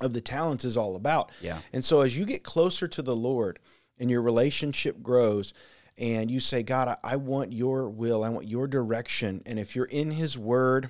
of 0.00 0.12
the 0.14 0.20
talents 0.20 0.64
is 0.64 0.76
all 0.76 0.96
about. 0.96 1.30
Yeah. 1.40 1.58
And 1.72 1.84
so 1.84 2.00
as 2.00 2.16
you 2.16 2.24
get 2.24 2.42
closer 2.42 2.88
to 2.88 3.02
the 3.02 3.14
Lord 3.16 3.58
and 3.98 4.10
your 4.10 4.22
relationship 4.22 5.02
grows, 5.02 5.52
and 5.98 6.30
you 6.30 6.40
say, 6.40 6.62
God, 6.62 6.88
I, 6.88 6.96
I 7.04 7.16
want 7.16 7.52
your 7.52 7.88
will, 7.88 8.24
I 8.24 8.30
want 8.30 8.48
your 8.48 8.66
direction. 8.66 9.42
And 9.44 9.58
if 9.58 9.76
you're 9.76 9.84
in 9.84 10.12
His 10.12 10.38
Word, 10.38 10.88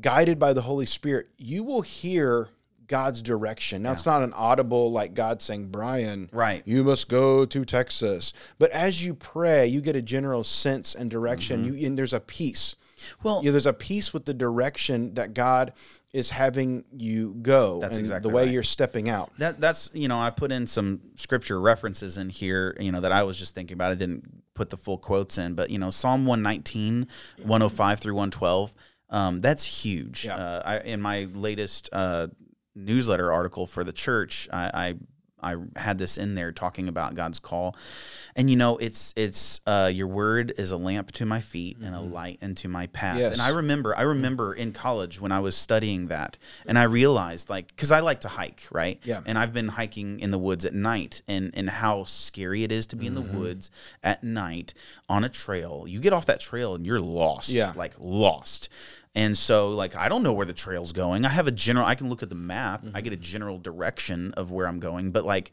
guided 0.00 0.38
by 0.38 0.52
the 0.52 0.62
Holy 0.62 0.86
Spirit, 0.86 1.28
you 1.38 1.62
will 1.64 1.82
hear 1.82 2.48
God's 2.90 3.22
direction. 3.22 3.82
Now, 3.84 3.92
it's 3.92 4.04
not 4.04 4.20
an 4.22 4.32
audible, 4.34 4.90
like 4.90 5.14
God 5.14 5.40
saying, 5.40 5.68
Brian, 5.68 6.28
Right. 6.32 6.62
you 6.66 6.82
must 6.82 7.08
go 7.08 7.46
to 7.46 7.64
Texas. 7.64 8.32
But 8.58 8.70
as 8.72 9.04
you 9.04 9.14
pray, 9.14 9.68
you 9.68 9.80
get 9.80 9.94
a 9.94 10.02
general 10.02 10.42
sense 10.42 10.94
and 10.96 11.08
direction. 11.08 11.64
You 11.64 11.86
and 11.86 11.96
there's 11.96 12.12
a 12.12 12.18
peace. 12.20 12.74
Mm-hmm. 12.74 13.22
Well, 13.22 13.40
Yeah, 13.44 13.52
there's 13.52 13.66
a 13.66 13.72
peace 13.72 14.12
with 14.12 14.24
the 14.24 14.34
direction 14.34 15.14
that 15.14 15.32
God 15.34 15.72
is 16.12 16.30
having 16.30 16.84
you 16.92 17.36
go. 17.40 17.78
That's 17.80 17.96
and 17.96 18.00
exactly 18.00 18.28
the 18.28 18.34
way 18.34 18.42
right. 18.42 18.52
you're 18.52 18.64
stepping 18.64 19.08
out. 19.08 19.30
That 19.38 19.60
that's 19.60 19.88
you 19.94 20.08
know 20.08 20.18
I 20.18 20.30
put 20.30 20.50
in 20.50 20.66
some 20.66 21.00
scripture 21.14 21.60
references 21.60 22.18
in 22.18 22.28
here 22.30 22.76
you 22.80 22.90
know 22.90 23.00
that 23.00 23.12
I 23.12 23.22
was 23.22 23.38
just 23.38 23.54
thinking 23.54 23.74
about 23.74 23.92
I 23.92 23.94
didn't 23.94 24.42
put 24.54 24.70
the 24.70 24.76
full 24.76 24.98
quotes 24.98 25.38
in 25.38 25.54
but 25.54 25.70
you 25.70 25.78
know 25.78 25.90
Psalm 25.90 26.26
119 26.26 27.06
105 27.44 28.00
through 28.00 28.14
112 28.14 28.74
um, 29.10 29.40
that's 29.40 29.64
huge 29.84 30.24
Yeah. 30.26 30.36
uh, 30.36 30.62
I, 30.64 30.78
in 30.80 31.00
my 31.00 31.26
latest 31.32 31.88
uh, 31.92 32.26
newsletter 32.80 33.32
article 33.32 33.66
for 33.66 33.84
the 33.84 33.92
church 33.92 34.48
I, 34.52 34.70
I 34.74 34.94
I 35.42 35.56
had 35.76 35.96
this 35.96 36.18
in 36.18 36.34
there 36.34 36.52
talking 36.52 36.86
about 36.86 37.14
God's 37.14 37.38
call 37.38 37.74
and 38.36 38.50
you 38.50 38.56
know 38.56 38.76
it's 38.76 39.14
it's 39.16 39.62
uh, 39.66 39.90
your 39.90 40.06
word 40.06 40.52
is 40.58 40.70
a 40.70 40.76
lamp 40.76 41.12
to 41.12 41.24
my 41.24 41.40
feet 41.40 41.78
and 41.82 41.94
a 41.94 42.00
light 42.00 42.38
into 42.42 42.68
my 42.68 42.88
path 42.88 43.18
Yes. 43.18 43.32
and 43.32 43.40
I 43.40 43.48
remember 43.48 43.96
I 43.96 44.02
remember 44.02 44.52
in 44.52 44.72
college 44.74 45.18
when 45.18 45.32
I 45.32 45.40
was 45.40 45.56
studying 45.56 46.08
that 46.08 46.36
and 46.66 46.78
I 46.78 46.82
realized 46.82 47.48
like 47.48 47.68
because 47.68 47.90
I 47.90 48.00
like 48.00 48.20
to 48.20 48.28
hike 48.28 48.66
right 48.70 49.00
Yeah. 49.02 49.22
and 49.24 49.38
I've 49.38 49.54
been 49.54 49.68
hiking 49.68 50.20
in 50.20 50.30
the 50.30 50.38
woods 50.38 50.66
at 50.66 50.74
night 50.74 51.22
and 51.26 51.50
and 51.54 51.70
how 51.70 52.04
scary 52.04 52.62
it 52.62 52.70
is 52.70 52.86
to 52.88 52.96
be 52.96 53.06
in 53.06 53.14
the 53.14 53.22
Mm-hmm. 53.22 53.38
woods 53.38 53.70
at 54.02 54.22
night 54.22 54.74
on 55.08 55.24
a 55.24 55.30
trail 55.30 55.86
you 55.88 56.00
get 56.00 56.12
off 56.12 56.26
that 56.26 56.40
trail 56.40 56.74
and 56.74 56.84
you're 56.84 57.00
lost 57.00 57.48
Yeah. 57.48 57.72
like 57.74 57.94
lost 57.98 58.68
and 59.14 59.36
so 59.36 59.70
like 59.70 59.96
I 59.96 60.08
don't 60.08 60.22
know 60.22 60.32
where 60.32 60.46
the 60.46 60.52
trail's 60.52 60.92
going 60.92 61.24
I 61.24 61.30
have 61.30 61.46
a 61.48 61.50
general 61.52 61.86
I 61.86 61.94
can 61.94 62.08
look 62.08 62.22
at 62.22 62.28
the 62.28 62.34
map 62.36 62.84
I 62.94 63.00
get 63.00 63.12
a 63.12 63.16
Mm-hmm. 63.16 63.22
general 63.24 63.58
direction 63.58 64.32
of 64.36 64.50
where 64.50 64.66
I'm 64.66 64.78
going 64.80 65.10
but 65.10 65.24
like 65.24 65.50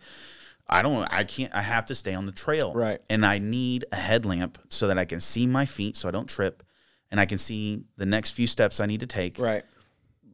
I 0.67 0.81
don't 0.81 1.11
I 1.11 1.23
can't 1.23 1.53
I 1.55 1.61
have 1.61 1.85
to 1.87 1.95
stay 1.95 2.13
on 2.13 2.25
the 2.25 2.31
trail 2.31 2.73
Right. 2.73 2.99
and 3.09 3.25
I 3.25 3.39
need 3.39 3.85
a 3.91 3.95
headlamp 3.95 4.57
so 4.69 4.87
that 4.87 4.97
I 4.97 5.05
can 5.05 5.19
see 5.19 5.47
my 5.47 5.65
feet 5.65 5.97
so 5.97 6.07
I 6.07 6.11
don't 6.11 6.27
trip 6.29 6.61
and 7.09 7.19
I 7.19 7.25
can 7.25 7.37
see 7.37 7.83
the 7.95 8.05
next 8.05 8.31
few 8.31 8.47
steps 8.47 8.79
I 8.79 8.85
need 8.85 8.99
to 8.99 9.07
take 9.07 9.39
Right. 9.39 9.63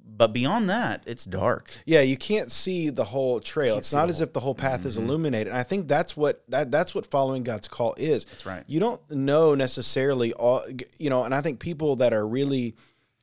but 0.06 0.34
beyond 0.34 0.70
that 0.70 1.04
it's 1.06 1.24
dark 1.24 1.72
Yeah, 1.86 2.02
you 2.02 2.18
can't 2.18 2.52
see 2.52 2.90
the 2.90 3.06
whole 3.06 3.40
trail. 3.40 3.78
It's 3.78 3.94
not 3.94 4.10
as 4.10 4.20
if 4.22 4.34
the 4.34 4.40
whole 4.42 4.56
path 4.56 4.86
is 4.86 4.98
illuminated. 4.98 5.48
And 5.48 5.58
I 5.58 5.64
think 5.64 5.88
that's 5.88 6.18
what 6.18 6.44
that 6.50 6.72
that's 6.72 6.94
what 6.94 7.06
following 7.06 7.44
God's 7.44 7.68
call 7.68 7.94
is. 7.98 8.26
That's 8.26 8.46
right. 8.46 8.64
You 8.68 8.80
don't 8.82 9.02
know 9.12 9.56
necessarily 9.56 10.34
all 10.34 10.64
you 10.98 11.10
know, 11.10 11.24
and 11.24 11.34
I 11.34 11.42
think 11.42 11.60
people 11.60 11.96
that 11.98 12.12
are 12.12 12.28
really 12.28 12.76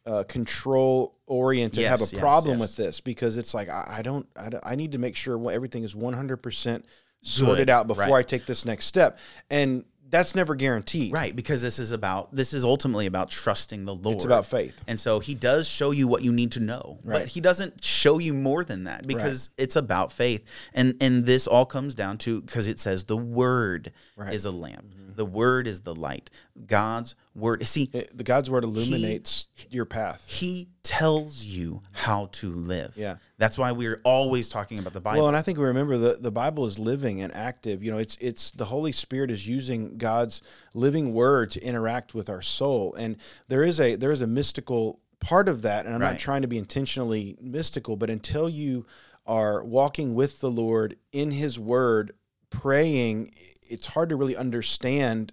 uh, 0.06 0.24
control 0.24 1.14
oriented 1.26 1.84
have 1.84 2.00
a 2.00 2.04
yes, 2.04 2.14
problem 2.14 2.58
yes. 2.58 2.68
with 2.68 2.76
this 2.76 3.00
because 3.00 3.36
it's 3.36 3.54
like 3.54 3.68
I, 3.68 3.96
I 3.98 4.02
don't 4.02 4.26
I, 4.36 4.48
don't- 4.48 4.64
I 4.66 4.74
need 4.74 4.92
to 4.92 4.98
make 4.98 5.14
sure 5.14 5.50
everything 5.50 5.84
is 5.84 5.94
100% 5.94 6.82
sorted 7.22 7.58
Good, 7.58 7.70
out 7.70 7.86
before 7.86 8.04
right. 8.04 8.14
I 8.14 8.22
take 8.22 8.46
this 8.46 8.64
next 8.64 8.86
step. 8.86 9.18
And 9.50 9.84
that's 10.10 10.34
never 10.34 10.54
guaranteed. 10.56 11.12
Right, 11.12 11.34
because 11.34 11.62
this 11.62 11.78
is 11.78 11.92
about 11.92 12.34
this 12.34 12.52
is 12.52 12.64
ultimately 12.64 13.06
about 13.06 13.30
trusting 13.30 13.84
the 13.84 13.94
Lord. 13.94 14.16
It's 14.16 14.24
about 14.24 14.44
faith. 14.44 14.84
And 14.88 14.98
so 14.98 15.20
he 15.20 15.34
does 15.34 15.68
show 15.68 15.92
you 15.92 16.08
what 16.08 16.22
you 16.22 16.32
need 16.32 16.52
to 16.52 16.60
know. 16.60 16.98
Right. 17.04 17.20
But 17.20 17.28
he 17.28 17.40
doesn't 17.40 17.84
show 17.84 18.18
you 18.18 18.34
more 18.34 18.64
than 18.64 18.84
that 18.84 19.06
because 19.06 19.50
it's 19.56 19.76
about 19.76 20.12
faith. 20.12 20.44
And 20.74 20.96
and 21.00 21.26
this 21.26 21.46
all 21.46 21.64
comes 21.64 21.94
down 21.94 22.18
to 22.18 22.40
because 22.40 22.66
it 22.66 22.80
says 22.80 23.04
the 23.04 23.16
word 23.16 23.92
Right. 24.16 24.34
is 24.34 24.44
a 24.44 24.50
lamp. 24.50 24.94
The 25.14 25.24
word 25.24 25.66
is 25.66 25.82
the 25.82 25.94
light. 25.94 26.30
God's 26.66 27.14
word. 27.34 27.66
See, 27.66 27.88
It- 27.92 28.16
the 28.16 28.24
God's 28.24 28.50
word 28.50 28.64
illuminates 28.64 29.48
your 29.70 29.84
path. 29.84 30.26
he 30.28 30.68
tells 30.82 31.44
you 31.44 31.82
how 31.92 32.26
to 32.32 32.52
live. 32.52 32.94
Yeah. 32.96 33.16
That's 33.38 33.56
why 33.56 33.72
we're 33.72 34.00
always 34.04 34.48
talking 34.48 34.78
about 34.78 34.92
the 34.92 35.00
Bible. 35.00 35.20
Well, 35.20 35.28
and 35.28 35.36
I 35.36 35.42
think 35.42 35.58
we 35.58 35.64
remember 35.64 35.96
the 35.96 36.18
the 36.20 36.32
Bible 36.32 36.66
is 36.66 36.78
living 36.78 37.20
and 37.22 37.34
active. 37.34 37.82
You 37.84 37.92
know, 37.92 37.98
it's 37.98 38.16
it's 38.20 38.50
the 38.50 38.66
Holy 38.66 38.92
Spirit 38.92 39.30
is 39.30 39.46
using 39.46 39.96
God's 39.96 40.42
living 40.74 41.14
word 41.14 41.50
to 41.52 41.62
interact 41.62 42.14
with 42.14 42.28
our 42.28 42.42
soul, 42.42 42.94
and 42.94 43.16
there 43.48 43.62
is 43.62 43.78
a 43.80 43.94
there 43.96 44.10
is 44.12 44.20
a 44.22 44.26
mystical 44.26 45.00
part 45.20 45.48
of 45.48 45.62
that. 45.62 45.84
And 45.86 45.94
I'm 45.94 46.00
not 46.00 46.18
trying 46.18 46.42
to 46.42 46.48
be 46.48 46.58
intentionally 46.58 47.36
mystical, 47.40 47.94
but 47.96 48.10
until 48.10 48.48
you 48.48 48.86
are 49.26 49.62
walking 49.62 50.14
with 50.14 50.40
the 50.40 50.50
Lord 50.50 50.96
in 51.12 51.30
His 51.30 51.58
Word, 51.58 52.12
praying, 52.50 53.32
it's 53.68 53.86
hard 53.88 54.08
to 54.08 54.16
really 54.16 54.36
understand. 54.36 55.32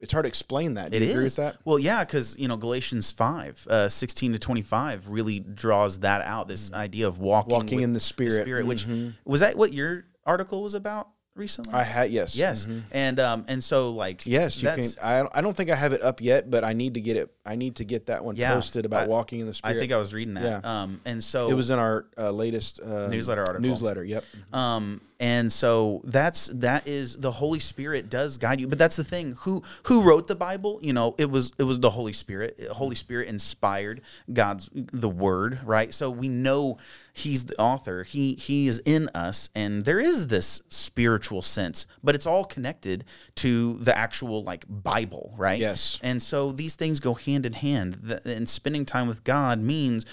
It's 0.00 0.12
hard 0.12 0.24
to 0.24 0.28
explain 0.28 0.74
that. 0.74 0.90
Do 0.90 0.96
It 0.98 1.02
you 1.04 1.10
agree 1.10 1.24
is. 1.26 1.38
with 1.38 1.44
that? 1.46 1.56
Well, 1.64 1.78
yeah, 1.78 2.04
because 2.04 2.36
you 2.38 2.48
know 2.48 2.56
Galatians 2.56 3.10
five, 3.12 3.66
uh, 3.70 3.88
sixteen 3.88 4.32
to 4.32 4.38
twenty 4.38 4.62
five, 4.62 5.08
really 5.08 5.40
draws 5.40 6.00
that 6.00 6.20
out. 6.22 6.48
This 6.48 6.72
idea 6.72 7.08
of 7.08 7.18
walking. 7.18 7.52
Walking 7.54 7.80
in 7.80 7.92
the 7.94 8.00
Spirit. 8.00 8.42
Spirit, 8.42 8.66
which 8.66 8.86
Mhm. 8.86 9.14
was 9.24 9.40
that 9.40 9.56
what 9.56 9.72
your 9.72 10.04
article 10.26 10.62
was 10.62 10.74
about 10.74 11.08
recently? 11.34 11.72
I 11.72 11.82
had 11.84 12.10
yes, 12.10 12.36
yes, 12.36 12.66
Mhm. 12.66 12.82
and 12.92 13.20
um, 13.20 13.44
and 13.48 13.64
so 13.64 13.90
like 13.90 14.26
Yes, 14.26 14.62
you 14.62 14.68
can. 14.68 14.84
I, 15.02 15.22
I 15.32 15.40
don't 15.40 15.56
think 15.56 15.70
I 15.70 15.76
have 15.76 15.94
it 15.94 16.02
up 16.02 16.20
yet, 16.20 16.50
but 16.50 16.62
I 16.62 16.74
need 16.74 16.94
to 16.94 17.00
get 17.00 17.16
it. 17.16 17.30
I 17.46 17.54
need 17.56 17.76
to 17.76 17.84
get 17.84 18.06
that 18.06 18.22
one 18.22 18.36
Yeah, 18.36 18.52
posted 18.54 18.84
about 18.84 19.04
I- 19.04 19.06
walking 19.06 19.40
in 19.40 19.46
the 19.46 19.54
spirit. 19.54 19.76
I 19.76 19.80
think 19.80 19.92
I 19.92 19.96
was 19.96 20.12
reading 20.12 20.34
that. 20.34 20.62
Yeah. 20.62 20.82
Um, 20.82 21.00
and 21.06 21.24
so 21.24 21.48
it 21.48 21.54
was 21.54 21.70
in 21.70 21.78
our 21.78 22.06
uh, 22.18 22.30
latest 22.32 22.80
uh, 22.80 23.08
Newsletter 23.08 23.40
article. 23.42 23.62
Newsletter. 23.62 24.04
Yep. 24.04 24.24
Um, 24.52 25.00
and 25.18 25.50
so 25.50 26.02
that's 26.04 26.48
that 26.48 26.86
is 26.86 27.16
the 27.16 27.32
Holy 27.32 27.58
Spirit 27.58 28.10
does 28.10 28.36
guide 28.36 28.60
you. 28.60 28.68
But 28.68 28.78
that's 28.78 28.96
the 28.96 29.04
thing. 29.04 29.36
Who 29.40 29.62
who 29.84 30.02
wrote 30.02 30.28
the 30.28 30.34
Bible? 30.34 30.78
You 30.82 30.92
know, 30.92 31.14
it 31.18 31.30
was 31.30 31.52
it 31.58 31.62
was 31.62 31.80
the 31.80 31.90
Holy 31.90 32.12
Spirit. 32.12 32.60
Holy 32.72 32.94
Spirit 32.94 33.28
inspired 33.28 34.02
God's 34.32 34.68
the 34.72 35.08
Word, 35.08 35.60
right? 35.64 35.94
So 35.94 36.10
we 36.10 36.28
know 36.28 36.78
He's 37.14 37.46
the 37.46 37.58
author. 37.58 38.02
He 38.02 38.34
he 38.34 38.68
is 38.68 38.80
in 38.80 39.08
us, 39.14 39.48
and 39.54 39.86
there 39.86 40.00
is 40.00 40.28
this 40.28 40.60
spiritual 40.68 41.40
sense, 41.40 41.86
but 42.04 42.14
it's 42.14 42.26
all 42.26 42.44
connected 42.44 43.04
to 43.36 43.74
the 43.74 43.96
actual 43.96 44.42
like 44.42 44.66
Bible, 44.68 45.32
right? 45.38 45.58
Yes. 45.58 45.98
And 46.02 46.22
so 46.22 46.52
these 46.52 46.76
things 46.76 47.00
go 47.00 47.14
hand 47.14 47.46
in 47.46 47.54
hand. 47.54 48.20
And 48.26 48.46
spending 48.48 48.84
time 48.84 49.08
with 49.08 49.24
God 49.24 49.60
means 49.60 50.04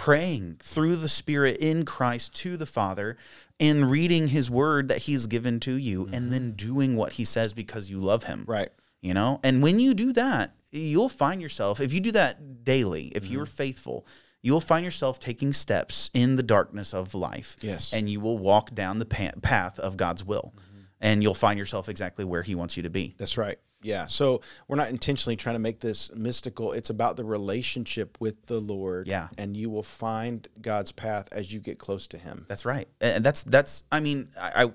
praying 0.00 0.56
through 0.62 0.96
the 0.96 1.10
Spirit 1.10 1.58
in 1.58 1.84
Christ 1.84 2.34
to 2.36 2.56
the 2.56 2.64
Father 2.64 3.18
and 3.58 3.90
reading 3.90 4.28
his 4.28 4.50
word 4.50 4.88
that 4.88 5.02
he's 5.02 5.26
given 5.26 5.60
to 5.60 5.72
you 5.72 6.08
and 6.10 6.32
then 6.32 6.52
doing 6.52 6.96
what 6.96 7.12
he 7.12 7.24
says 7.26 7.52
because 7.52 7.90
you 7.90 7.98
love 7.98 8.24
him. 8.24 8.46
Right. 8.48 8.70
You 9.02 9.12
know? 9.12 9.40
And 9.44 9.62
when 9.62 9.78
you 9.78 9.92
do 9.92 10.14
that, 10.14 10.54
you'll 10.72 11.10
find 11.10 11.42
yourself, 11.42 11.80
if 11.80 11.92
you 11.92 12.00
do 12.00 12.12
that 12.12 12.64
daily, 12.64 13.08
if 13.08 13.24
Mm-hmm. 13.24 13.32
you're 13.34 13.44
faithful, 13.44 14.06
you'll 14.40 14.62
find 14.62 14.86
yourself 14.86 15.20
taking 15.20 15.52
steps 15.52 16.08
in 16.14 16.36
the 16.36 16.42
darkness 16.42 16.94
of 16.94 17.12
life. 17.14 17.56
Yes. 17.60 17.92
And 17.92 18.08
you 18.08 18.20
will 18.20 18.38
walk 18.38 18.74
down 18.74 19.00
the 19.00 19.04
path 19.04 19.78
of 19.78 19.98
God's 19.98 20.24
will. 20.24 20.54
Mm-hmm. 20.56 20.80
And 21.02 21.22
you'll 21.22 21.34
find 21.34 21.58
yourself 21.58 21.90
exactly 21.90 22.24
where 22.24 22.42
he 22.42 22.54
wants 22.54 22.74
you 22.74 22.82
to 22.84 22.90
be. 22.90 23.16
That's 23.18 23.36
right. 23.36 23.58
Yeah. 23.82 24.06
So 24.06 24.40
we're 24.68 24.76
not 24.76 24.90
intentionally 24.90 25.36
trying 25.36 25.54
to 25.54 25.60
make 25.60 25.80
this 25.80 26.14
mystical. 26.14 26.72
It's 26.72 26.90
about 26.90 27.16
the 27.16 27.24
relationship 27.24 28.16
with 28.20 28.46
the 28.46 28.60
Lord. 28.60 29.08
Yeah. 29.08 29.28
And 29.38 29.56
you 29.56 29.70
will 29.70 29.82
find 29.82 30.46
God's 30.60 30.92
path 30.92 31.28
as 31.32 31.52
you 31.52 31.60
get 31.60 31.78
close 31.78 32.06
to 32.08 32.18
Him. 32.18 32.44
That's 32.48 32.64
right. 32.64 32.88
And 33.00 33.24
that's 33.24 33.42
that's. 33.42 33.84
I 33.90 34.00
mean, 34.00 34.28
I, 34.40 34.70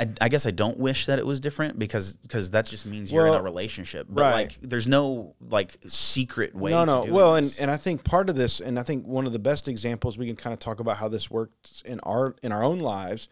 I, 0.00 0.08
I, 0.20 0.28
guess 0.28 0.44
I 0.44 0.50
don't 0.50 0.78
wish 0.78 1.06
that 1.06 1.18
it 1.18 1.26
was 1.26 1.38
different 1.38 1.78
because 1.78 2.16
because 2.16 2.50
that 2.50 2.66
just 2.66 2.84
means 2.84 3.12
you're 3.12 3.28
in 3.28 3.34
a 3.34 3.42
relationship. 3.42 4.06
But 4.10 4.22
right. 4.22 4.32
like, 4.32 4.58
there's 4.60 4.88
no 4.88 5.34
like 5.40 5.78
secret 5.86 6.54
way. 6.54 6.72
no, 6.72 6.84
no. 6.84 7.04
Well, 7.04 7.36
and, 7.36 7.56
and 7.60 7.70
I 7.70 7.76
think 7.76 8.02
part 8.02 8.28
of 8.28 8.36
this, 8.36 8.60
and 8.60 8.78
I 8.78 8.82
think 8.82 9.06
one 9.06 9.26
of 9.26 9.32
the 9.32 9.38
best 9.38 9.68
examples, 9.68 10.18
we 10.18 10.26
can 10.26 10.36
kind 10.36 10.52
of 10.52 10.58
talk 10.58 10.80
about 10.80 10.96
how 10.96 11.08
this 11.08 11.30
works 11.30 11.82
in 11.86 12.00
our 12.00 12.34
in 12.42 12.50
our 12.50 12.64
own 12.64 12.80
lives, 12.80 13.28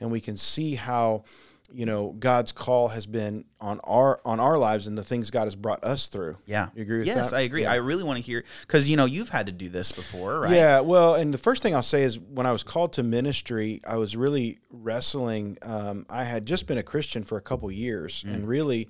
and 0.00 0.10
we 0.10 0.20
can 0.20 0.36
see 0.36 0.74
how, 0.74 1.24
you 1.72 1.84
know, 1.84 2.14
God's 2.18 2.52
call 2.52 2.88
has 2.88 3.06
been 3.06 3.44
on 3.60 3.80
our 3.84 4.20
on 4.24 4.38
our 4.38 4.56
lives 4.56 4.86
and 4.86 4.96
the 4.96 5.02
things 5.02 5.30
God 5.30 5.44
has 5.44 5.56
brought 5.56 5.82
us 5.82 6.06
through. 6.08 6.36
yeah, 6.46 6.68
You 6.74 6.82
agree 6.82 6.98
with 6.98 7.06
yes, 7.08 7.30
that? 7.30 7.36
I 7.36 7.40
agree. 7.40 7.62
Yeah. 7.62 7.72
I 7.72 7.76
really 7.76 8.04
want 8.04 8.18
to 8.18 8.22
hear 8.22 8.44
because 8.60 8.88
you 8.88 8.96
know 8.96 9.04
you've 9.04 9.30
had 9.30 9.46
to 9.46 9.52
do 9.52 9.68
this 9.68 9.90
before, 9.92 10.40
right? 10.40 10.52
Yeah, 10.54 10.80
well, 10.80 11.14
and 11.16 11.34
the 11.34 11.38
first 11.38 11.62
thing 11.62 11.74
I'll 11.74 11.82
say 11.82 12.02
is 12.04 12.18
when 12.18 12.46
I 12.46 12.52
was 12.52 12.62
called 12.62 12.92
to 12.94 13.02
ministry, 13.02 13.80
I 13.86 13.96
was 13.96 14.16
really 14.16 14.58
wrestling. 14.70 15.58
Um, 15.62 16.06
I 16.08 16.24
had 16.24 16.46
just 16.46 16.66
been 16.66 16.78
a 16.78 16.82
Christian 16.84 17.24
for 17.24 17.36
a 17.36 17.42
couple 17.42 17.70
years, 17.72 18.22
Mm. 18.24 18.34
and 18.34 18.48
really 18.48 18.88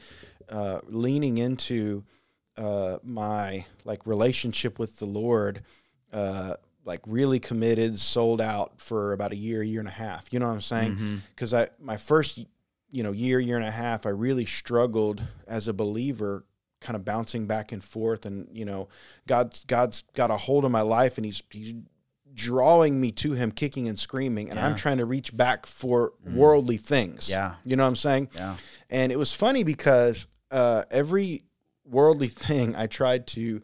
uh, 0.48 0.80
leaning 0.86 1.38
into 1.38 2.04
uh, 2.56 2.98
my 3.02 3.64
like 3.84 4.06
relationship 4.06 4.78
with 4.78 4.98
the 4.98 5.06
Lord. 5.06 5.62
Uh, 6.12 6.54
like 6.84 7.00
really 7.04 7.40
committed, 7.40 7.98
sold 7.98 8.40
out 8.40 8.80
for 8.80 9.12
about 9.12 9.32
a 9.32 9.36
year, 9.36 9.60
year 9.60 9.80
and 9.80 9.88
a 9.88 9.92
half. 9.92 10.32
You 10.32 10.38
know 10.38 10.46
what 10.46 10.54
I'm 10.54 10.60
saying? 10.60 10.92
Mm-hmm. 10.92 11.16
Because 11.30 11.52
I 11.52 11.68
my 11.80 11.96
first 11.96 12.46
you 12.90 13.03
know 13.03 13.12
year, 13.12 13.38
year 13.40 13.57
and 13.57 13.66
a 13.66 13.70
half, 13.70 14.07
I 14.07 14.11
really 14.11 14.44
struggled 14.44 15.22
as 15.46 15.68
a 15.68 15.72
believer 15.75 16.44
kind 16.81 16.94
of 16.94 17.05
bouncing 17.05 17.46
back 17.46 17.72
and 17.72 17.83
forth 17.83 18.27
and 18.27 18.49
you 18.53 18.64
know 18.64 18.87
god's 19.27 19.64
god's 19.64 20.05
got 20.14 20.31
a 20.31 20.37
hold 20.37 20.62
of 20.64 20.70
my 20.70 20.83
life 20.83 21.16
and 21.16 21.25
he's 21.25 21.42
he's 21.51 21.75
drawing 22.35 23.01
me 23.01 23.11
to 23.11 23.33
him 23.33 23.51
kicking 23.51 23.88
and 23.88 23.99
screaming 23.99 24.51
and 24.51 24.61
i'm 24.61 24.75
Mm. 24.75 24.79
trying 24.79 24.99
to 24.99 25.07
reach 25.07 25.35
back 25.35 25.64
for 25.64 26.12
worldly 26.35 26.77
things 26.77 27.31
Yeah. 27.31 27.55
you 27.64 27.77
know 27.77 27.83
what 27.83 27.88
i'm 27.88 27.96
saying 27.96 28.29
Yeah. 28.35 28.57
and 28.90 29.11
it 29.11 29.18
was 29.18 29.33
funny 29.33 29.64
because 29.64 30.27
uh, 30.51 30.83
every 30.90 31.44
worldly 31.85 32.29
thing 32.46 32.77
i 32.77 32.87
tried 32.87 33.27
to 33.29 33.62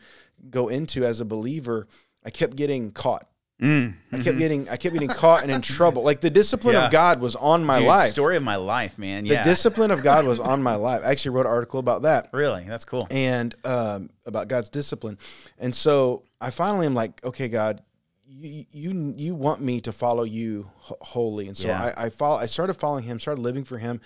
go 0.48 0.68
into 0.68 1.04
as 1.04 1.20
a 1.20 1.24
believer 1.26 1.86
i 2.24 2.30
kept 2.30 2.56
getting 2.56 2.92
caught 2.92 3.28
Mm. 3.62 3.94
i 4.12 4.18
kept 4.18 4.38
getting 4.38 4.68
i 4.68 4.76
kept 4.76 4.92
getting 4.92 5.08
caught 5.08 5.42
and 5.44 5.52
in 5.52 5.60
trouble 5.76 6.02
like 6.02 6.20
the 6.20 6.30
discipline 6.30 6.74
Yeah. 6.74 6.86
of 6.86 6.92
god 6.92 7.20
was 7.20 7.36
on 7.36 7.64
my 7.64 7.78
Dude, 7.78 7.86
life 7.88 8.10
story 8.10 8.36
of 8.36 8.42
my 8.42 8.56
life, 8.56 8.98
man. 8.98 9.22
the 9.24 9.40
discipline 9.44 9.90
of 9.92 10.02
god 10.02 10.26
was 10.26 10.40
on 10.40 10.62
my 10.62 10.74
life 10.88 11.02
i 11.04 11.10
actually 11.12 11.36
wrote 11.36 11.46
an 11.46 11.52
article 11.52 11.78
about 11.78 12.02
that 12.02 12.28
really, 12.32 12.64
that's 12.64 12.84
cool. 12.84 13.06
and 13.10 13.54
um, 13.64 14.10
about 14.26 14.48
God's 14.48 14.68
discipline. 14.70 15.16
And 15.58 15.74
so 15.74 16.22
I 16.40 16.50
finally 16.50 16.86
am 16.86 16.94
like, 16.94 17.24
okay, 17.24 17.48
God, 17.48 17.82
you 18.26 18.64
you 18.72 19.14
you 19.16 19.34
want 19.34 19.60
me 19.60 19.80
to 19.82 19.92
follow 19.92 20.22
you 20.24 20.70
wholly, 20.80 21.46
and 21.48 21.56
so 21.56 21.68
Yeah. 21.68 21.92
I, 21.96 22.06
I 22.06 22.10
follow. 22.10 22.38
I 22.38 22.46
started 22.46 22.74
following 22.74 23.04
Him, 23.04 23.18
started 23.20 23.40
living 23.42 23.64
for 23.64 23.78
Him, 23.78 24.00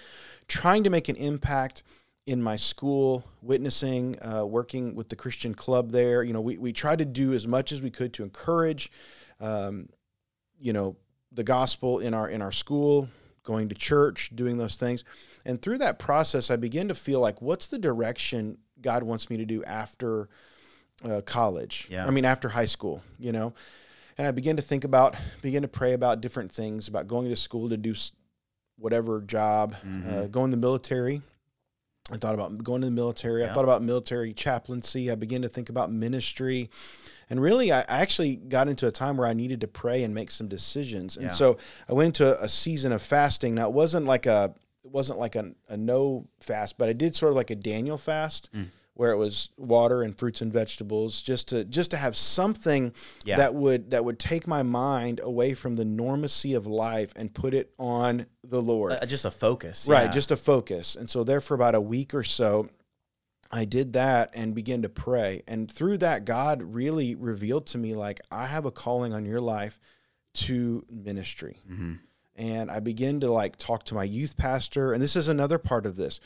trying 0.48 0.84
to 0.84 0.90
make 0.90 1.08
an 1.08 1.16
impact 1.16 1.82
in 2.26 2.42
my 2.42 2.56
school, 2.56 3.24
witnessing, 3.42 4.16
uh, 4.20 4.44
working 4.44 4.94
with 4.96 5.08
the 5.10 5.16
Christian 5.16 5.54
club 5.54 5.92
there. 5.92 6.22
You 6.22 6.32
know, 6.32 6.40
we 6.40 6.58
we 6.58 6.72
tried 6.72 6.98
to 6.98 7.04
do 7.04 7.32
as 7.32 7.46
much 7.46 7.72
as 7.72 7.80
we 7.82 7.90
could 7.90 8.12
to 8.14 8.22
encourage, 8.22 8.90
um, 9.40 9.88
you 10.59 10.72
know, 10.72 10.96
the 11.33 11.44
gospel 11.44 11.99
in 11.99 12.14
our 12.14 12.29
in 12.29 12.42
our 12.42 12.53
school 12.53 13.09
going 13.42 13.68
to 13.68 13.75
church 13.75 14.31
doing 14.35 14.59
those 14.59 14.77
things. 14.77 15.05
And 15.44 15.61
through 15.62 15.79
that 15.79 15.99
process 15.99 16.51
i 16.51 16.57
begin 16.57 16.88
to 16.88 16.94
feel 16.94 17.20
like 17.20 17.40
what's 17.40 17.68
the 17.68 17.79
direction 17.79 18.59
god 18.81 19.03
wants 19.03 19.31
me 19.31 19.37
to 19.37 19.44
do 19.44 19.62
after 19.64 20.29
uh, 21.05 21.20
college? 21.25 21.87
Yeah. 21.90 22.07
i 22.07 22.11
mean 22.11 22.25
after 22.25 22.49
high 22.49 22.64
school 22.64 23.03
you 23.18 23.33
know? 23.33 23.55
And 24.18 24.27
i 24.27 24.31
begin 24.31 24.57
to 24.57 24.62
think 24.62 24.85
about 24.85 25.14
begin 25.42 25.62
to 25.62 25.68
pray 25.68 25.92
about 25.92 26.20
different 26.20 26.51
things 26.51 26.88
about 26.88 27.07
going 27.07 27.29
to 27.29 27.37
school 27.37 27.68
to 27.68 27.77
do 27.77 27.94
whatever 28.79 29.20
job 29.20 29.75
uh, 30.09 30.27
going 30.27 30.51
to 30.51 30.57
the 30.57 30.61
military 30.61 31.22
I 32.12 32.16
thought 32.18 32.34
about 32.34 32.62
going 32.62 32.82
to 32.82 32.86
the 32.86 32.92
military. 32.92 33.44
I 33.44 33.52
thought 33.52 33.64
about 33.64 33.82
military 33.82 34.32
chaplaincy. 34.32 35.10
I 35.10 35.16
began 35.16 35.42
to 35.42 35.48
think 35.48 35.68
about 35.68 35.90
ministry. 35.90 36.70
And 37.28 37.42
really, 37.42 37.72
I 37.72 37.80
I 37.80 38.00
actually 38.00 38.36
got 38.36 38.68
into 38.68 38.86
a 38.86 38.92
time 38.92 39.16
where 39.16 39.26
I 39.26 39.32
needed 39.32 39.60
to 39.62 39.66
pray 39.68 40.04
and 40.04 40.14
make 40.14 40.30
some 40.30 40.46
decisions. 40.46 41.16
And 41.16 41.26
Yeah. 41.26 41.32
so 41.32 41.58
I 41.88 41.94
went 41.94 42.06
into 42.20 42.40
a 42.40 42.48
season 42.48 42.92
of 42.92 43.02
fasting. 43.02 43.56
Now, 43.56 43.66
it 43.66 43.72
wasn't 43.72 44.06
like 44.06 44.26
a 44.26 44.54
it 44.84 44.92
wasn't 44.92 45.18
like 45.18 45.34
a, 45.34 45.50
a 45.68 45.76
no 45.76 46.28
fast, 46.38 46.78
but 46.78 46.88
I 46.88 46.92
did 46.92 47.16
sort 47.16 47.32
of 47.32 47.36
like 47.36 47.50
a 47.50 47.56
Daniel 47.56 47.98
fast 47.98 48.50
Mm. 48.54 48.66
Where 48.96 49.12
it 49.12 49.16
was 49.16 49.50
water 49.59 50.02
and 50.02 50.18
fruits 50.18 50.40
and 50.40 50.50
vegetables 50.52 51.20
just 51.22 51.48
to 51.48 51.64
just 51.64 51.90
to 51.90 51.96
have 51.98 52.16
something 52.16 52.92
Yeah. 53.24 53.37
that 53.37 53.54
would 53.54 53.90
that 53.90 54.04
would 54.04 54.18
take 54.18 54.46
my 54.46 54.62
mind 54.62 55.20
away 55.22 55.52
from 55.54 55.76
the 55.76 55.85
normacy 55.85 56.56
of 56.56 56.66
life 56.66 57.12
and 57.14 57.32
put 57.35 57.52
it 57.54 57.72
on 57.78 58.26
the 58.42 58.62
Lord. 58.62 58.92
Uh, 58.92 59.04
just 59.06 59.24
a 59.26 59.30
focus, 59.30 59.87
Right, 59.88 60.06
yeah. 60.06 60.12
just 60.12 60.30
a 60.30 60.37
focus. 60.37 60.96
And 60.96 61.09
so 61.11 61.24
there 61.24 61.40
for 61.42 61.54
about 61.54 61.74
a 61.74 61.80
week 61.80 62.14
or 62.14 62.22
so, 62.24 62.68
I 63.52 63.64
did 63.66 63.92
that 63.92 64.30
and 64.35 64.54
began 64.54 64.82
to 64.82 64.88
pray. 64.88 65.42
And 65.46 65.70
through 65.70 65.98
that, 65.98 66.24
God 66.24 66.62
really 66.62 67.14
revealed 67.14 67.66
to 67.68 67.78
me, 67.78 67.94
like, 67.94 68.20
I 68.30 68.46
have 68.46 68.64
a 68.64 68.70
calling 68.72 69.12
on 69.12 69.24
your 69.24 69.40
life 69.40 69.78
to 70.35 70.85
ministry. 70.90 71.61
Mm-hmm. 71.70 71.92
And 72.37 72.70
I 72.70 72.80
begin 72.80 73.20
to 73.20 73.30
like 73.30 73.56
talk 73.56 73.85
to 73.85 73.94
my 73.94 74.04
youth 74.04 74.37
pastor. 74.37 74.92
And 74.92 75.02
this 75.02 75.16
is 75.16 75.28
another 75.28 75.59
part 75.59 75.87
of 75.87 75.96
this. 75.96 76.18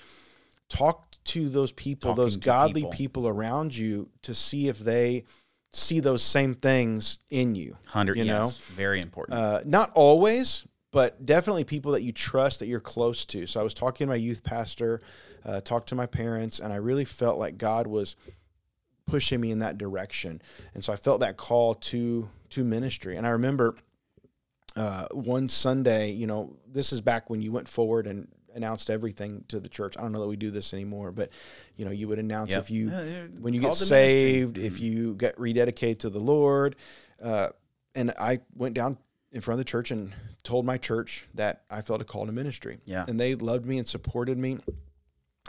Talk 0.71 1.11
to 1.25 1.51
those 1.51 1.73
people, 1.73 2.15
those 2.15 2.37
Talking 2.37 2.41
to 2.41 2.47
godly 2.47 2.81
people. 2.83 2.91
people. 2.93 3.29
around 3.29 3.77
you 3.77 4.09
to 4.23 4.35
see 4.35 4.69
if 4.69 4.79
they 4.79 5.25
see 5.73 6.01
those 6.01 6.23
same 6.23 6.55
things 6.55 7.19
in 7.29 7.55
you. 7.55 7.77
hundred. 7.85 8.17
you 8.17 8.25
know? 8.25 8.45
yes, 8.45 8.59
very 8.59 9.01
important. 9.01 9.39
Uh, 9.39 9.61
not 9.65 9.91
always, 9.95 10.67
but 10.93 11.25
definitely 11.25 11.65
people 11.65 11.93
that 11.93 12.03
you 12.03 12.13
trust 12.13 12.59
that 12.61 12.67
you're 12.67 12.81
close 12.81 13.27
to. 13.27 13.47
So 13.47 13.61
I 13.61 13.63
was 13.63 13.75
talking 13.75 14.07
to 14.07 14.09
my 14.09 14.17
youth 14.17 14.43
pastor, 14.43 15.01
uh, 15.45 15.61
talked 15.61 15.89
to 15.91 15.95
my 15.95 16.07
parents, 16.07 16.59
and 16.59 16.73
I 16.73 16.77
really 16.77 17.05
felt 17.05 17.39
like 17.39 17.59
God 17.59 17.87
was 17.87 18.17
pushing 19.07 19.41
me 19.41 19.51
in 19.51 19.61
that 19.61 19.79
direction. 19.79 20.41
And 20.75 20.85
so 20.85 20.93
I 20.93 20.97
felt 20.97 21.21
that 21.21 21.37
call 21.37 21.75
to 21.75 22.29
to 22.51 22.65
ministry. 22.65 23.17
And 23.17 23.27
I 23.27 23.31
remember 23.31 23.77
uh, 24.77 25.07
one 25.13 25.49
Sunday, 25.49 26.11
you 26.11 26.27
know, 26.27 26.57
this 26.67 26.93
is 26.93 27.01
back 27.01 27.31
when 27.31 27.43
you 27.43 27.53
went 27.53 27.69
forward 27.69 28.07
and 28.07 28.29
announced 28.55 28.91
everything 28.91 29.45
to 29.49 29.61
the 29.61 29.69
church. 29.69 29.97
I 29.99 30.03
don't 30.03 30.13
know 30.13 30.21
that 30.21 30.29
we 30.29 30.37
do 30.37 30.51
this 30.51 30.73
anymore, 30.75 31.13
but 31.13 31.31
you 31.77 31.85
know, 31.85 31.91
you 31.91 32.09
would 32.09 32.19
announce 32.19 32.51
Yep. 32.51 32.61
if 32.61 32.71
you 32.71 32.91
Yeah, 32.91 33.03
yeah, 33.05 33.27
when 33.41 33.55
you 33.55 33.61
get 33.61 33.75
saved, 33.75 34.57
ministry. 34.57 34.67
if 34.67 34.81
you 34.81 35.15
get 35.15 35.37
rededicated 35.37 35.99
to 36.01 36.11
the 36.11 36.19
Lord. 36.21 36.77
Uh, 37.23 37.49
and 37.95 38.13
I 38.19 38.41
went 38.55 38.75
down 38.75 38.99
in 39.33 39.41
front 39.41 39.55
of 39.55 39.59
the 39.67 39.71
church 39.71 39.91
and 39.91 40.13
told 40.43 40.65
my 40.65 40.79
church 40.79 41.27
that 41.35 41.63
I 41.71 41.83
felt 41.83 42.01
a 42.01 42.05
call 42.05 42.27
to 42.27 42.33
ministry. 42.33 42.79
Yeah. 42.85 43.05
And 43.07 43.19
they 43.21 43.35
loved 43.35 43.67
me 43.67 43.79
and 43.79 43.87
supported 43.87 44.39
me. 44.39 44.59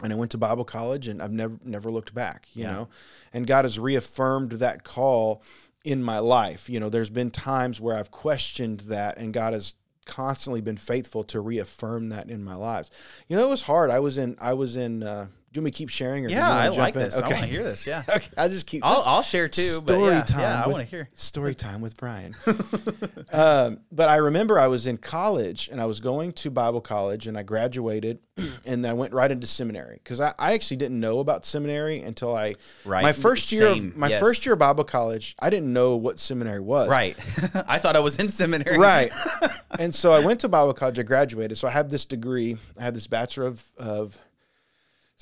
And 0.02 0.12
I 0.12 0.16
went 0.16 0.30
to 0.32 0.38
Bible 0.38 0.64
college 0.64 1.06
and 1.08 1.20
I've 1.22 1.32
never 1.32 1.58
never 1.64 1.90
looked 1.90 2.14
back, 2.14 2.46
you 2.54 2.64
Yeah. 2.64 2.72
know. 2.72 2.88
And 3.32 3.46
God 3.46 3.64
has 3.64 3.78
reaffirmed 3.78 4.52
that 4.52 4.84
call 4.84 5.42
in 5.84 6.02
my 6.02 6.18
life. 6.18 6.68
You 6.70 6.80
know, 6.80 6.88
there's 6.88 7.10
been 7.10 7.30
times 7.30 7.80
where 7.80 7.96
I've 7.96 8.10
questioned 8.10 8.80
that 8.80 9.18
and 9.18 9.32
God 9.32 9.52
has 9.52 9.74
constantly 10.04 10.60
been 10.60 10.76
faithful 10.76 11.24
to 11.24 11.40
reaffirm 11.40 12.08
that 12.10 12.28
in 12.28 12.42
my 12.42 12.54
lives. 12.54 12.90
You 13.28 13.36
know, 13.36 13.44
it 13.44 13.50
was 13.50 13.62
hard. 13.62 13.90
I 13.90 14.00
was 14.00 14.18
in 14.18 14.36
I 14.40 14.54
was 14.54 14.76
in 14.76 15.02
uh 15.02 15.28
do 15.52 15.58
you 15.58 15.62
want 15.62 15.64
me 15.66 15.70
to 15.72 15.76
keep 15.76 15.90
sharing 15.90 16.24
or 16.24 16.30
yeah, 16.30 16.48
I 16.48 16.68
like 16.70 16.94
in? 16.94 17.00
this. 17.02 17.16
I 17.20 17.28
want 17.28 17.40
to 17.40 17.46
hear 17.46 17.62
this. 17.62 17.86
Yeah, 17.86 18.02
Okay, 18.16 18.28
I 18.38 18.48
just 18.48 18.66
keep. 18.66 18.82
I'll 18.84 19.02
I'll 19.04 19.22
share 19.22 19.48
too. 19.48 19.62
Story 19.62 20.12
yeah, 20.14 20.22
time. 20.22 20.40
yeah, 20.40 20.62
I 20.64 20.68
want 20.68 20.78
to 20.82 20.88
hear. 20.88 21.10
story 21.14 21.54
time 21.54 21.82
with 21.82 21.96
Brian. 21.98 22.34
um, 23.32 23.80
but 23.90 24.08
I 24.08 24.16
remember 24.16 24.58
I 24.58 24.66
was 24.68 24.86
in 24.86 24.96
college 24.98 25.68
and 25.70 25.80
I 25.80 25.86
was 25.86 26.00
going 26.00 26.32
to 26.32 26.50
Bible 26.50 26.80
college 26.80 27.26
and 27.26 27.36
I 27.36 27.42
graduated 27.42 28.18
and 28.66 28.86
I 28.86 28.92
went 28.94 29.12
right 29.12 29.30
into 29.30 29.46
seminary 29.46 29.96
because 30.02 30.20
I, 30.20 30.32
I 30.38 30.54
actually 30.54 30.78
didn't 30.78 30.98
know 31.00 31.18
about 31.20 31.44
seminary 31.44 32.00
until 32.00 32.34
I 32.34 32.54
Right. 32.84 33.02
my 33.02 33.12
first 33.12 33.52
year 33.52 33.74
Same, 33.74 33.92
my 33.96 34.08
yes. 34.08 34.20
first 34.20 34.46
year 34.46 34.54
of 34.54 34.58
Bible 34.58 34.84
college 34.84 35.34
I 35.38 35.50
didn't 35.50 35.72
know 35.72 35.96
what 35.96 36.18
seminary 36.18 36.60
was 36.60 36.88
Right. 36.88 37.16
I 37.68 37.78
thought 37.78 37.94
I 37.96 38.00
was 38.00 38.18
in 38.18 38.28
seminary. 38.28 38.78
right 38.78 39.12
and 39.78 39.94
so 39.94 40.12
I 40.12 40.20
went 40.20 40.40
to 40.40 40.48
Bible 40.48 40.72
college 40.72 40.98
I 40.98 41.02
graduated 41.02 41.58
so 41.58 41.68
I 41.68 41.72
have 41.72 41.90
this 41.90 42.06
degree 42.06 42.56
I 42.78 42.82
have 42.84 42.94
this 42.94 43.06
bachelor 43.06 43.46
of 43.46 43.64
of 43.78 44.16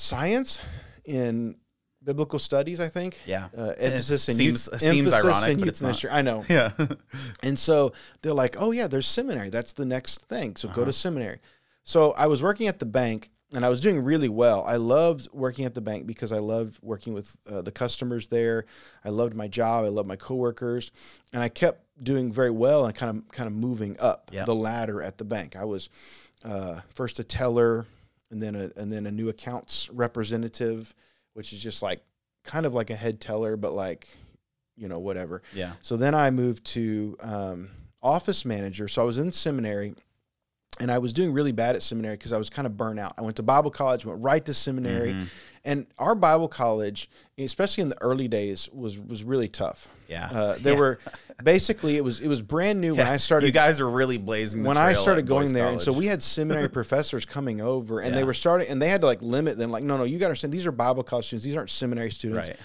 science 0.00 0.62
in 1.04 1.56
biblical 2.02 2.38
studies, 2.38 2.80
I 2.80 2.88
think. 2.88 3.18
Yeah. 3.26 3.48
Uh, 3.56 3.74
emphasis 3.78 4.28
in 4.28 4.34
seems- 4.36 4.68
youth, 4.72 4.80
seems 4.80 5.12
ironic, 5.12 5.58
but 5.58 5.68
it's 5.68 5.82
not. 5.82 6.02
I 6.10 6.22
know. 6.22 6.44
Yeah. 6.48 6.72
And 7.42 7.58
so 7.58 7.92
they're 8.22 8.32
like, 8.34 8.56
oh, 8.58 8.70
yeah, 8.70 8.86
there's 8.86 9.06
seminary. 9.06 9.50
That's 9.50 9.72
the 9.74 9.84
next 9.84 10.28
thing. 10.28 10.56
So 10.56 10.68
Uh-huh. 10.68 10.76
go 10.76 10.84
to 10.84 10.92
seminary. 10.92 11.38
So 11.84 12.12
I 12.12 12.26
was 12.26 12.42
working 12.42 12.68
at 12.68 12.78
the 12.78 12.86
bank 12.86 13.30
and 13.52 13.64
I 13.64 13.68
was 13.68 13.80
doing 13.80 14.02
really 14.04 14.28
well. 14.28 14.62
I 14.64 14.76
loved 14.76 15.28
working 15.32 15.64
at 15.64 15.74
the 15.74 15.80
bank 15.80 16.06
because 16.06 16.30
I 16.32 16.38
loved 16.38 16.78
working 16.82 17.12
with 17.14 17.36
uh, 17.50 17.62
the 17.62 17.72
customers 17.72 18.28
there. 18.28 18.64
I 19.04 19.08
loved 19.10 19.34
my 19.34 19.48
job. 19.48 19.84
I 19.84 19.88
loved 19.88 20.06
my 20.08 20.16
coworkers. 20.16 20.92
And 21.32 21.42
I 21.42 21.48
kept 21.48 21.84
doing 22.02 22.32
very 22.32 22.50
well 22.50 22.86
and 22.86 22.94
kind 22.94 23.10
of 23.18 23.28
kind 23.32 23.46
of 23.46 23.52
moving 23.54 23.96
up 24.00 24.30
Yeah. 24.32 24.44
the 24.44 24.54
ladder 24.54 25.02
at 25.02 25.18
the 25.18 25.24
bank. 25.24 25.56
I 25.56 25.64
was 25.64 25.90
uh, 26.44 26.80
first 26.94 27.18
a 27.18 27.24
teller 27.24 27.86
and 28.30 28.42
then 28.42 28.54
a, 28.54 28.70
and 28.80 28.92
then 28.92 29.06
a 29.06 29.10
new 29.10 29.28
accounts 29.28 29.90
representative, 29.90 30.94
which 31.34 31.52
is 31.52 31.62
just 31.62 31.82
like 31.82 32.00
kind 32.44 32.66
of 32.66 32.74
like 32.74 32.90
a 32.90 32.96
head 32.96 33.20
teller, 33.20 33.56
but 33.56 33.72
like, 33.72 34.08
you 34.76 34.88
know, 34.88 34.98
whatever. 34.98 35.42
yeah. 35.52 35.72
So 35.82 35.96
then 35.96 36.14
I 36.14 36.30
moved 36.30 36.64
to 36.66 37.16
um, 37.20 37.70
office 38.02 38.44
manager. 38.44 38.88
So 38.88 39.02
I 39.02 39.04
was 39.04 39.18
in 39.18 39.32
seminary 39.32 39.94
and 40.78 40.90
I 40.90 40.98
was 40.98 41.12
doing 41.12 41.32
really 41.32 41.52
bad 41.52 41.76
at 41.76 41.82
seminary 41.82 42.16
because 42.16 42.32
I 42.32 42.38
was 42.38 42.48
kind 42.48 42.66
of 42.66 42.76
burnt 42.76 42.98
out. 42.98 43.14
I 43.18 43.22
went 43.22 43.36
to 43.36 43.42
Bible 43.42 43.70
college, 43.70 44.06
went 44.06 44.22
right 44.22 44.44
to 44.46 44.54
seminary. 44.54 45.10
Mm-hmm. 45.12 45.24
And 45.64 45.86
our 45.98 46.14
Bible 46.14 46.48
college, 46.48 47.10
especially 47.36 47.82
in 47.82 47.90
the 47.90 48.00
early 48.02 48.28
days, 48.28 48.68
was 48.72 48.98
was 48.98 49.22
really 49.22 49.48
tough. 49.48 49.88
Yeah. 50.08 50.28
Uh, 50.32 50.56
there 50.58 50.72
Yeah. 50.72 50.78
were 50.80 50.98
basically 51.44 51.96
it 51.96 52.04
was 52.04 52.20
it 52.20 52.28
was 52.28 52.40
brand 52.42 52.80
new 52.80 52.94
when 52.94 53.06
I 53.06 53.18
started 53.18 53.46
You 53.46 53.52
guys 53.52 53.78
are 53.78 53.88
really 53.88 54.16
blazing. 54.18 54.62
The 54.62 54.68
when 54.68 54.78
I 54.78 54.94
started 54.94 55.24
at 55.24 55.28
going 55.28 55.44
Boyce 55.46 55.52
there, 55.52 55.66
and 55.68 55.80
so 55.80 55.92
we 55.92 56.06
had 56.06 56.22
seminary 56.38 56.68
professors 56.68 57.24
coming 57.26 57.60
over, 57.60 58.00
and 58.00 58.14
they 58.16 58.24
were 58.24 58.32
starting, 58.34 58.68
and 58.68 58.80
they 58.80 58.88
had 58.88 59.02
to 59.02 59.06
like 59.06 59.20
limit 59.20 59.58
them. 59.58 59.70
Like, 59.70 59.84
no, 59.84 59.96
no, 59.98 60.04
you 60.04 60.18
got 60.18 60.26
to 60.26 60.30
understand, 60.30 60.52
these 60.52 60.66
are 60.66 60.72
Bible 60.72 61.02
college 61.02 61.26
students; 61.26 61.44
these 61.44 61.56
aren't 61.56 61.70
seminary 61.70 62.10
students. 62.10 62.48
right. 62.48 62.58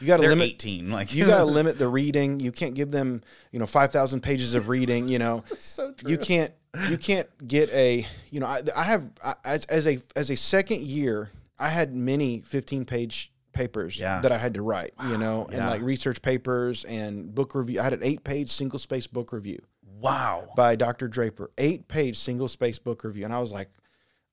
You 0.00 0.06
got 0.06 0.18
to 0.18 0.28
limit 0.28 0.46
18. 0.46 0.90
Like 0.90 1.14
you 1.14 1.26
got 1.26 1.38
to 1.38 1.44
limit 1.58 1.76
the 1.78 1.88
reading. 1.88 2.40
You 2.40 2.52
can't 2.52 2.74
give 2.74 2.90
them, 2.90 3.22
you 3.52 3.58
know, 3.58 3.66
five 3.66 3.92
thousand 3.92 4.22
pages 4.22 4.54
of 4.54 4.68
reading. 4.70 5.08
You 5.08 5.18
know, 5.18 5.44
so 5.58 5.92
true. 5.92 6.10
you 6.10 6.16
can't 6.18 6.52
you 6.88 6.96
can't 6.96 7.28
get 7.46 7.70
a 7.74 8.06
you 8.30 8.40
know 8.40 8.46
I, 8.46 8.62
I 8.76 8.84
have 8.84 9.10
I, 9.22 9.34
as, 9.44 9.64
as 9.66 9.86
a 9.86 9.98
as 10.16 10.30
a 10.30 10.36
second 10.36 10.82
year 10.82 11.30
I 11.58 11.68
had 11.70 11.94
many 11.94 12.40
fifteen 12.40 12.84
page 12.84 13.32
papers 13.52 13.98
Yeah. 13.98 14.20
that 14.20 14.30
I 14.30 14.38
had 14.38 14.54
to 14.54 14.62
write. 14.62 14.92
You 15.08 15.18
know, 15.18 15.44
and 15.46 15.56
Yeah. 15.56 15.70
like 15.70 15.82
research 15.82 16.22
papers 16.22 16.84
and 16.84 17.34
book 17.34 17.54
review. 17.54 17.80
I 17.80 17.84
had 17.84 17.92
an 17.92 18.02
eight 18.04 18.22
page 18.24 18.50
single 18.50 18.78
space 18.78 19.06
book 19.06 19.32
review 19.32 19.58
wow. 20.00 20.48
by 20.56 20.76
Dr. 20.76 21.08
Draper, 21.08 21.50
eight 21.58 21.88
page 21.88 22.16
single 22.18 22.48
space 22.48 22.78
book 22.78 23.02
review, 23.04 23.24
and 23.24 23.34
I 23.34 23.40
was 23.40 23.52
like. 23.52 23.68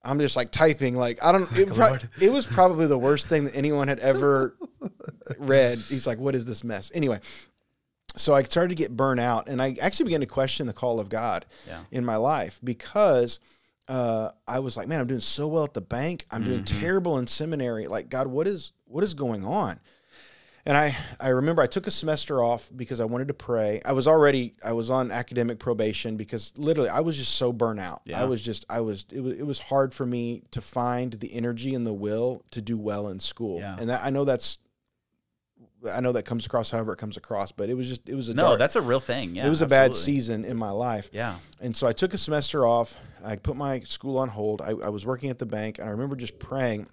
I'm 0.04 0.20
just 0.20 0.36
like 0.36 0.52
typing, 0.52 0.94
like 0.94 1.18
I 1.20 1.32
don't. 1.32 1.50
It, 1.58 1.68
pro- 1.74 1.96
it 2.20 2.30
was 2.30 2.46
probably 2.46 2.86
the 2.86 2.98
worst 2.98 3.26
thing 3.26 3.46
that 3.46 3.56
anyone 3.56 3.88
had 3.88 3.98
ever 3.98 4.56
read. 5.38 5.78
He's 5.78 6.06
like, 6.06 6.18
"What 6.18 6.36
is 6.36 6.44
this 6.44 6.62
mess?" 6.62 6.92
Anyway, 6.94 7.18
so 8.14 8.32
I 8.32 8.44
started 8.44 8.68
to 8.68 8.74
get 8.76 8.96
burnt 8.96 9.18
out, 9.18 9.48
and 9.48 9.60
I 9.60 9.76
actually 9.80 10.04
began 10.04 10.20
to 10.20 10.26
question 10.26 10.68
the 10.68 10.72
call 10.72 11.00
of 11.00 11.08
God 11.08 11.44
Yeah. 11.66 11.80
in 11.90 12.04
my 12.04 12.16
life 12.16 12.60
because 12.62 13.40
uh, 13.88 14.30
I 14.48 14.58
was 14.58 14.76
like, 14.76 14.88
"Man, 14.88 15.00
I'm 15.00 15.06
doing 15.06 15.20
so 15.20 15.46
well 15.48 15.64
at 15.64 15.74
the 15.74 15.80
bank. 15.80 16.24
I'm 16.30 16.44
doing 16.44 16.64
Mm-hmm. 16.64 16.80
terrible 16.80 17.18
in 17.18 17.26
seminary. 17.26 17.86
Like, 17.86 18.08
God, 18.08 18.26
what 18.26 18.46
is 18.46 18.72
what 18.86 19.04
is 19.04 19.14
going 19.14 19.44
on?" 19.44 19.78
And 20.68 20.76
I, 20.76 20.96
I 21.20 21.28
remember 21.28 21.62
I 21.62 21.68
took 21.68 21.86
a 21.86 21.92
semester 21.92 22.42
off 22.42 22.68
because 22.74 22.98
I 23.00 23.04
wanted 23.04 23.28
to 23.28 23.34
pray. 23.34 23.80
I 23.84 23.92
was 23.92 24.08
already 24.08 24.54
I 24.64 24.72
was 24.72 24.90
on 24.90 25.12
academic 25.12 25.60
probation 25.60 26.16
because 26.16 26.52
literally 26.58 26.88
I 26.90 27.00
was 27.00 27.16
just 27.16 27.36
so 27.36 27.52
burnt 27.52 27.78
out. 27.78 28.02
Yeah. 28.04 28.20
I 28.20 28.24
was 28.24 28.42
just 28.42 28.64
I 28.68 28.80
was 28.80 29.06
it, 29.12 29.20
was 29.20 29.38
it 29.38 29.46
was 29.46 29.60
hard 29.60 29.94
for 29.94 30.04
me 30.04 30.42
to 30.50 30.60
find 30.60 31.12
the 31.12 31.32
energy 31.34 31.72
and 31.76 31.86
the 31.86 31.92
will 31.94 32.42
to 32.50 32.60
do 32.60 32.76
well 32.76 33.06
in 33.08 33.20
school. 33.20 33.60
Yeah. 33.60 33.76
And 33.78 33.88
that 33.90 34.04
I 34.04 34.10
know 34.10 34.24
that's 34.24 34.58
I 35.88 36.00
know 36.00 36.12
that 36.12 36.24
comes 36.24 36.46
across 36.46 36.70
however 36.70 36.92
it 36.92 36.96
comes 36.98 37.16
across, 37.16 37.52
but 37.52 37.68
it 37.68 37.74
was 37.74 37.88
just 37.88 38.08
it 38.08 38.14
was 38.14 38.28
a 38.28 38.34
No, 38.34 38.42
dark, 38.44 38.58
that's 38.58 38.76
a 38.76 38.82
real 38.82 39.00
thing. 39.00 39.34
Yeah. 39.34 39.46
it 39.46 39.50
was 39.50 39.62
a 39.62 39.66
bad 39.66 39.94
season 39.94 40.44
in 40.44 40.56
my 40.56 40.70
life. 40.70 41.10
Yeah. 41.12 41.36
And 41.60 41.76
so 41.76 41.86
I 41.86 41.92
took 41.92 42.14
a 42.14 42.18
semester 42.18 42.66
off. 42.66 42.98
I 43.24 43.36
put 43.36 43.56
my 43.56 43.80
school 43.80 44.18
on 44.18 44.28
hold. 44.28 44.60
I, 44.60 44.70
I 44.70 44.88
was 44.90 45.04
working 45.06 45.30
at 45.30 45.38
the 45.38 45.46
bank, 45.46 45.78
and 45.78 45.88
I 45.88 45.92
remember 45.92 46.16
just 46.16 46.38
praying. 46.38 46.88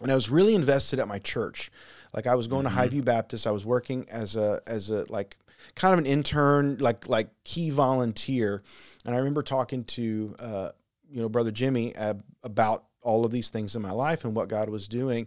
And 0.00 0.12
I 0.12 0.14
was 0.14 0.30
really 0.30 0.54
invested 0.54 1.00
at 1.00 1.08
my 1.08 1.18
church. 1.18 1.70
Like 2.14 2.26
I 2.26 2.34
was 2.36 2.46
going 2.46 2.64
to 2.64 2.70
Highview 2.70 3.04
Baptist. 3.04 3.46
I 3.46 3.50
was 3.50 3.66
working 3.66 4.06
as 4.10 4.36
a 4.36 4.60
as 4.66 4.90
a 4.90 5.10
like 5.12 5.36
kind 5.74 5.92
of 5.92 5.98
an 5.98 6.06
intern, 6.06 6.76
like 6.78 7.08
like 7.08 7.28
key 7.44 7.70
volunteer. 7.70 8.62
And 9.04 9.14
I 9.14 9.18
remember 9.18 9.42
talking 9.42 9.84
to 9.84 10.34
uh, 10.38 10.68
you 11.10 11.20
know 11.20 11.28
brother 11.28 11.50
Jimmy 11.50 11.96
uh, 11.96 12.14
about 12.44 12.84
all 13.02 13.24
of 13.24 13.32
these 13.32 13.48
things 13.50 13.74
in 13.74 13.82
my 13.82 13.90
life 13.92 14.24
and 14.24 14.34
what 14.34 14.48
God 14.48 14.68
was 14.68 14.86
doing. 14.88 15.26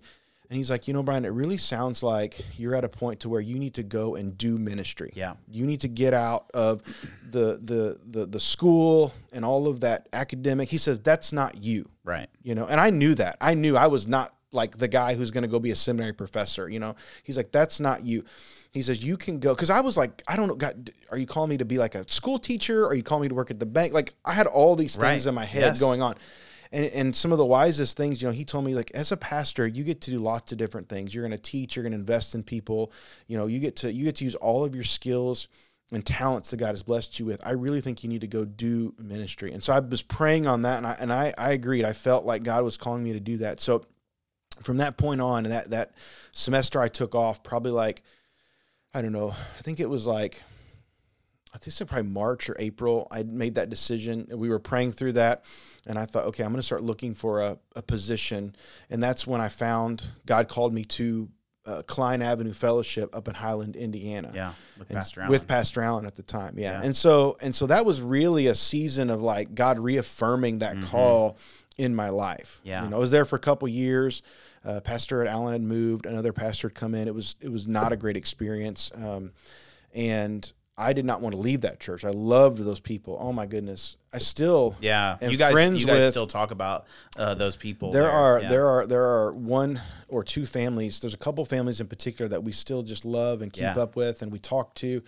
And 0.51 0.57
he's 0.57 0.69
like, 0.69 0.85
you 0.85 0.93
know, 0.93 1.01
Brian, 1.01 1.23
it 1.23 1.29
really 1.29 1.55
sounds 1.55 2.03
like 2.03 2.41
you're 2.57 2.75
at 2.75 2.83
a 2.83 2.89
point 2.89 3.21
to 3.21 3.29
where 3.29 3.39
you 3.39 3.57
need 3.57 3.73
to 3.75 3.83
go 3.83 4.15
and 4.15 4.37
do 4.37 4.57
ministry. 4.57 5.13
Yeah. 5.15 5.35
You 5.49 5.65
need 5.65 5.79
to 5.79 5.87
get 5.87 6.13
out 6.13 6.51
of 6.53 6.81
the 7.29 7.57
the 7.63 7.97
the 8.05 8.25
the 8.25 8.39
school 8.41 9.13
and 9.31 9.45
all 9.45 9.69
of 9.69 9.79
that 9.79 10.09
academic. 10.11 10.67
He 10.67 10.77
says 10.77 10.99
that's 10.99 11.31
not 11.31 11.63
you, 11.63 11.87
Right. 12.03 12.27
you 12.43 12.53
know. 12.53 12.65
And 12.65 12.81
I 12.81 12.89
knew 12.89 13.15
that. 13.15 13.37
I 13.39 13.53
knew 13.53 13.77
I 13.77 13.87
was 13.87 14.09
not 14.09 14.35
like 14.51 14.77
the 14.77 14.89
guy 14.89 15.15
who's 15.15 15.31
going 15.31 15.43
to 15.43 15.47
go 15.47 15.57
be 15.57 15.71
a 15.71 15.75
seminary 15.75 16.11
professor, 16.11 16.67
you 16.67 16.79
know. 16.79 16.95
He's 17.23 17.37
like 17.37 17.53
that's 17.53 17.79
not 17.79 18.03
you. 18.03 18.25
He 18.73 18.81
says 18.81 19.05
you 19.05 19.15
can 19.15 19.39
go 19.39 19.55
cuz 19.55 19.69
I 19.69 19.79
was 19.79 19.95
like 19.95 20.21
I 20.27 20.35
don't 20.35 20.49
know 20.49 20.55
God 20.55 20.89
are 21.11 21.17
you 21.17 21.27
calling 21.27 21.49
me 21.49 21.57
to 21.59 21.65
be 21.65 21.77
like 21.77 21.95
a 21.95 22.03
school 22.11 22.37
teacher? 22.37 22.85
Are 22.87 22.93
you 22.93 23.03
calling 23.03 23.21
me 23.21 23.29
to 23.29 23.35
work 23.35 23.51
at 23.51 23.59
the 23.61 23.65
bank? 23.65 23.93
Like 23.93 24.15
I 24.25 24.33
had 24.33 24.47
all 24.47 24.75
these 24.75 24.97
things 24.97 25.25
Right. 25.25 25.29
in 25.29 25.33
my 25.33 25.45
head 25.45 25.61
Yes. 25.61 25.79
going 25.79 26.01
on. 26.01 26.15
And, 26.73 26.85
and 26.85 27.15
some 27.15 27.31
of 27.31 27.37
the 27.37 27.45
wisest 27.45 27.97
things, 27.97 28.21
you 28.21 28.27
know, 28.27 28.33
he 28.33 28.45
told 28.45 28.63
me 28.63 28.75
like 28.75 28.91
as 28.91 29.11
a 29.11 29.17
pastor, 29.17 29.67
you 29.67 29.83
get 29.83 30.01
to 30.01 30.11
do 30.11 30.19
lots 30.19 30.51
of 30.51 30.57
different 30.57 30.87
things. 30.87 31.13
You're 31.13 31.27
going 31.27 31.37
to 31.37 31.41
teach, 31.41 31.75
you're 31.75 31.83
going 31.83 31.91
to 31.91 31.99
invest 31.99 32.33
in 32.33 32.43
people. 32.43 32.93
You 33.27 33.37
know, 33.37 33.47
you 33.47 33.59
get 33.59 33.75
to 33.77 33.91
you 33.91 34.05
get 34.05 34.15
to 34.17 34.23
use 34.23 34.35
all 34.35 34.63
of 34.63 34.73
your 34.73 34.85
skills 34.85 35.47
and 35.91 36.05
talents 36.05 36.51
that 36.51 36.57
God 36.57 36.69
has 36.69 36.83
blessed 36.83 37.19
you 37.19 37.25
with. 37.25 37.45
I 37.45 37.51
really 37.51 37.81
think 37.81 38.03
you 38.03 38.09
need 38.09 38.21
to 38.21 38.27
go 38.27 38.45
do 38.45 38.93
ministry. 38.97 39.51
And 39.51 39.61
so 39.61 39.73
I 39.73 39.79
was 39.79 40.01
praying 40.01 40.47
on 40.47 40.61
that, 40.61 40.77
and 40.77 40.87
I 40.87 40.95
and 40.99 41.11
I, 41.11 41.33
I 41.37 41.51
agreed. 41.51 41.83
I 41.83 41.93
felt 41.93 42.25
like 42.25 42.43
God 42.43 42.63
was 42.63 42.77
calling 42.77 43.03
me 43.03 43.13
to 43.13 43.19
do 43.19 43.37
that. 43.37 43.59
So 43.59 43.85
from 44.61 44.77
that 44.77 44.97
point 44.97 45.19
on, 45.19 45.43
that 45.43 45.71
that 45.71 45.91
semester 46.31 46.79
I 46.79 46.87
took 46.87 47.15
off, 47.15 47.43
probably 47.43 47.71
like 47.71 48.03
I 48.93 49.01
don't 49.01 49.13
know. 49.13 49.31
I 49.31 49.61
think 49.61 49.79
it 49.79 49.89
was 49.89 50.07
like 50.07 50.41
I 51.53 51.57
think 51.57 51.67
it's 51.67 51.81
probably 51.81 52.09
March 52.09 52.49
or 52.49 52.55
April. 52.59 53.07
I 53.11 53.23
made 53.23 53.55
that 53.55 53.69
decision. 53.69 54.27
We 54.31 54.49
were 54.49 54.59
praying 54.59 54.93
through 54.93 55.13
that, 55.13 55.43
and 55.85 55.99
I 55.99 56.05
thought, 56.05 56.25
okay, 56.27 56.43
I'm 56.43 56.51
going 56.51 56.59
to 56.59 56.65
start 56.65 56.83
looking 56.83 57.13
for 57.13 57.39
a, 57.39 57.57
a 57.75 57.81
position. 57.81 58.55
And 58.89 59.03
that's 59.03 59.27
when 59.27 59.41
I 59.41 59.49
found 59.49 60.03
God 60.25 60.47
called 60.47 60.73
me 60.73 60.85
to 60.85 61.29
uh, 61.65 61.81
Cline 61.83 62.21
Avenue 62.21 62.53
Fellowship 62.53 63.15
up 63.15 63.27
in 63.27 63.35
Highland, 63.35 63.75
Indiana. 63.75 64.31
Yeah. 64.33 64.53
With 64.79 64.89
And 64.89 64.97
Pastor 64.97 65.21
with 65.27 65.41
Allen. 65.41 65.47
Pastor 65.47 65.81
Allen 65.81 66.05
at 66.05 66.15
the 66.15 66.23
time, 66.23 66.57
yeah. 66.57 66.79
Yeah. 66.79 66.85
And 66.85 66.95
so 66.95 67.37
and 67.41 67.53
so 67.53 67.67
that 67.67 67.85
was 67.85 68.01
really 68.01 68.47
a 68.47 68.55
season 68.55 69.09
of 69.09 69.21
like 69.21 69.53
God 69.53 69.77
reaffirming 69.77 70.59
that 70.59 70.81
call 70.85 71.37
in 71.77 71.93
my 71.93 72.09
life. 72.09 72.57
Mm-hmm. 72.59 72.67
Yeah. 72.67 72.83
you 72.85 72.89
know, 72.89 72.97
I 72.97 72.99
was 72.99 73.11
there 73.11 73.25
for 73.25 73.35
a 73.35 73.39
couple 73.39 73.67
years. 73.67 74.21
Uh, 74.63 74.79
pastor 74.79 75.25
Allen 75.25 75.53
had 75.53 75.61
moved, 75.61 76.05
another 76.05 76.33
pastor 76.33 76.67
had 76.69 76.75
come 76.75 76.95
in. 76.95 77.07
It 77.07 77.15
was 77.15 77.35
it 77.41 77.51
was 77.51 77.67
not 77.67 77.91
a 77.91 77.97
great 77.97 78.17
experience, 78.17 78.91
um, 78.95 79.31
and 79.93 80.51
I 80.81 80.93
did 80.93 81.05
not 81.05 81.21
want 81.21 81.35
to 81.35 81.41
leave 81.41 81.61
that 81.61 81.79
church. 81.79 82.03
I 82.03 82.09
loved 82.09 82.57
those 82.57 82.79
people. 82.79 83.17
Oh 83.21 83.31
my 83.31 83.45
goodness, 83.45 83.97
I 84.13 84.17
still 84.17 84.75
Yeah, 84.81 85.17
and 85.21 85.31
you 85.31 85.37
guys, 85.37 85.51
friends 85.53 85.79
you 85.81 85.87
guys 85.87 86.03
with- 86.03 86.09
still 86.11 86.27
talk 86.27 86.51
about 86.51 86.85
uh, 87.17 87.35
those 87.35 87.55
people. 87.55 87.91
there 87.91 88.09
are 88.09 88.41
Yeah. 88.41 88.49
there 88.49 88.67
are 88.67 88.87
there 88.87 89.05
are 89.05 89.31
one 89.33 89.81
or 90.09 90.23
two 90.23 90.45
families. 90.45 90.99
There's 90.99 91.13
a 91.13 91.17
couple 91.17 91.45
families 91.45 91.79
in 91.79 91.87
particular 91.87 92.27
that 92.29 92.43
we 92.43 92.51
still 92.51 92.83
just 92.83 93.05
love 93.05 93.41
and 93.41 93.53
keep 93.53 93.63
Yeah. 93.63 93.77
up 93.79 93.95
with, 93.95 94.21
and 94.21 94.31
we 94.31 94.39
talk 94.39 94.75
to, 94.75 95.01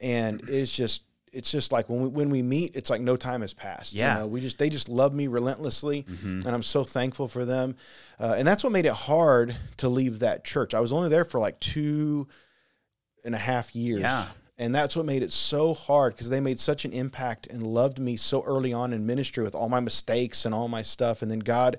and 0.00 0.42
it's 0.48 0.74
just 0.74 1.02
it's 1.32 1.50
just 1.50 1.72
like 1.72 1.88
when 1.88 2.02
we 2.02 2.08
when 2.08 2.28
we 2.30 2.42
meet, 2.42 2.76
it's 2.76 2.90
like 2.90 3.00
no 3.00 3.16
time 3.16 3.40
has 3.40 3.54
passed. 3.54 3.94
Yeah. 3.94 4.14
you 4.14 4.20
know, 4.20 4.26
we 4.26 4.40
just 4.42 4.58
they 4.58 4.68
just 4.68 4.88
love 4.90 5.14
me 5.14 5.28
relentlessly, 5.28 6.02
Mm-hmm. 6.02 6.40
and 6.46 6.48
I'm 6.48 6.62
so 6.62 6.84
thankful 6.84 7.26
for 7.28 7.46
them, 7.46 7.76
uh, 8.20 8.34
and 8.36 8.46
that's 8.46 8.62
what 8.62 8.70
made 8.72 8.84
it 8.84 8.92
hard 8.92 9.56
to 9.78 9.88
leave 9.88 10.18
that 10.18 10.44
church. 10.44 10.74
I 10.74 10.80
was 10.80 10.92
only 10.92 11.08
there 11.08 11.24
for 11.24 11.40
like 11.40 11.58
two 11.60 12.28
and 13.24 13.34
a 13.34 13.38
half 13.38 13.74
years. 13.74 14.00
Yeah. 14.00 14.26
And 14.58 14.74
that's 14.74 14.94
what 14.94 15.06
made 15.06 15.22
it 15.22 15.32
so 15.32 15.74
hard 15.74 16.14
because 16.14 16.30
they 16.30 16.40
made 16.40 16.60
such 16.60 16.84
an 16.84 16.92
impact 16.92 17.46
and 17.46 17.66
loved 17.66 17.98
me 17.98 18.16
so 18.16 18.42
early 18.44 18.72
on 18.72 18.92
in 18.92 19.06
ministry 19.06 19.42
with 19.42 19.54
all 19.54 19.68
my 19.68 19.80
mistakes 19.80 20.44
and 20.44 20.54
all 20.54 20.68
my 20.68 20.82
stuff. 20.82 21.22
And 21.22 21.30
then 21.30 21.40
God 21.40 21.78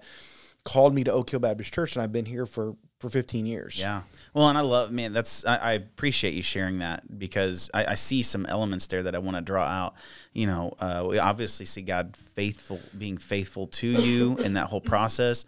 called 0.65 0.93
me 0.93 1.03
to 1.03 1.11
Oak 1.11 1.29
Hill 1.29 1.39
Baptist 1.39 1.73
Church, 1.73 1.95
and 1.95 2.03
I've 2.03 2.11
been 2.11 2.25
here 2.25 2.45
for 2.45 2.75
for 3.03 3.09
15 3.09 3.45
years. 3.45 3.77
Yeah. 3.77 4.03
Well, 4.33 4.47
and 4.47 4.57
I 4.57 4.61
love, 4.61 4.89
man, 4.89 5.11
that's, 5.11 5.45
I, 5.45 5.57
I 5.57 5.71
appreciate 5.73 6.35
you 6.35 6.41
sharing 6.41 6.79
that 6.79 7.19
because 7.19 7.69
I, 7.73 7.85
I 7.85 7.95
see 7.95 8.23
some 8.23 8.45
elements 8.45 8.87
there 8.87 9.03
that 9.03 9.13
I 9.13 9.17
want 9.17 9.35
to 9.35 9.41
draw 9.41 9.65
out. 9.65 9.95
You 10.31 10.47
know, 10.47 10.73
uh, 10.79 11.05
we 11.09 11.19
obviously 11.19 11.65
see 11.65 11.81
God 11.81 12.15
faithful, 12.15 12.79
being 12.97 13.17
faithful 13.17 13.67
to 13.67 13.87
you 13.87 14.37
in 14.37 14.53
that 14.53 14.67
whole 14.67 14.79
process. 14.79 15.43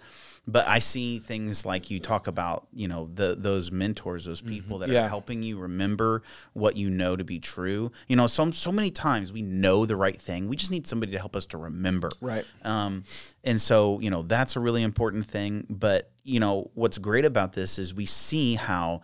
But 0.47 0.67
I 0.67 0.79
see 0.79 1.17
things 1.19 1.65
like 1.65 1.89
you 1.89 1.99
talk 1.99 2.27
about, 2.27 2.67
you 2.71 2.87
know, 2.87 3.09
the 3.13 3.35
those 3.35 3.71
mentors, 3.71 4.25
those 4.25 4.41
people 4.41 4.77
that 4.79 4.89
Yeah. 4.89 5.05
are 5.05 5.09
helping 5.09 5.41
you 5.41 5.57
remember 5.57 6.21
what 6.53 6.75
you 6.77 6.89
know 6.89 7.15
to 7.15 7.23
be 7.23 7.39
true. 7.39 7.91
You 8.07 8.15
know, 8.15 8.27
some 8.27 8.51
so 8.53 8.71
many 8.71 8.91
times 8.91 9.31
we 9.31 9.41
know 9.41 9.85
the 9.85 9.95
right 9.95 10.21
thing. 10.21 10.47
We 10.47 10.55
just 10.55 10.69
need 10.71 10.85
somebody 10.85 11.11
to 11.13 11.19
help 11.19 11.35
us 11.35 11.45
to 11.47 11.57
remember. 11.57 12.11
Right. 12.21 12.45
Um, 12.63 13.05
and 13.43 13.59
so, 13.59 13.99
you 14.01 14.09
know, 14.09 14.21
that's 14.21 14.55
a 14.55 14.59
really 14.59 14.83
important 14.83 15.25
thing. 15.25 15.65
But, 15.69 16.11
you 16.23 16.39
know, 16.39 16.69
what's 16.75 16.97
great 16.99 17.25
about 17.25 17.53
this 17.53 17.79
is 17.79 17.93
we 17.93 18.05
see 18.05 18.55
how 18.55 19.01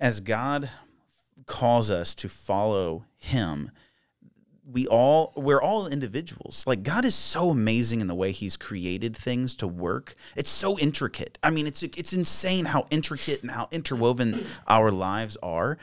as 0.00 0.20
God 0.20 0.70
calls 1.46 1.90
us 1.90 2.14
to 2.16 2.28
follow 2.28 3.04
him, 3.18 3.70
we 4.70 4.86
all 4.86 5.32
we're 5.34 5.60
all 5.60 5.86
individuals. 5.86 6.64
Like 6.66 6.82
God 6.82 7.04
is 7.04 7.14
so 7.14 7.50
amazing 7.50 8.00
in 8.00 8.06
the 8.06 8.14
way 8.14 8.32
he's 8.32 8.56
created 8.56 9.16
things 9.16 9.54
to 9.56 9.66
work. 9.66 10.14
It's 10.36 10.50
so 10.50 10.78
intricate. 10.78 11.38
I 11.42 11.50
mean, 11.50 11.66
it's 11.66 11.82
it's 11.82 12.12
insane 12.12 12.66
how 12.66 12.86
intricate 12.90 13.42
and 13.42 13.50
how 13.50 13.68
interwoven 13.70 14.44
our 14.66 14.90
lives 14.90 15.36
are. 15.42 15.78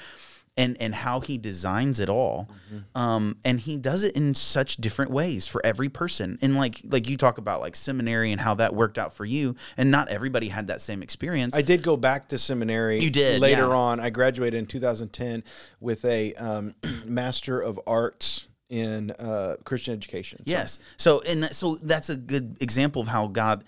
And, 0.57 0.77
and 0.79 0.95
how 0.95 1.19
he 1.19 1.37
designs 1.37 1.99
it 1.99 2.07
all, 2.07 2.47
um, 2.95 3.35
and 3.43 3.59
he 3.59 3.75
does 3.75 4.05
it 4.05 4.15
in 4.15 4.33
such 4.33 4.77
different 4.77 5.11
ways 5.11 5.45
for 5.45 5.59
every 5.65 5.89
person. 5.89 6.39
And 6.41 6.55
like 6.55 6.79
like 6.85 7.09
you 7.09 7.17
talk 7.17 7.37
about 7.37 7.59
like 7.59 7.75
seminary 7.75 8.31
and 8.31 8.39
how 8.39 8.55
that 8.55 8.73
worked 8.73 8.97
out 8.97 9.13
for 9.13 9.25
you, 9.25 9.57
and 9.75 9.91
not 9.91 10.07
everybody 10.07 10.47
had 10.47 10.67
that 10.67 10.79
same 10.79 11.03
experience. 11.03 11.57
I 11.57 11.61
did 11.61 11.83
go 11.83 11.97
back 11.97 12.29
to 12.29 12.37
seminary. 12.37 13.01
You 13.01 13.09
did, 13.09 13.41
later 13.41 13.63
yeah. 13.63 13.75
on. 13.75 13.99
I 13.99 14.09
graduated 14.11 14.57
in 14.57 14.65
2010 14.65 15.43
with 15.81 16.05
a 16.05 16.33
um, 16.35 16.73
Master 17.05 17.59
of 17.59 17.77
Arts 17.85 18.47
in 18.69 19.11
uh, 19.11 19.55
Christian 19.63 19.93
education. 19.93 20.39
So- 20.39 20.43
Yes. 20.51 20.79
So 20.97 21.21
and 21.21 21.43
that, 21.43 21.55
so 21.55 21.75
that's 21.75 22.09
a 22.09 22.15
good 22.15 22.57
example 22.61 23.01
of 23.01 23.07
how 23.07 23.27
God 23.27 23.63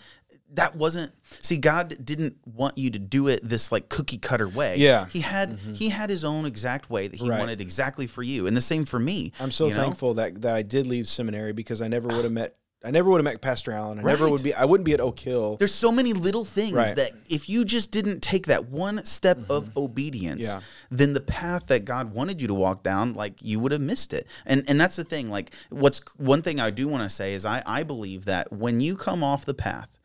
that 0.53 0.77
wasn't 0.77 1.11
see 1.41 1.57
God 1.57 1.97
didn't 2.05 2.37
want 2.45 2.77
you 2.77 2.89
to 2.91 2.99
do 2.99 3.27
it 3.27 3.41
this 3.43 3.69
like 3.71 3.89
cookie 3.89 4.17
cutter 4.17 4.47
way. 4.47 4.77
Yeah. 4.77 5.05
He 5.07 5.19
had 5.19 5.59
he 5.73 5.89
had 5.89 6.09
his 6.09 6.23
own 6.23 6.45
exact 6.45 6.89
way 6.89 7.07
that 7.09 7.17
he 7.19 7.29
Right. 7.29 7.39
wanted 7.39 7.59
exactly 7.59 8.07
for 8.07 8.23
you. 8.23 8.47
And 8.47 8.55
the 8.55 8.61
same 8.61 8.85
for 8.85 8.97
me. 8.99 9.33
I'm 9.41 9.51
so 9.51 9.67
you 9.67 9.73
know? 9.73 9.81
thankful 9.81 10.13
that 10.15 10.41
that 10.43 10.55
I 10.55 10.61
did 10.61 10.87
leave 10.87 11.07
seminary 11.09 11.51
because 11.51 11.81
I 11.81 11.87
never 11.89 12.07
would 12.07 12.23
have 12.23 12.31
met. 12.31 12.55
I 12.86 12.91
never 12.91 13.09
would 13.09 13.17
have 13.17 13.23
met 13.23 13.41
Pastor 13.41 13.71
Allen. 13.71 13.99
I 13.99 14.03
never 14.03 14.30
would 14.30 14.43
be. 14.43 14.53
I 14.53 14.63
wouldn't 14.65 14.86
be 14.86 14.93
at 14.93 15.01
Oak 15.01 15.19
Hill. 15.19 15.57
There's 15.57 15.73
so 15.73 15.91
many 15.91 16.13
little 16.13 16.45
things 16.45 16.73
Right. 16.73 16.95
that 16.95 17.11
if 17.28 17.49
you 17.49 17.65
just 17.65 17.89
didn't 17.91 18.21
take 18.21 18.45
that 18.45 18.69
one 18.69 19.03
step 19.03 19.39
of 19.49 19.75
obedience, 19.75 20.45
Mm-hmm. 20.45 20.57
Yeah. 20.59 20.63
then 20.91 21.13
the 21.13 21.21
path 21.21 21.67
that 21.67 21.86
God 21.86 22.13
wanted 22.13 22.39
you 22.39 22.47
to 22.47 22.53
walk 22.53 22.84
down, 22.84 23.13
like 23.13 23.41
you 23.41 23.59
would 23.59 23.71
have 23.71 23.82
missed 23.82 24.13
it. 24.13 24.28
And 24.45 24.63
and 24.67 24.80
that's 24.80 24.95
the 24.95 25.03
thing. 25.03 25.30
Like 25.30 25.51
what's 25.69 26.01
one 26.17 26.41
thing 26.43 26.59
I 26.59 26.69
do 26.69 26.88
want 26.88 27.03
to 27.03 27.09
say 27.09 27.34
is 27.34 27.45
I 27.45 27.63
I 27.65 27.82
believe 27.84 28.25
that 28.25 28.53
when 28.53 28.80
you 28.80 28.95
come 28.95 29.23
off 29.23 29.43
the 29.43 29.55
path, 29.55 29.96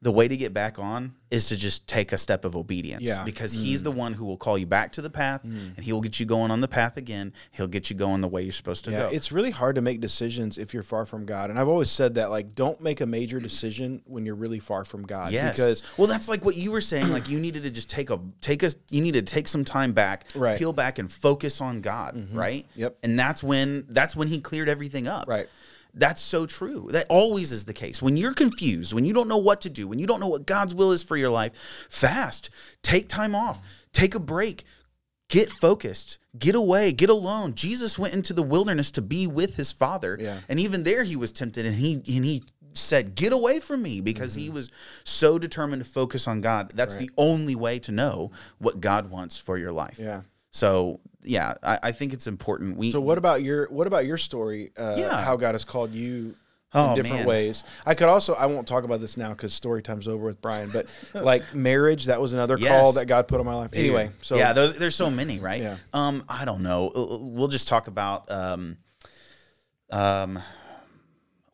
the 0.00 0.12
way 0.12 0.28
to 0.28 0.36
get 0.36 0.54
back 0.54 0.78
on 0.78 1.12
is 1.28 1.48
to 1.48 1.56
just 1.56 1.88
take 1.88 2.12
a 2.12 2.18
step 2.18 2.44
of 2.44 2.54
obedience. 2.54 3.02
Yeah. 3.02 3.16
Mm. 3.18 3.24
Because 3.24 3.52
he's 3.52 3.82
the 3.82 3.90
one 3.90 4.12
who 4.12 4.24
will 4.24 4.36
call 4.36 4.56
you 4.56 4.64
back 4.64 4.92
to 4.92 5.02
the 5.02 5.10
path 5.10 5.42
and 5.42 5.76
he 5.80 5.92
will 5.92 6.00
get 6.00 6.20
you 6.20 6.24
going 6.24 6.52
on 6.52 6.60
the 6.60 6.68
path 6.68 6.96
again. 6.96 7.32
He'll 7.50 7.66
get 7.66 7.90
you 7.90 7.96
going 7.96 8.20
the 8.20 8.28
way 8.28 8.42
you're 8.42 8.52
supposed 8.52 8.84
to 8.84 8.92
Yeah, 8.92 8.98
go. 9.00 9.08
it's 9.08 9.32
really 9.32 9.50
hard 9.50 9.74
to 9.74 9.80
make 9.80 10.00
decisions 10.00 10.56
if 10.56 10.72
you're 10.72 10.84
far 10.84 11.04
from 11.04 11.26
God. 11.26 11.50
And 11.50 11.58
I've 11.58 11.66
always 11.66 11.90
said 11.90 12.14
that, 12.14 12.30
like, 12.30 12.54
don't 12.54 12.80
make 12.80 13.00
a 13.00 13.06
major 13.06 13.40
decision 13.40 14.00
when 14.06 14.24
you're 14.24 14.36
really 14.36 14.60
far 14.60 14.84
from 14.84 15.02
God. 15.02 15.32
Yes. 15.32 15.56
Because 15.56 15.82
well, 15.96 16.06
that's 16.06 16.28
like 16.28 16.44
what 16.44 16.54
you 16.54 16.70
were 16.70 16.80
saying. 16.80 17.10
Like 17.10 17.28
you 17.28 17.40
needed 17.40 17.64
to 17.64 17.70
just 17.70 17.90
take 17.90 18.10
a 18.10 18.20
take 18.40 18.62
us. 18.62 18.76
You 18.90 19.02
need 19.02 19.14
to 19.14 19.22
take 19.22 19.48
some 19.48 19.64
time 19.64 19.92
back, 19.92 20.26
Right. 20.36 20.52
Mm-hmm. 20.52 20.58
peel 20.58 20.72
back, 20.72 21.00
and 21.00 21.10
focus 21.10 21.60
on 21.60 21.80
God. 21.80 22.28
Right. 22.32 22.66
Yep. 22.76 22.98
And 23.02 23.18
that's 23.18 23.42
when 23.42 23.84
that's 23.88 24.14
when 24.14 24.28
He 24.28 24.40
cleared 24.40 24.68
everything 24.68 25.08
up. 25.08 25.26
Right. 25.28 25.48
That's 25.98 26.20
so 26.20 26.46
true. 26.46 26.88
That 26.92 27.06
always 27.08 27.52
is 27.52 27.64
the 27.64 27.74
case. 27.74 28.00
When 28.00 28.16
you're 28.16 28.34
confused, 28.34 28.92
when 28.92 29.04
you 29.04 29.12
don't 29.12 29.28
know 29.28 29.36
what 29.36 29.60
to 29.62 29.70
do, 29.70 29.88
when 29.88 29.98
you 29.98 30.06
don't 30.06 30.20
know 30.20 30.28
what 30.28 30.46
God's 30.46 30.74
will 30.74 30.92
is 30.92 31.02
for 31.02 31.16
your 31.16 31.30
life, 31.30 31.52
fast. 31.90 32.50
Take 32.82 33.08
time 33.08 33.34
off. 33.34 33.60
Take 33.92 34.14
a 34.14 34.20
break. 34.20 34.64
Get 35.28 35.50
focused. 35.50 36.18
Get 36.38 36.54
away. 36.54 36.92
Get 36.92 37.10
alone. 37.10 37.54
Jesus 37.54 37.98
went 37.98 38.14
into 38.14 38.32
the 38.32 38.42
wilderness 38.42 38.90
to 38.92 39.02
be 39.02 39.26
with 39.26 39.56
his 39.56 39.72
father. 39.72 40.16
Yeah. 40.18 40.40
And 40.48 40.58
even 40.60 40.84
there 40.84 41.04
he 41.04 41.16
was 41.16 41.32
tempted 41.32 41.66
and 41.66 41.74
he 41.74 41.94
and 41.94 42.24
he 42.24 42.44
said, 42.74 43.14
Get 43.14 43.32
away 43.32 43.60
from 43.60 43.82
me 43.82 44.00
because 44.00 44.34
he 44.34 44.46
mm-hmm. 44.46 44.54
was 44.54 44.70
so 45.04 45.38
determined 45.38 45.84
to 45.84 45.90
focus 45.90 46.26
on 46.28 46.40
God. 46.40 46.72
That's 46.74 46.96
the 46.96 47.10
only 47.18 47.56
way 47.56 47.78
to 47.80 47.92
know 47.92 48.30
what 48.58 48.80
God 48.80 49.10
wants 49.10 49.36
for 49.36 49.58
your 49.58 49.72
life. 49.72 49.98
yeah. 49.98 50.22
So 50.50 51.00
yeah, 51.22 51.54
I, 51.62 51.78
I 51.84 51.92
think 51.92 52.12
it's 52.12 52.26
important. 52.26 52.76
We 52.76 52.90
So 52.90 53.00
what 53.00 53.18
about 53.18 53.42
your 53.42 53.68
what 53.70 53.86
about 53.86 54.06
your 54.06 54.18
story? 54.18 54.70
Uh, 54.76 54.96
Yeah. 54.98 55.20
How 55.22 55.36
God 55.36 55.54
has 55.54 55.64
called 55.64 55.90
you 55.90 56.34
Oh, 56.74 56.90
in 56.90 56.96
different 56.96 57.20
man. 57.20 57.26
ways. 57.26 57.64
I 57.86 57.94
could 57.94 58.08
also 58.08 58.34
I 58.34 58.44
won't 58.44 58.68
talk 58.68 58.84
about 58.84 59.00
this 59.00 59.16
now 59.16 59.30
because 59.30 59.54
story 59.54 59.82
time's 59.82 60.06
over 60.06 60.26
with 60.26 60.42
Brian. 60.42 60.68
But 60.70 60.86
like 61.14 61.54
marriage, 61.54 62.06
that 62.06 62.20
was 62.20 62.34
another 62.34 62.58
call 62.58 62.92
that 62.92 63.06
God 63.06 63.26
put 63.26 63.40
on 63.40 63.46
my 63.46 63.54
life. 63.54 63.70
Anyway, 63.74 64.10
so 64.20 64.36
yeah, 64.36 64.52
those, 64.52 64.76
there's 64.78 64.94
so 64.94 65.10
many, 65.10 65.38
right? 65.40 65.62
Yeah. 65.62 65.76
Um, 65.94 66.24
I 66.28 66.44
don't 66.44 66.62
know. 66.62 66.92
We'll 67.22 67.48
just 67.48 67.68
talk 67.68 67.86
about 67.86 68.30
um, 68.30 68.76
um, 69.90 70.38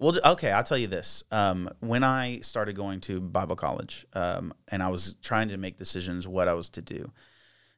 well, 0.01 0.15
okay. 0.33 0.51
I'll 0.51 0.65
tell 0.65 0.79
you 0.79 0.89
this. 0.89 1.23
Um, 1.31 1.71
when 1.79 2.03
I 2.03 2.41
started 2.41 2.75
going 2.75 3.01
to 3.03 3.21
Bible 3.21 3.57
college, 3.57 4.07
um, 4.15 4.53
and 4.69 4.83
I 4.83 4.89
was 4.89 5.15
trying 5.23 5.49
to 5.51 5.57
make 5.57 5.77
decisions 5.77 6.27
what 6.27 6.49
I 6.49 6.55
was 6.55 6.69
to 6.71 6.83
do, 6.83 7.13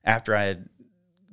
after 0.05 0.35
I 0.35 0.45
had 0.45 0.69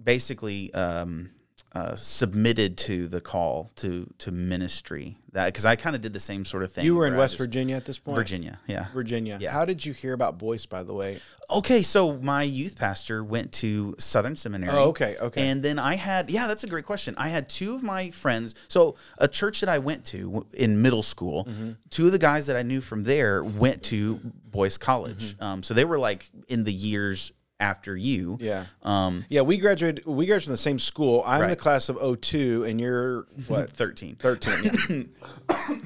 basically 0.01 0.73
um, 0.73 1.29
uh, 1.73 1.95
submitted 1.95 2.77
to 2.77 3.07
the 3.07 3.19
call 3.19 3.71
to 3.77 4.07
to 4.19 4.31
ministry, 4.31 5.17
that 5.31 5.47
because 5.47 5.65
I 5.65 5.75
kind 5.75 5.95
of 5.95 6.01
did 6.03 6.13
the 6.13 6.19
same 6.19 6.45
sort 6.45 6.61
of 6.61 6.71
thing. 6.71 6.85
you 6.85 6.95
were 6.95 7.07
in 7.07 7.15
West 7.17 7.33
just- 7.33 7.39
Virginia 7.47 7.75
at 7.75 7.85
this 7.85 7.97
point. 7.97 8.15
Virginia, 8.15 8.59
yeah. 8.67 8.85
Virginia. 8.93 9.39
Yeah. 9.41 9.51
How 9.51 9.65
did 9.65 9.83
you 9.83 9.91
hear 9.93 10.13
about 10.13 10.37
Boyce? 10.37 10.67
By 10.67 10.83
the 10.83 10.93
way. 10.93 11.19
Okay, 11.49 11.81
so 11.83 12.13
my 12.17 12.43
youth 12.43 12.77
pastor 12.77 13.23
went 13.23 13.51
to 13.53 13.95
Southern 13.99 14.35
Seminary. 14.35 14.71
Oh, 14.73 14.89
okay, 14.89 15.17
okay. 15.19 15.47
And 15.49 15.61
then 15.61 15.77
I 15.77 15.95
had, 15.95 16.31
yeah, 16.31 16.47
that's 16.47 16.63
a 16.63 16.67
great 16.67 16.85
question. 16.85 17.13
I 17.17 17.29
had 17.29 17.49
two 17.49 17.75
of 17.75 17.83
my 17.83 18.09
friends. 18.11 18.55
So 18.69 18.95
a 19.17 19.27
church 19.27 19.59
that 19.59 19.69
I 19.69 19.77
went 19.79 20.05
to 20.05 20.45
in 20.53 20.81
middle 20.81 21.03
school, 21.03 21.45
Mm-hmm. 21.45 21.71
two 21.89 22.05
of 22.07 22.11
the 22.11 22.17
guys 22.19 22.47
that 22.47 22.55
I 22.55 22.61
knew 22.63 22.81
from 22.81 23.03
there 23.03 23.43
went 23.43 23.83
to 23.85 24.19
Boyce 24.45 24.77
College. 24.77 25.33
Mm-hmm. 25.35 25.43
Um, 25.43 25.63
so 25.63 25.73
they 25.73 25.85
were 25.85 25.99
like 25.99 26.29
in 26.47 26.63
the 26.63 26.73
years 26.73 27.31
after 27.63 27.95
you. 27.95 28.37
Yeah. 28.41 28.65
Um, 28.83 29.25
Yeah, 29.29 29.41
we 29.41 29.57
graduated. 29.57 30.05
We 30.05 30.25
graduated 30.25 30.43
from 30.45 30.51
the 30.53 30.57
same 30.57 30.79
school. 30.79 31.23
I'm 31.25 31.49
the 31.49 31.55
class 31.55 31.89
of 31.89 31.97
02, 32.21 32.65
and 32.65 32.79
you're 32.79 33.21
what? 33.47 33.69
13. 33.69 34.15
13. 34.15 35.09
Yeah. 35.49 35.57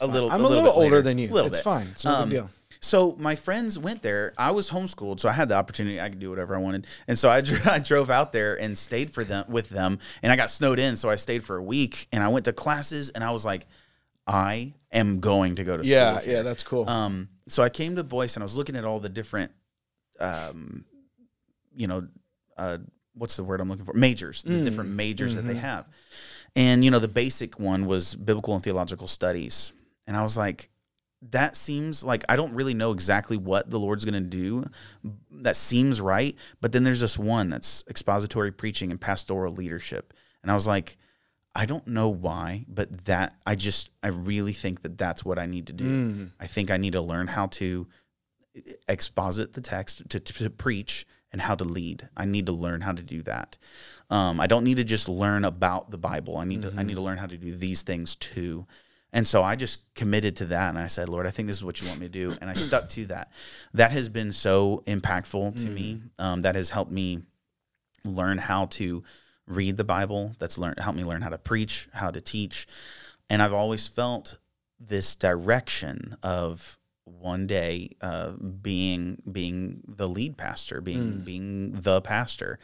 A 0.00 0.06
little. 0.06 0.30
I'm 0.30 0.40
a 0.40 0.48
little, 0.48 0.62
bit 0.64 0.72
older 0.74 0.82
later. 0.96 1.02
than 1.02 1.18
you. 1.18 1.28
A 1.30 1.32
little 1.34 1.48
it's 1.48 1.58
bit. 1.58 1.64
fine. 1.64 1.86
It's 1.88 2.04
no 2.04 2.10
Um, 2.14 2.28
big 2.30 2.38
deal. 2.38 2.50
So 2.80 3.16
my 3.18 3.34
friends 3.36 3.78
went 3.78 4.02
there. 4.02 4.32
I 4.38 4.50
was 4.52 4.70
homeschooled, 4.70 5.18
so 5.20 5.28
I 5.28 5.32
had 5.32 5.48
the 5.48 5.54
opportunity. 5.56 6.00
I 6.00 6.08
could 6.08 6.20
do 6.20 6.30
whatever 6.30 6.54
I 6.54 6.58
wanted, 6.58 6.86
and 7.08 7.18
so 7.18 7.28
I, 7.28 7.40
dr- 7.40 7.66
I 7.76 7.78
drove 7.78 8.10
out 8.10 8.32
there 8.32 8.54
and 8.60 8.76
stayed 8.78 9.10
for 9.10 9.24
them 9.24 9.44
with 9.48 9.68
them. 9.70 9.98
And 10.22 10.30
I 10.32 10.36
got 10.36 10.50
snowed 10.50 10.78
in, 10.78 10.96
so 10.96 11.08
I 11.10 11.16
stayed 11.16 11.42
for 11.44 11.56
a 11.56 11.62
week. 11.62 12.06
And 12.12 12.22
I 12.22 12.28
went 12.28 12.44
to 12.44 12.52
classes, 12.52 13.08
and 13.10 13.24
I 13.24 13.30
was 13.32 13.44
like, 13.44 13.66
I 14.26 14.74
am 14.92 15.20
going 15.20 15.56
to 15.56 15.64
go 15.64 15.76
to 15.76 15.82
school. 15.84 15.92
Yeah, 15.92 16.20
here. 16.20 16.34
yeah, 16.36 16.42
that's 16.42 16.62
cool. 16.62 16.88
Um, 16.88 17.28
so 17.48 17.62
I 17.62 17.70
came 17.70 17.96
to 17.96 18.04
Boyce, 18.04 18.36
and 18.36 18.42
I 18.42 18.44
was 18.44 18.56
looking 18.56 18.76
at 18.76 18.84
all 18.84 19.00
the 19.00 19.08
different, 19.08 19.52
um, 20.20 20.84
you 21.76 21.86
know, 21.86 22.08
uh, 22.56 22.78
what's 23.14 23.36
the 23.36 23.44
word 23.44 23.60
I'm 23.60 23.68
looking 23.68 23.84
for? 23.84 23.92
Majors, 23.92 24.42
the 24.42 24.62
different 24.62 24.90
majors 24.90 25.34
that 25.36 25.42
they 25.42 25.54
have. 25.54 25.86
And, 26.54 26.84
you 26.84 26.90
know, 26.90 26.98
the 26.98 27.08
basic 27.08 27.60
one 27.60 27.86
was 27.86 28.14
biblical 28.14 28.54
and 28.54 28.64
theological 28.64 29.08
studies. 29.08 29.72
And 30.06 30.16
I 30.16 30.22
was 30.22 30.36
like, 30.36 30.70
that 31.30 31.56
seems 31.56 32.04
like 32.04 32.24
I 32.28 32.36
don't 32.36 32.54
really 32.54 32.74
know 32.74 32.92
exactly 32.92 33.36
what 33.36 33.70
the 33.70 33.78
Lord's 33.78 34.04
going 34.04 34.22
to 34.22 34.28
do. 34.28 34.64
That 35.30 35.56
seems 35.56 36.00
right. 36.00 36.36
But 36.60 36.72
then 36.72 36.84
there's 36.84 37.00
this 37.00 37.18
one 37.18 37.50
that's 37.50 37.84
expository 37.88 38.52
preaching 38.52 38.90
and 38.90 39.00
pastoral 39.00 39.52
leadership. 39.52 40.14
And 40.42 40.50
I 40.50 40.54
was 40.54 40.66
like, 40.66 40.96
I 41.54 41.64
don't 41.64 41.86
know 41.86 42.08
why, 42.10 42.66
but 42.68 43.06
that 43.06 43.34
I 43.46 43.54
just, 43.54 43.90
I 44.02 44.08
really 44.08 44.52
think 44.52 44.82
that 44.82 44.98
that's 44.98 45.24
what 45.24 45.38
I 45.38 45.46
need 45.46 45.66
to 45.68 45.72
do. 45.72 45.84
Mm. 45.84 46.30
I 46.38 46.46
think 46.46 46.70
I 46.70 46.76
need 46.76 46.92
to 46.92 47.00
learn 47.00 47.28
how 47.28 47.46
to 47.46 47.86
exposit 48.86 49.54
the 49.54 49.62
text, 49.62 50.08
to, 50.10 50.20
to, 50.20 50.32
to 50.34 50.50
preach, 50.50 51.06
and 51.36 51.42
how 51.42 51.54
to 51.54 51.64
lead. 51.64 52.08
I 52.16 52.24
need 52.24 52.46
to 52.46 52.52
learn 52.52 52.80
how 52.80 52.92
to 52.92 53.02
do 53.02 53.20
that. 53.24 53.58
Um, 54.08 54.40
I 54.40 54.46
don't 54.46 54.64
need 54.64 54.78
to 54.78 54.84
just 54.84 55.06
learn 55.06 55.44
about 55.44 55.90
the 55.90 55.98
Bible. 55.98 56.38
I 56.38 56.46
need 56.46 56.62
to 56.62 56.72
I 56.74 56.82
need 56.82 56.94
to 56.94 57.02
learn 57.02 57.18
how 57.18 57.26
to 57.26 57.36
do 57.36 57.54
these 57.54 57.82
things 57.82 58.16
too. 58.16 58.66
And 59.12 59.28
so 59.28 59.42
I 59.42 59.54
just 59.54 59.82
committed 59.94 60.34
to 60.36 60.46
that, 60.46 60.70
and 60.70 60.78
I 60.78 60.86
said, 60.86 61.10
Lord, 61.10 61.26
I 61.26 61.30
think 61.30 61.48
this 61.48 61.58
is 61.58 61.64
what 61.64 61.78
you 61.80 61.88
want 61.88 62.00
me 62.00 62.06
to 62.06 62.12
do, 62.12 62.34
and 62.40 62.48
I 62.48 62.52
stuck 62.68 62.88
to 62.90 63.04
that. 63.08 63.32
That 63.74 63.92
has 63.92 64.08
been 64.08 64.32
so 64.32 64.82
impactful 64.86 65.56
to 65.56 65.68
me. 65.70 66.00
Um, 66.18 66.40
that 66.40 66.54
has 66.54 66.70
helped 66.70 66.90
me 66.90 67.20
learn 68.02 68.38
how 68.38 68.66
to 68.66 69.04
read 69.46 69.76
the 69.76 69.84
Bible. 69.84 70.34
That's 70.38 70.56
learned 70.56 70.78
helped 70.78 70.96
me 70.96 71.04
learn 71.04 71.20
how 71.20 71.28
to 71.28 71.38
preach, 71.38 71.86
how 71.92 72.10
to 72.10 72.20
teach, 72.22 72.66
and 73.28 73.42
I've 73.42 73.52
always 73.52 73.86
felt 73.88 74.38
this 74.80 75.14
direction 75.14 76.16
of 76.22 76.78
one 77.06 77.46
day 77.46 77.90
uh, 78.00 78.32
being 78.32 79.22
being 79.30 79.82
the 79.86 80.08
lead 80.08 80.36
pastor, 80.36 80.80
being 80.80 81.12
Mm. 81.20 81.24
being 81.24 81.72
the 81.72 82.00
pastor. 82.02 82.58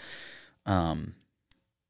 Um, 0.67 1.15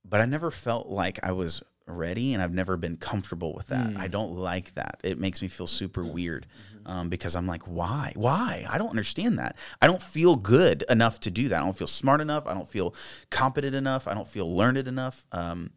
but 0.05 0.21
I 0.21 0.27
never 0.27 0.51
felt 0.51 0.89
like 0.89 1.19
I 1.23 1.33
was 1.33 1.63
ready 1.87 2.33
and 2.33 2.43
I've 2.43 2.53
never 2.53 2.77
been 2.77 2.97
comfortable 2.97 3.53
with 3.55 3.67
that. 3.69 3.89
Hmm. 3.93 3.97
I 3.99 4.07
don't 4.07 4.33
like 4.33 4.75
that. 4.75 5.01
It 5.03 5.19
makes 5.19 5.43
me 5.43 5.49
feel 5.49 5.67
super 5.67 6.05
weird 6.05 6.47
Mm-hmm. 6.47 6.91
um, 6.91 7.09
because 7.09 7.35
I'm 7.37 7.47
like, 7.47 7.63
why? 7.65 8.13
Why? 8.17 8.65
I 8.71 8.79
don't 8.79 8.91
understand 8.91 9.39
that. 9.39 9.57
I 9.81 9.87
don't 9.87 10.03
feel 10.03 10.37
good 10.37 10.85
enough 10.89 11.21
to 11.21 11.31
do 11.31 11.49
that. 11.49 11.61
I 11.61 11.65
don't 11.65 11.77
feel 11.77 11.87
smart 11.89 12.21
enough. 12.21 12.47
I 12.47 12.55
don't 12.55 12.69
feel 12.69 12.95
competent 13.31 13.75
enough. 13.75 14.07
I 14.07 14.15
don't 14.15 14.29
feel 14.29 14.55
learned 14.55 14.79
enough, 14.89 15.25
um, 15.33 15.71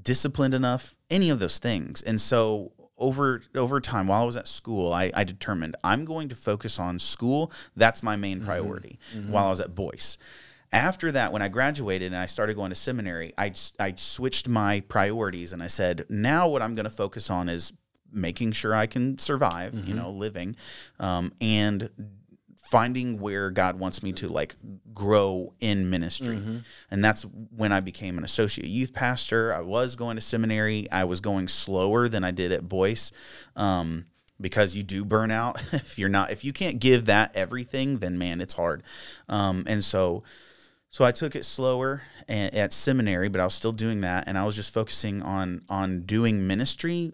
disciplined 0.00 0.54
enough, 0.54 0.96
any 1.10 1.30
of 1.30 1.38
those 1.38 1.58
things. 1.58 2.02
And 2.02 2.20
so 2.20 2.72
over 3.02 3.42
over 3.54 3.80
time 3.80 4.06
while 4.06 4.22
I 4.22 4.26
was 4.26 4.36
at 4.36 4.46
school, 4.46 4.92
I, 4.92 5.10
I 5.14 5.24
determined 5.24 5.76
I'm 5.84 6.04
going 6.04 6.28
to 6.30 6.36
focus 6.36 6.78
on 6.78 6.98
school. 6.98 7.52
That's 7.76 8.02
my 8.02 8.16
main 8.16 8.38
mm-hmm. 8.38 8.46
priority 8.46 8.98
mm-hmm. 9.14 9.30
while 9.30 9.46
I 9.46 9.50
was 9.50 9.60
at 9.60 9.74
Boyce. 9.74 10.16
After 10.72 11.12
that, 11.12 11.32
when 11.32 11.42
I 11.42 11.48
graduated 11.48 12.12
and 12.12 12.16
I 12.16 12.24
started 12.24 12.56
going 12.56 12.70
to 12.70 12.74
seminary, 12.74 13.34
I, 13.36 13.52
I 13.78 13.92
switched 13.96 14.48
my 14.48 14.80
priorities 14.80 15.52
and 15.52 15.62
I 15.62 15.66
said, 15.66 16.06
now 16.08 16.48
what 16.48 16.62
I'm 16.62 16.74
going 16.74 16.84
to 16.84 16.90
focus 16.90 17.28
on 17.28 17.50
is 17.50 17.74
making 18.10 18.52
sure 18.52 18.74
I 18.74 18.86
can 18.86 19.18
survive, 19.18 19.74
you 19.74 19.80
mm-hmm. 19.80 19.96
know, 19.96 20.10
living, 20.10 20.56
um, 20.98 21.32
and 21.42 21.90
finding 22.72 23.20
where 23.20 23.50
God 23.50 23.78
wants 23.78 24.02
me 24.02 24.12
to 24.14 24.28
like 24.28 24.54
grow 24.94 25.52
in 25.60 25.90
ministry. 25.90 26.36
And 26.90 27.04
that's 27.04 27.22
when 27.54 27.70
I 27.70 27.80
became 27.80 28.16
an 28.16 28.24
associate 28.24 28.66
youth 28.66 28.94
pastor. 28.94 29.52
I 29.52 29.60
was 29.60 29.94
going 29.94 30.16
to 30.16 30.22
seminary. 30.22 30.90
I 30.90 31.04
was 31.04 31.20
going 31.20 31.48
slower 31.48 32.08
than 32.08 32.24
I 32.24 32.30
did 32.30 32.50
at 32.50 32.70
Boyce. 32.70 33.12
Um, 33.56 34.06
because 34.40 34.74
you 34.74 34.82
do 34.82 35.04
burn 35.04 35.30
out 35.30 35.60
if 35.72 35.98
you're 35.98 36.08
not 36.08 36.32
if 36.32 36.42
you 36.44 36.52
can't 36.52 36.80
give 36.80 37.06
that 37.06 37.30
everything 37.36 37.98
then 37.98 38.18
man 38.18 38.40
it's 38.40 38.54
hard 38.54 38.82
um, 39.28 39.62
and 39.68 39.84
so 39.84 40.24
so 40.88 41.04
I 41.04 41.12
took 41.12 41.34
it 41.34 41.46
slower 41.46 42.02
at 42.28 42.72
seminary, 42.74 43.30
but 43.30 43.40
I 43.40 43.44
was 43.44 43.54
still 43.54 43.72
doing 43.72 44.02
that, 44.02 44.24
and 44.28 44.36
I 44.36 44.44
was 44.44 44.54
just 44.54 44.74
focusing 44.74 45.22
on 45.22 45.62
on 45.70 46.02
doing 46.02 46.46
ministry 46.46 47.12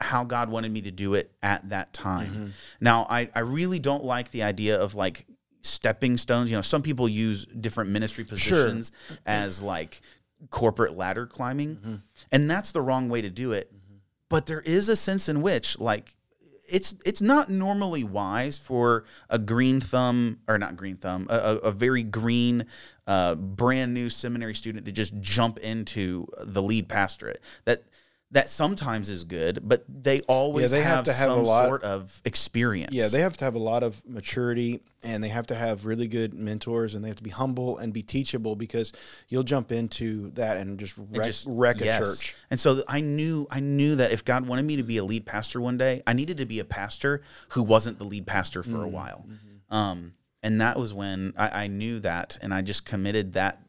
how 0.00 0.24
God 0.24 0.48
wanted 0.48 0.70
me 0.72 0.82
to 0.82 0.90
do 0.90 1.14
it 1.14 1.32
at 1.42 1.68
that 1.70 1.92
time. 1.92 2.26
Mm-hmm. 2.26 2.46
Now, 2.80 3.06
I 3.10 3.28
I 3.34 3.40
really 3.40 3.78
don't 3.78 4.04
like 4.04 4.30
the 4.30 4.42
idea 4.42 4.80
of 4.80 4.94
like 4.94 5.26
stepping 5.62 6.16
stones. 6.16 6.50
You 6.50 6.56
know, 6.56 6.62
some 6.62 6.82
people 6.82 7.08
use 7.08 7.44
different 7.46 7.90
ministry 7.90 8.24
positions 8.24 8.92
as 9.26 9.60
like 9.60 10.00
corporate 10.50 10.96
ladder 10.96 11.26
climbing, 11.26 11.76
mm-hmm. 11.76 11.94
and 12.30 12.50
that's 12.50 12.72
the 12.72 12.80
wrong 12.80 13.08
way 13.08 13.22
to 13.22 13.30
do 13.30 13.52
it. 13.52 13.72
Mm-hmm. 13.72 13.96
But 14.28 14.46
there 14.46 14.60
is 14.60 14.88
a 14.88 14.96
sense 14.96 15.28
in 15.28 15.42
which 15.42 15.78
like 15.78 16.14
it's 16.68 16.94
it's 17.04 17.22
not 17.22 17.48
normally 17.48 18.04
wise 18.04 18.58
for 18.58 19.04
a 19.30 19.38
green 19.38 19.80
thumb 19.80 20.38
or 20.46 20.58
not 20.58 20.76
green 20.76 20.96
thumb 20.96 21.26
a, 21.30 21.34
a, 21.34 21.56
a 21.56 21.70
very 21.72 22.02
green 22.02 22.66
uh, 23.06 23.34
brand 23.34 23.94
new 23.94 24.10
seminary 24.10 24.54
student 24.54 24.84
to 24.84 24.92
just 24.92 25.18
jump 25.20 25.58
into 25.58 26.26
the 26.44 26.62
lead 26.62 26.88
pastorate 26.88 27.40
that 27.64 27.84
that 28.30 28.48
sometimes 28.50 29.08
is 29.08 29.24
good 29.24 29.60
but 29.66 29.84
they 29.88 30.20
always 30.22 30.70
they 30.70 30.82
have 30.82 30.96
have, 30.96 31.04
to 31.06 31.12
have 31.14 31.30
a 31.30 31.34
some 31.36 31.44
lot- 31.44 31.64
sort 31.66 31.82
of 31.82 32.20
experience 32.26 32.92
Yeah, 32.92 33.08
they 33.08 33.20
have 33.22 33.36
to 33.38 33.44
have 33.44 33.54
a 33.54 33.58
lot 33.58 33.82
of 33.82 34.02
maturity 34.06 34.80
and 35.02 35.24
they 35.24 35.28
have 35.28 35.46
to 35.46 35.54
have 35.54 35.86
really 35.86 36.08
good 36.08 36.34
mentors 36.34 36.94
and 36.94 37.02
they 37.02 37.08
have 37.08 37.16
to 37.16 37.22
be 37.22 37.30
humble 37.30 37.78
and 37.78 37.92
be 37.92 38.02
teachable 38.02 38.54
because 38.56 38.92
you'll 39.28 39.44
jump 39.44 39.72
into 39.72 40.30
that 40.32 40.56
and 40.58 40.78
just 40.78 40.94
wreck, 40.98 41.24
just 41.26 41.46
wreck 41.48 41.80
a 41.80 41.84
yes. 41.86 41.98
church. 41.98 42.36
And 42.50 42.58
so 42.60 42.82
I 42.88 43.00
knew 43.00 43.46
I 43.50 43.60
knew 43.60 43.94
that 43.96 44.10
if 44.12 44.24
God 44.24 44.46
wanted 44.46 44.64
me 44.66 44.76
to 44.76 44.82
be 44.82 44.96
a 44.98 45.04
lead 45.04 45.24
pastor 45.24 45.60
one 45.60 45.78
day, 45.78 46.02
I 46.06 46.12
needed 46.12 46.36
to 46.38 46.46
be 46.46 46.58
a 46.58 46.64
pastor 46.64 47.22
who 47.50 47.62
wasn't 47.62 47.98
the 47.98 48.04
lead 48.04 48.26
pastor 48.26 48.62
for 48.62 48.78
Mm, 48.78 48.84
a 48.84 48.88
while. 48.88 49.24
mm-hmm. 49.26 49.74
Um, 49.74 50.14
and 50.42 50.60
that 50.60 50.78
was 50.78 50.92
when 50.92 51.32
I, 51.38 51.64
I 51.64 51.66
knew 51.68 52.00
that, 52.00 52.36
and 52.42 52.52
I 52.52 52.60
just 52.62 52.84
committed 52.84 53.32
that. 53.34 53.60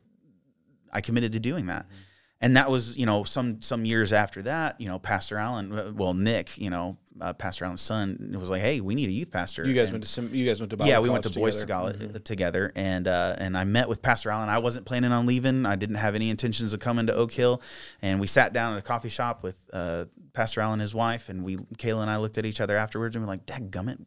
I 0.91 1.01
committed 1.01 1.31
to 1.33 1.39
doing 1.39 1.67
that. 1.67 1.83
Mm-hmm. 1.85 1.95
And 2.41 2.55
that 2.55 2.71
was, 2.71 2.97
you 2.97 3.05
know, 3.05 3.25
some 3.25 3.61
some 3.61 3.83
years 3.83 4.13
after 4.13 4.41
that, 4.43 4.79
you 4.79 4.87
know, 4.87 4.97
Pastor 4.97 5.37
Allen, 5.37 5.73
uh, 5.73 5.91
well, 5.93 6.13
Nick, 6.13 6.57
you 6.57 6.69
know, 6.69 6.97
uh, 7.19 7.33
Pastor 7.33 7.65
Allen's 7.65 7.81
son, 7.81 8.33
was 8.39 8.49
like, 8.49 8.61
"Hey, 8.61 8.79
we 8.79 8.95
need 8.95 9.09
a 9.09 9.11
youth 9.11 9.29
pastor." 9.29 9.67
You 9.67 9.73
guys 9.73 9.85
And- 9.87 9.95
went 9.95 10.03
to 10.05 10.09
some. 10.09 10.33
You 10.33 10.45
guys 10.45 10.61
went 10.61 10.69
to 10.69 10.77
Bible 10.77 10.89
yeah, 10.89 10.99
we 10.99 11.09
went 11.09 11.23
to 11.25 11.29
Boyce 11.37 11.59
together. 11.59 11.91
Scholar 11.93 12.11
uh, 12.15 12.19
together, 12.23 12.71
and 12.77 13.09
uh, 13.09 13.35
and 13.39 13.57
I 13.57 13.65
met 13.65 13.89
with 13.89 14.01
Pastor 14.01 14.31
Allen. 14.31 14.47
I 14.47 14.59
wasn't 14.59 14.85
planning 14.85 15.11
on 15.11 15.25
leaving. 15.25 15.65
I 15.65 15.75
didn't 15.75 15.95
have 15.97 16.15
any 16.15 16.29
intentions 16.29 16.71
of 16.71 16.79
coming 16.79 17.07
to 17.07 17.13
Oak 17.13 17.33
Hill, 17.33 17.61
and 18.01 18.21
we 18.21 18.27
sat 18.27 18.53
down 18.53 18.71
at 18.71 18.79
a 18.79 18.83
coffee 18.83 19.09
shop 19.09 19.43
with 19.43 19.57
uh, 19.73 20.05
Pastor 20.31 20.61
Allen 20.61 20.75
and 20.75 20.81
his 20.81 20.95
wife, 20.95 21.27
and 21.27 21.43
we 21.43 21.57
Kayla 21.57 22.03
and 22.03 22.09
I 22.09 22.17
looked 22.19 22.37
at 22.37 22.45
each 22.45 22.61
other 22.61 22.77
afterwards, 22.77 23.17
and 23.17 23.25
we're 23.25 23.29
like, 23.29 23.45
"Dad, 23.45 23.69
gummit." 23.69 23.97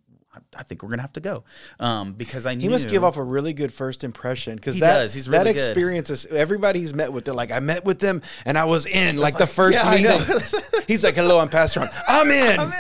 I- 0.57 0.63
think 0.63 0.83
we're 0.83 0.89
gonna 0.91 1.03
have 1.03 1.13
to 1.15 1.21
go 1.21 1.45
um, 1.81 2.13
because 2.15 2.47
I 2.47 2.55
knew 2.55 2.63
He 2.63 2.69
must 2.69 2.89
give 2.89 3.03
off 3.05 3.17
a 3.17 3.23
really 3.23 3.53
good 3.53 3.73
first 3.73 4.05
impression 4.05 4.57
because 4.57 4.75
He 4.75 4.81
that, 4.81 4.99
does. 5.01 5.13
He's 5.15 5.27
that 5.27 5.39
really 5.43 5.53
good. 5.55 5.65
experience 5.69 6.09
is 6.11 6.25
everybody 6.27 6.79
he's 6.81 6.95
met 6.95 7.13
with. 7.13 7.25
They're 7.25 7.35
like, 7.35 7.51
I 7.53 7.61
met 7.61 7.85
with 7.85 7.99
them 7.99 8.23
and 8.47 8.57
I 8.57 8.65
was 8.65 8.87
in 8.87 9.17
like 9.19 9.37
the 9.37 9.47
first 9.47 9.77
yeah, 9.77 9.91
meeting. 9.91 10.83
he's 10.87 11.03
like, 11.05 11.15
hello, 11.17 11.39
I'm 11.41 11.49
Pastor 11.49 11.81
Ron. 11.81 11.89
I'm 12.09 12.31
in. 12.31 12.61
I'm 12.61 12.73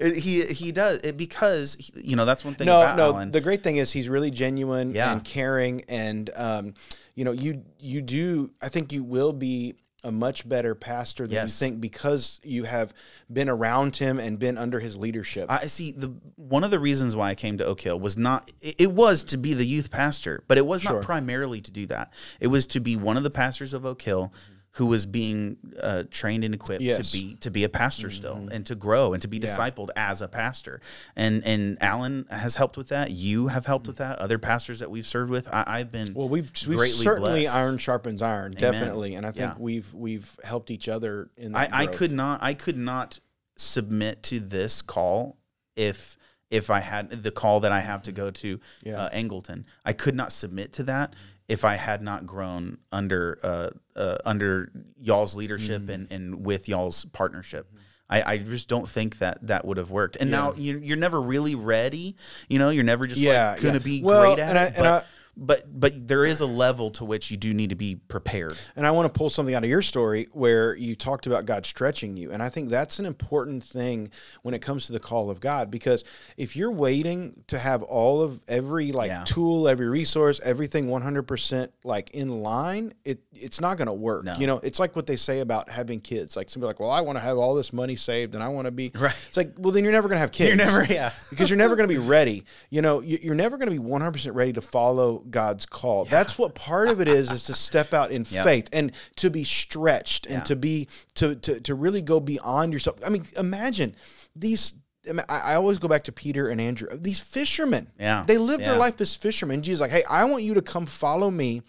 in. 0.00 0.14
He 0.16 0.42
he 0.46 0.72
does 0.72 0.98
it 1.02 1.16
because 1.16 1.74
he- 1.76 2.10
you 2.10 2.16
know 2.16 2.24
that's 2.24 2.44
one 2.44 2.54
thing 2.54 2.66
no, 2.66 2.80
about 2.82 2.96
no. 2.96 3.06
Allen. 3.14 3.30
The 3.30 3.40
great 3.40 3.62
thing 3.62 3.76
is 3.76 3.92
he's 3.92 4.08
really 4.08 4.30
genuine 4.30 4.92
Yeah. 4.92 5.12
and 5.12 5.24
caring, 5.24 5.82
and 5.88 6.28
um, 6.36 6.74
you 7.14 7.24
know, 7.24 7.32
you 7.32 7.62
you 7.78 8.02
do. 8.02 8.50
I 8.60 8.68
think 8.68 8.92
you 8.92 9.02
will 9.04 9.32
be 9.32 9.74
a 10.04 10.12
much 10.12 10.48
better 10.48 10.74
pastor 10.76 11.26
than 11.26 11.34
Yes. 11.34 11.60
you 11.60 11.66
think 11.66 11.80
because 11.80 12.40
you 12.44 12.64
have 12.64 12.94
been 13.32 13.48
around 13.48 13.96
him 13.96 14.18
and 14.20 14.38
been 14.38 14.56
under 14.56 14.78
his 14.78 14.96
leadership. 14.96 15.46
I 15.50 15.66
see 15.66 15.90
the 15.92 16.14
one 16.36 16.62
of 16.62 16.70
the 16.70 16.78
reasons 16.78 17.16
why 17.16 17.30
I 17.30 17.34
came 17.34 17.58
to 17.58 17.64
Oak 17.64 17.80
Hill 17.80 17.98
was 17.98 18.16
not 18.16 18.50
it 18.60 18.92
was 18.92 19.24
to 19.24 19.36
be 19.36 19.54
the 19.54 19.66
youth 19.66 19.90
pastor, 19.90 20.44
but 20.46 20.56
it 20.56 20.66
was 20.66 20.82
Sure. 20.82 20.94
not 20.94 21.02
primarily 21.04 21.60
to 21.60 21.70
do 21.72 21.84
that. 21.86 22.12
It 22.38 22.46
was 22.46 22.66
to 22.68 22.80
be 22.80 22.94
one 22.96 23.16
of 23.16 23.24
the 23.24 23.30
pastors 23.30 23.74
of 23.74 23.84
Oak 23.84 24.00
Hill 24.02 24.32
who 24.78 24.86
was 24.86 25.06
being 25.06 25.56
uh, 25.80 26.04
trained 26.10 26.44
and 26.44 26.54
equipped 26.54 26.82
Yes. 26.82 27.10
Mm-hmm. 27.10 27.18
to 27.18 27.26
be 27.28 27.34
to 27.40 27.50
be 27.50 27.64
a 27.64 27.68
pastor 27.68 28.10
still 28.10 28.48
and 28.50 28.64
to 28.66 28.74
grow 28.74 29.12
and 29.12 29.20
to 29.22 29.28
be 29.28 29.38
discipled 29.40 29.90
as 29.96 30.22
a 30.22 30.28
pastor. 30.28 30.80
And 31.16 31.44
and 31.44 31.76
Allen 31.82 32.26
has 32.30 32.56
helped 32.56 32.76
with 32.76 32.88
that. 32.88 33.10
You 33.10 33.48
have 33.48 33.66
helped 33.66 33.86
with 33.88 33.96
that. 33.98 34.18
Other 34.20 34.38
pastors 34.38 34.78
that 34.78 34.90
we've 34.90 35.06
served 35.06 35.30
with, 35.30 35.48
I, 35.52 35.64
I've 35.66 35.90
been 35.92 36.14
well, 36.14 36.28
we've, 36.28 36.50
we've 36.66 36.88
certainly 36.88 37.42
blessed. 37.42 37.56
iron 37.56 37.78
sharpens 37.78 38.22
iron, 38.22 38.52
definitely, 38.52 39.14
and 39.16 39.26
I 39.26 39.32
think 39.32 39.52
Yeah. 39.52 39.54
we've 39.58 39.92
we've 39.92 40.38
helped 40.44 40.70
each 40.70 40.88
other 40.88 41.30
in 41.36 41.52
that. 41.52 41.74
I, 41.74 41.82
I 41.82 41.86
could 41.86 42.12
not 42.12 42.42
I 42.42 42.54
could 42.54 42.78
not 42.78 43.20
submit 43.56 44.22
to 44.24 44.40
this 44.40 44.80
call 44.82 45.36
if 45.76 46.16
if 46.50 46.70
I 46.70 46.80
had 46.80 47.10
the 47.10 47.30
call 47.30 47.60
that 47.60 47.72
I 47.72 47.80
have 47.80 48.02
to 48.04 48.12
go 48.12 48.30
to 48.30 48.58
Yeah. 48.82 49.02
uh, 49.02 49.10
Angleton. 49.10 49.64
I 49.84 49.92
could 49.92 50.14
not 50.14 50.32
submit 50.32 50.72
to 50.74 50.82
that 50.84 51.14
if 51.48 51.64
I 51.64 51.76
had 51.76 52.02
not 52.02 52.26
grown 52.26 52.78
under 52.92 53.38
uh, 53.42 53.70
uh, 53.96 54.18
under 54.24 54.70
y'all's 55.00 55.34
leadership 55.34 55.82
Mm-hmm. 55.82 55.90
and, 55.90 56.12
and 56.12 56.44
with 56.46 56.68
y'all's 56.68 57.04
partnership. 57.06 57.66
I, 58.10 58.22
I 58.34 58.38
just 58.38 58.68
don't 58.68 58.88
think 58.88 59.18
that 59.18 59.46
that 59.48 59.66
would 59.66 59.76
have 59.76 59.90
worked. 59.90 60.16
And 60.18 60.30
now 60.30 60.54
you're, 60.56 60.78
you're 60.78 60.96
never 60.96 61.20
really 61.20 61.54
ready. 61.54 62.16
You 62.48 62.58
know, 62.58 62.70
you're 62.70 62.82
never 62.84 63.06
just 63.06 63.20
Yeah, 63.20 63.50
like 63.52 63.60
gonna 63.60 63.74
yeah. 63.74 63.78
be 63.80 64.02
Well, 64.02 64.34
great 64.34 64.42
at 64.42 64.48
and 64.50 64.58
I- 64.58 64.62
it. 64.62 64.66
and 64.68 64.76
but, 64.78 65.04
I- 65.04 65.06
but 65.40 65.62
but 65.80 66.08
there 66.08 66.24
is 66.24 66.40
a 66.40 66.46
level 66.46 66.90
to 66.90 67.04
which 67.04 67.30
you 67.30 67.36
do 67.36 67.54
need 67.54 67.70
to 67.70 67.76
be 67.76 67.94
prepared. 68.08 68.52
And 68.74 68.84
I 68.86 68.90
want 68.90 69.12
to 69.12 69.16
pull 69.16 69.30
something 69.30 69.54
out 69.54 69.62
of 69.62 69.70
your 69.70 69.82
story 69.82 70.26
where 70.32 70.74
you 70.76 70.96
talked 70.96 71.26
about 71.28 71.46
God 71.46 71.64
stretching 71.64 72.16
you. 72.16 72.32
And 72.32 72.42
I 72.42 72.48
think 72.48 72.68
that's 72.70 72.98
an 72.98 73.06
important 73.06 73.62
thing 73.62 74.10
when 74.42 74.52
it 74.54 74.60
comes 74.60 74.86
to 74.86 74.92
the 74.92 74.98
call 75.00 75.30
of 75.30 75.38
God 75.40 75.70
because 75.70 76.02
if 76.36 76.56
you're 76.56 76.72
waiting 76.72 77.44
to 77.46 77.58
have 77.58 77.82
all 77.84 78.20
of 78.20 78.40
every 78.48 78.90
like 78.90 79.08
Yeah. 79.10 79.22
tool, 79.24 79.68
every 79.68 79.88
resource, 79.88 80.40
everything 80.44 80.88
100% 80.88 81.68
like 81.84 82.10
in 82.10 82.28
line, 82.42 82.92
it 83.04 83.20
it's 83.32 83.60
not 83.60 83.76
going 83.78 83.86
to 83.86 83.92
work. 83.92 84.24
No. 84.24 84.36
You 84.36 84.46
know, 84.48 84.58
it's 84.64 84.80
like 84.80 84.96
what 84.96 85.06
they 85.06 85.16
say 85.16 85.38
about 85.40 85.70
having 85.70 86.00
kids. 86.00 86.36
Like 86.36 86.50
somebody 86.50 86.68
like, 86.68 86.80
"Well, 86.80 86.90
I 86.90 87.00
want 87.02 87.16
to 87.16 87.20
have 87.22 87.38
all 87.38 87.54
this 87.54 87.72
money 87.72 87.94
saved 87.94 88.34
and 88.34 88.42
I 88.42 88.48
want 88.48 88.66
to 88.66 88.72
be 88.72 88.90
Right. 88.94 89.14
It's 89.28 89.36
like, 89.36 89.52
"Well, 89.56 89.72
then 89.72 89.84
you're 89.84 89.92
never 89.92 90.08
going 90.08 90.16
to 90.16 90.20
have 90.20 90.32
kids." 90.32 90.48
You're 90.48 90.56
never- 90.56 90.92
yeah. 90.92 91.12
because 91.30 91.48
you're 91.48 91.56
never 91.56 91.76
going 91.76 91.88
to 91.88 91.94
be 91.94 91.98
ready. 92.04 92.44
You 92.70 92.82
know, 92.82 93.00
you- 93.00 93.18
you're 93.22 93.34
never 93.36 93.56
going 93.56 93.70
to 93.70 93.72
be 93.72 93.78
100% 93.78 94.34
ready 94.34 94.52
to 94.54 94.60
follow 94.60 95.22
God's 95.30 95.66
call. 95.66 96.04
That's 96.04 96.38
what 96.38 96.54
part 96.54 96.88
of 96.88 97.00
it 97.00 97.08
is, 97.08 97.30
is 97.30 97.44
to 97.44 97.54
step 97.54 97.92
out 97.94 98.10
in 98.10 98.24
Yep. 98.30 98.44
faith 98.44 98.68
and 98.72 98.92
to 99.16 99.30
be 99.30 99.44
stretched 99.44 100.26
and 100.26 100.36
Yeah. 100.36 100.42
to 100.44 100.56
be, 100.56 100.88
to, 101.14 101.34
to, 101.36 101.60
to 101.60 101.74
really 101.74 102.02
go 102.02 102.20
beyond 102.20 102.72
yourself. 102.72 102.98
I 103.04 103.08
mean, 103.10 103.26
imagine 103.36 103.94
these. 104.36 104.74
I 105.08 105.12
mean, 105.12 105.24
I 105.28 105.38
I 105.38 105.54
always 105.54 105.78
go 105.78 105.88
back 105.88 106.02
to 106.04 106.12
Peter 106.12 106.48
and 106.48 106.60
Andrew. 106.60 106.88
These 106.94 107.20
fishermen, 107.20 107.86
Yeah. 107.98 108.24
they 108.26 108.36
live 108.36 108.60
their 108.60 108.76
life 108.76 109.00
as 109.00 109.14
fishermen. 109.14 109.62
Jesus, 109.62 109.80
like, 109.80 109.90
hey, 109.92 110.02
I 110.10 110.24
want 110.26 110.42
you 110.42 110.52
to 110.54 110.60
come 110.60 110.84
follow 110.84 111.30
me, 111.30 111.62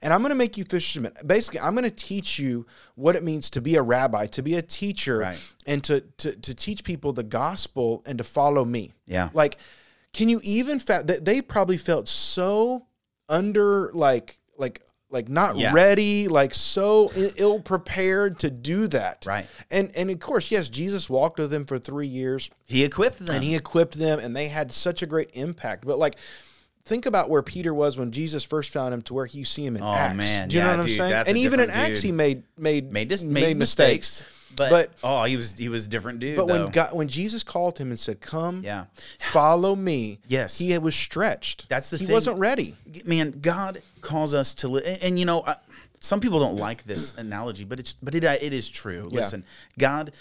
and 0.00 0.14
I'm 0.14 0.20
going 0.20 0.30
to 0.30 0.36
make 0.36 0.56
you 0.56 0.64
fishermen. 0.64 1.12
Basically, 1.26 1.60
I'm 1.60 1.74
going 1.74 1.84
to 1.84 1.90
teach 1.90 2.38
you 2.38 2.64
what 2.94 3.14
it 3.14 3.22
means 3.22 3.50
to 3.50 3.60
be 3.60 3.74
a 3.74 3.82
rabbi, 3.82 4.26
to 4.28 4.40
be 4.42 4.54
a 4.54 4.62
teacher, 4.62 5.18
Right. 5.18 5.52
and 5.66 5.84
to, 5.84 6.00
to 6.18 6.36
to 6.36 6.54
teach 6.54 6.84
people 6.84 7.12
the 7.12 7.24
gospel 7.24 8.02
and 8.06 8.16
to 8.16 8.24
follow 8.24 8.64
me. 8.64 8.92
Yeah. 9.06 9.28
Like, 9.34 9.58
can 10.14 10.30
you 10.30 10.40
even 10.42 10.78
fa- 10.78 11.02
that 11.04 11.26
they 11.26 11.42
probably 11.42 11.76
felt 11.76 12.08
so 12.08 12.86
under 13.28 13.90
like 13.92 14.38
like 14.56 14.82
like 15.08 15.28
not 15.28 15.56
Yeah. 15.56 15.72
ready, 15.72 16.26
like 16.28 16.52
so 16.54 17.12
ill 17.36 17.60
prepared 17.60 18.38
to 18.40 18.50
do 18.50 18.86
that. 18.88 19.24
Right. 19.26 19.46
And 19.70 19.90
and 19.96 20.10
of 20.10 20.18
course, 20.20 20.50
yes, 20.50 20.68
Jesus 20.68 21.08
walked 21.08 21.38
with 21.38 21.50
them 21.50 21.64
for 21.64 21.78
three 21.78 22.06
years 22.08 22.50
He 22.66 22.82
equipped 22.84 23.24
them. 23.24 23.36
and 23.36 23.44
he 23.44 23.54
equipped 23.54 23.98
them 23.98 24.18
and 24.18 24.34
they 24.34 24.48
had 24.48 24.72
such 24.72 25.02
a 25.02 25.06
great 25.06 25.30
impact. 25.34 25.86
But 25.86 25.98
like 25.98 26.16
think 26.84 27.06
about 27.06 27.28
where 27.30 27.42
Peter 27.42 27.74
was 27.74 27.96
when 27.98 28.12
Jesus 28.12 28.44
first 28.44 28.70
found 28.70 28.94
him 28.94 29.02
to 29.02 29.14
where 29.14 29.26
you 29.26 29.44
see 29.44 29.64
him 29.66 29.76
in 29.76 29.82
Oh, 29.82 29.92
Acts. 29.92 30.16
man. 30.16 30.48
Do 30.48 30.56
you 30.56 30.62
know 30.62 30.68
Yeah, 30.68 30.72
what 30.76 30.80
I'm 30.80 30.86
dude, 30.86 30.96
saying? 30.96 31.12
And 31.28 31.36
even 31.38 31.60
in 31.60 31.66
different 31.68 31.90
Acts 31.90 32.02
he 32.02 32.12
made 32.12 32.42
made 32.58 32.92
Made 32.92 33.08
dis- 33.08 33.22
made 33.22 33.56
mistakes. 33.56 34.22
But, 34.54 34.70
But- 34.70 34.90
oh, 35.02 35.24
he 35.24 35.36
was 35.36 35.52
he 35.52 35.68
was 35.68 35.86
a 35.86 35.88
different 35.88 36.20
dude. 36.20 36.36
But 36.36 36.46
though. 36.48 36.62
when 36.64 36.70
God, 36.72 36.94
when 36.94 37.08
Jesus 37.08 37.42
called 37.42 37.78
him 37.78 37.88
and 37.88 37.98
said, 37.98 38.20
"Come, 38.20 38.62
yeah, 38.62 38.86
follow 39.18 39.74
me," 39.74 40.20
Yes. 40.28 40.58
he 40.58 40.76
was 40.78 40.94
stretched. 40.94 41.68
That's 41.68 41.90
the 41.90 41.96
he 41.96 42.06
thing. 42.06 42.12
wasn't 42.14 42.38
ready. 42.38 42.76
man, 43.04 43.40
God 43.40 43.82
calls 44.00 44.34
us 44.34 44.54
to 44.56 44.68
live, 44.68 44.84
and, 44.86 45.02
and, 45.02 45.18
you 45.18 45.24
know, 45.24 45.42
I, 45.46 45.56
some 46.00 46.20
people 46.20 46.38
don't 46.38 46.56
like 46.56 46.84
this 46.84 47.14
analogy, 47.18 47.64
but 47.64 47.80
it's 47.80 47.94
but 47.94 48.14
it 48.14 48.24
it 48.24 48.52
is 48.52 48.68
true. 48.68 49.08
Yeah. 49.10 49.16
Listen, 49.20 49.44
God, 49.78 50.12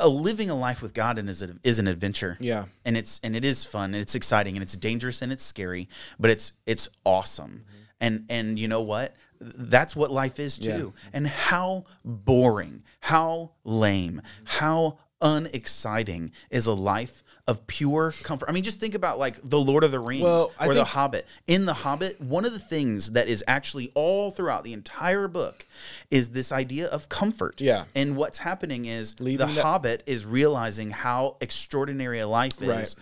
uh, 0.00 0.06
living 0.08 0.50
a 0.50 0.54
life 0.54 0.80
with 0.82 0.94
God 0.94 1.18
is 1.18 1.42
a, 1.42 1.50
is 1.62 1.78
an 1.78 1.88
adventure. 1.88 2.36
Yeah. 2.40 2.66
and 2.84 2.96
it's 2.96 3.20
and 3.24 3.34
it 3.34 3.44
is 3.44 3.64
fun 3.64 3.94
and 3.94 4.00
it's 4.02 4.14
exciting 4.14 4.56
and 4.56 4.62
it's 4.62 4.74
dangerous 4.76 5.22
and 5.22 5.32
it's 5.32 5.44
scary, 5.44 5.88
but 6.18 6.30
it's 6.30 6.52
it's 6.66 6.88
awesome. 7.04 7.64
And 8.00 8.24
and 8.28 8.58
you 8.58 8.68
know 8.68 8.82
what? 8.82 9.14
That's 9.42 9.96
what 9.96 10.10
life 10.10 10.38
is 10.38 10.58
too. 10.58 10.92
And 11.12 11.26
how 11.26 11.84
boring, 12.04 12.82
how 13.00 13.52
lame, 13.64 14.22
how 14.44 14.98
unexciting 15.20 16.32
is 16.50 16.66
a 16.66 16.74
life 16.74 17.22
of 17.48 17.66
pure 17.66 18.12
comfort. 18.22 18.48
I 18.48 18.52
mean, 18.52 18.62
just 18.62 18.78
think 18.78 18.94
about 18.94 19.18
like 19.18 19.36
the 19.42 19.58
Lord 19.58 19.82
of 19.82 19.90
the 19.90 19.98
Rings 19.98 20.22
Well, 20.22 20.52
or 20.60 20.74
the 20.74 20.84
Hobbit. 20.84 21.26
In 21.48 21.64
The 21.64 21.74
Hobbit, 21.74 22.20
one 22.20 22.44
of 22.44 22.52
the 22.52 22.58
things 22.60 23.12
that 23.12 23.26
is 23.26 23.42
actually 23.48 23.90
all 23.94 24.30
throughout 24.30 24.62
the 24.62 24.72
entire 24.72 25.26
book 25.26 25.66
is 26.10 26.30
this 26.30 26.52
idea 26.52 26.86
of 26.86 27.08
comfort. 27.08 27.60
Yeah. 27.60 27.84
And 27.96 28.16
what's 28.16 28.38
happening 28.38 28.86
is 28.86 29.18
Leaving 29.20 29.48
the 29.48 29.52
that- 29.54 29.62
Hobbit 29.62 30.02
is 30.06 30.24
realizing 30.24 30.90
how 30.90 31.36
extraordinary 31.40 32.20
a 32.20 32.28
life 32.28 32.62
is 32.62 32.68
Right. 32.68 32.94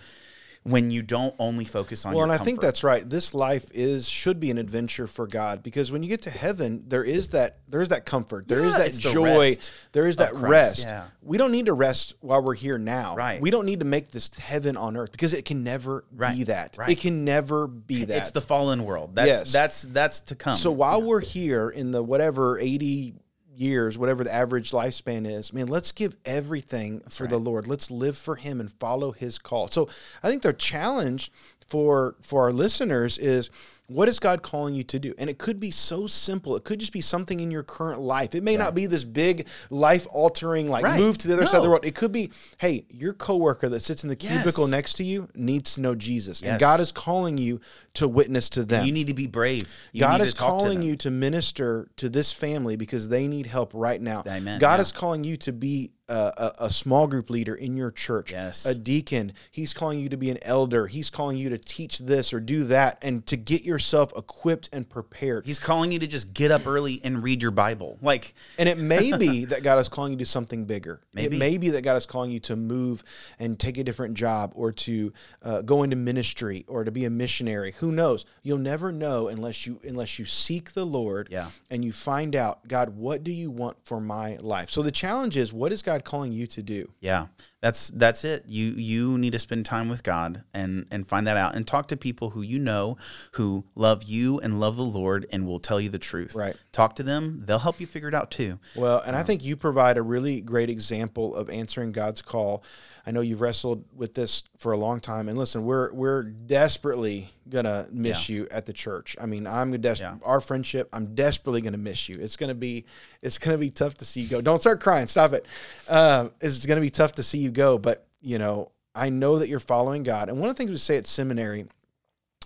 When 0.63 0.91
you 0.91 1.01
don't 1.01 1.33
only 1.39 1.65
focus 1.65 2.05
on 2.05 2.13
Well, 2.13 2.21
and 2.23 2.31
I 2.31 2.37
think 2.37 2.61
that's 2.61 2.83
right. 2.83 3.09
This 3.09 3.33
life 3.33 3.65
is 3.73 4.07
should 4.07 4.39
be 4.39 4.51
an 4.51 4.59
adventure 4.59 5.07
for 5.07 5.25
God 5.25 5.63
because 5.63 5.91
when 5.91 6.03
you 6.03 6.09
get 6.09 6.21
to 6.23 6.29
heaven, 6.29 6.83
there 6.87 7.03
is 7.03 7.29
that 7.29 7.57
there 7.67 7.81
is 7.81 7.89
that 7.89 8.05
comfort, 8.05 8.47
there 8.47 8.59
is 8.59 8.73
Yeah, 8.73 8.77
that 8.79 8.87
it's 8.89 9.01
the 9.03 9.11
joy, 9.11 9.55
there 9.91 10.05
is 10.05 10.17
that 10.17 10.35
rest. 10.35 10.87
yeah. 10.87 11.05
We 11.23 11.39
don't 11.39 11.51
need 11.51 11.65
to 11.65 11.73
rest 11.73 12.13
while 12.21 12.43
we're 12.43 12.53
here 12.53 12.77
now. 12.77 13.15
Right. 13.15 13.41
We 13.41 13.49
don't 13.49 13.65
need 13.65 13.79
to 13.79 13.85
make 13.85 14.11
this 14.11 14.37
heaven 14.37 14.77
on 14.77 14.97
earth 14.97 15.11
because 15.11 15.33
it 15.33 15.45
can 15.45 15.63
never 15.63 16.03
be 16.15 16.43
that. 16.43 16.77
right. 16.77 16.89
It 16.89 16.99
can 16.99 17.25
never 17.25 17.65
be 17.65 18.05
that. 18.05 18.17
it's 18.17 18.31
the 18.31 18.41
fallen 18.41 18.83
world. 18.83 19.15
That's 19.15 19.27
Yes. 19.27 19.51
that's 19.51 19.81
that's 19.81 20.21
to 20.21 20.35
come. 20.35 20.57
So 20.57 20.69
while 20.71 21.01
we're 21.01 21.21
here 21.21 21.69
in 21.71 21.89
the 21.89 22.03
whatever 22.03 22.59
80 22.59 23.15
years, 23.55 23.97
whatever 23.97 24.23
the 24.23 24.33
average 24.33 24.71
lifespan 24.71 25.29
is, 25.29 25.53
man, 25.53 25.67
let's 25.67 25.91
give 25.91 26.15
everything 26.25 27.01
for 27.09 27.27
the 27.27 27.37
Lord. 27.37 27.67
Let's 27.67 27.91
live 27.91 28.17
for 28.17 28.35
him 28.35 28.59
and 28.59 28.71
follow 28.73 29.11
his 29.11 29.37
call. 29.37 29.67
So 29.67 29.89
I 30.23 30.29
think 30.29 30.41
the 30.41 30.53
challenge 30.53 31.31
for 31.67 32.15
for 32.21 32.43
our 32.43 32.51
listeners 32.51 33.17
is 33.17 33.49
what 33.93 34.07
is 34.09 34.19
God 34.19 34.41
calling 34.41 34.73
you 34.75 34.83
to 34.85 34.99
do? 34.99 35.13
And 35.17 35.29
it 35.29 35.37
could 35.37 35.59
be 35.59 35.71
so 35.71 36.07
simple. 36.07 36.55
It 36.55 36.63
could 36.63 36.79
just 36.79 36.93
be 36.93 37.01
something 37.01 37.39
in 37.39 37.51
your 37.51 37.63
current 37.63 37.99
life. 37.99 38.33
It 38.35 38.43
may 38.43 38.55
not 38.57 38.73
be 38.73 38.85
this 38.85 39.03
big 39.03 39.47
life 39.69 40.07
altering 40.11 40.67
like 40.67 40.83
Right. 40.83 40.99
move 40.99 41.17
to 41.19 41.27
the 41.27 41.33
other 41.33 41.45
side 41.45 41.57
of 41.57 41.63
the 41.63 41.69
world. 41.69 41.85
It 41.85 41.95
could 41.95 42.11
be, 42.11 42.31
hey, 42.59 42.85
your 42.89 43.13
coworker 43.13 43.69
that 43.69 43.81
sits 43.81 44.03
in 44.03 44.09
the 44.09 44.15
cubicle 44.15 44.63
Yes. 44.65 44.71
next 44.71 44.93
to 44.95 45.03
you 45.03 45.27
needs 45.35 45.75
to 45.75 45.81
know 45.81 45.95
Jesus. 45.95 46.41
And 46.41 46.59
God 46.59 46.79
is 46.79 46.91
calling 46.91 47.37
you 47.37 47.59
to 47.95 48.07
witness 48.07 48.49
to 48.51 48.63
them. 48.63 48.85
you 48.85 48.91
need 48.91 49.07
to 49.07 49.13
be 49.13 49.27
brave. 49.27 49.73
You 49.91 49.99
God 50.01 50.21
is 50.21 50.33
to 50.33 50.35
to 50.37 50.41
calling 50.41 50.79
them. 50.79 50.87
you 50.87 50.95
to 50.97 51.11
minister 51.11 51.89
to 51.97 52.09
this 52.09 52.31
family 52.31 52.75
because 52.75 53.09
they 53.09 53.27
need 53.27 53.47
help 53.47 53.71
right 53.73 54.01
now. 54.01 54.23
Amen, 54.27 54.59
God 54.59 54.75
yeah. 54.75 54.81
is 54.81 54.91
calling 54.91 55.23
you 55.23 55.35
to 55.37 55.51
be 55.51 55.91
a, 56.07 56.51
a, 56.59 56.69
small 56.69 57.07
group 57.07 57.29
leader 57.29 57.55
in 57.55 57.77
your 57.77 57.89
church, 57.89 58.33
Yes. 58.33 58.65
a 58.65 58.75
deacon. 58.75 59.31
He's 59.49 59.73
calling 59.73 59.97
you 59.97 60.09
to 60.09 60.17
be 60.17 60.29
an 60.29 60.39
elder. 60.41 60.87
He's 60.87 61.09
calling 61.09 61.37
you 61.37 61.49
to 61.49 61.57
teach 61.57 61.99
this 61.99 62.33
or 62.33 62.41
do 62.41 62.65
that 62.65 62.97
and 63.01 63.25
to 63.27 63.37
get 63.37 63.63
yourself 63.81 64.13
equipped 64.15 64.69
and 64.71 64.87
prepared. 64.87 65.45
He's 65.45 65.59
calling 65.59 65.91
you 65.91 65.99
to 65.99 66.07
just 66.07 66.33
get 66.33 66.51
up 66.51 66.67
early 66.67 67.01
and 67.03 67.23
read 67.23 67.41
your 67.41 67.51
Bible. 67.51 67.97
Like 68.01 68.33
And 68.59 68.69
it 68.69 68.77
may 68.77 69.11
be 69.17 69.45
that 69.51 69.63
God 69.63 69.79
is 69.79 69.89
calling 69.89 70.13
you 70.13 70.19
to 70.19 70.25
something 70.25 70.65
bigger. 70.65 71.01
Maybe. 71.13 71.35
It 71.35 71.39
may 71.39 71.57
be 71.57 71.71
that 71.71 71.83
God 71.83 71.97
is 71.97 72.05
calling 72.05 72.29
you 72.31 72.39
to 72.41 72.55
move 72.55 73.03
and 73.39 73.59
take 73.59 73.77
a 73.77 73.83
different 73.83 74.13
job 74.13 74.51
or 74.55 74.71
to 74.71 75.11
uh, 75.43 75.61
go 75.63 75.83
into 75.83 75.95
ministry 75.95 76.63
or 76.67 76.83
to 76.83 76.91
be 76.91 77.05
a 77.05 77.09
missionary. 77.09 77.73
Who 77.79 77.91
knows? 77.91 78.25
You'll 78.43 78.59
never 78.59 78.91
know 78.91 79.27
unless 79.27 79.65
you 79.65 79.79
unless 79.83 80.19
you 80.19 80.25
seek 80.25 80.73
the 80.73 80.85
Lord 80.85 81.27
Yeah. 81.31 81.49
and 81.69 81.83
you 81.83 81.91
find 81.91 82.35
out, 82.35 82.67
God, 82.67 82.89
what 82.95 83.23
do 83.23 83.31
you 83.31 83.49
want 83.49 83.77
for 83.83 83.99
my 83.99 84.37
life? 84.37 84.69
So 84.69 84.83
the 84.83 84.91
challenge 84.91 85.37
is, 85.37 85.51
what 85.51 85.71
is 85.71 85.81
God 85.81 86.03
calling 86.03 86.31
you 86.31 86.45
to 86.47 86.61
do? 86.61 86.91
Yeah, 86.99 87.27
that's 87.61 87.89
that's 87.89 88.23
it. 88.23 88.45
You 88.47 88.71
you 88.71 89.19
need 89.19 89.33
to 89.33 89.39
spend 89.39 89.67
time 89.67 89.87
with 89.87 90.01
God 90.01 90.43
and 90.51 90.87
and 90.89 91.07
find 91.07 91.27
that 91.27 91.37
out 91.37 91.55
and 91.55 91.65
talk 91.67 91.87
to 91.89 91.97
people 91.97 92.31
who 92.31 92.41
you 92.41 92.57
know 92.57 92.97
who 93.33 93.65
love 93.75 94.03
you 94.03 94.39
and 94.39 94.59
love 94.59 94.77
the 94.77 94.83
Lord 94.83 95.27
and 95.31 95.45
will 95.45 95.59
tell 95.59 95.79
you 95.79 95.89
the 95.89 95.99
truth. 95.99 96.33
Right. 96.33 96.55
Talk 96.71 96.95
to 96.95 97.03
them. 97.03 97.43
They'll 97.45 97.59
help 97.59 97.79
you 97.79 97.85
figure 97.85 98.07
it 98.07 98.15
out 98.15 98.31
too. 98.31 98.57
Well, 98.75 98.99
and 99.05 99.15
I 99.15 99.21
think 99.21 99.43
you 99.43 99.55
provide 99.55 99.97
a 99.97 100.01
really 100.01 100.41
great 100.41 100.71
example 100.71 101.35
of 101.35 101.51
answering 101.51 101.91
God's 101.91 102.23
call. 102.23 102.63
I 103.05 103.11
know 103.11 103.21
you've 103.21 103.41
wrestled 103.41 103.85
with 103.95 104.15
this 104.15 104.43
for 104.57 104.71
a 104.71 104.77
long 104.77 104.99
time, 104.99 105.29
and 105.29 105.37
listen, 105.37 105.63
we're 105.63 105.93
we're 105.93 106.23
desperately 106.23 107.29
gonna 107.49 107.87
miss 107.91 108.29
you 108.29 108.47
at 108.51 108.65
the 108.65 108.73
church. 108.73 109.15
I 109.19 109.25
mean, 109.25 109.47
I'm 109.47 109.71
des- 109.79 109.95
Yeah. 109.99 110.15
our 110.23 110.39
friendship. 110.41 110.89
I'm 110.93 111.15
desperately 111.15 111.61
gonna 111.61 111.77
miss 111.77 112.07
you. 112.09 112.17
It's 112.19 112.37
gonna 112.37 112.55
be 112.55 112.85
it's 113.21 113.37
gonna 113.37 113.57
be 113.57 113.69
tough 113.69 113.95
to 113.97 114.05
see 114.05 114.21
you 114.21 114.27
go. 114.27 114.41
Don't 114.41 114.59
start 114.59 114.81
crying. 114.81 115.07
Stop 115.07 115.33
it. 115.33 115.45
Um, 115.89 116.31
it's 116.41 116.65
gonna 116.65 116.81
be 116.81 116.89
tough 116.91 117.13
to 117.13 117.23
see 117.23 117.37
you 117.39 117.51
go, 117.51 117.77
but 117.77 118.05
you 118.21 118.37
know, 118.37 118.71
I 118.93 119.09
know 119.09 119.39
that 119.39 119.49
you're 119.49 119.59
following 119.59 120.03
God. 120.03 120.29
And 120.29 120.39
one 120.39 120.49
of 120.49 120.55
the 120.55 120.57
things 120.57 120.71
we 120.71 120.77
say 120.77 120.97
at 120.97 121.07
seminary 121.07 121.65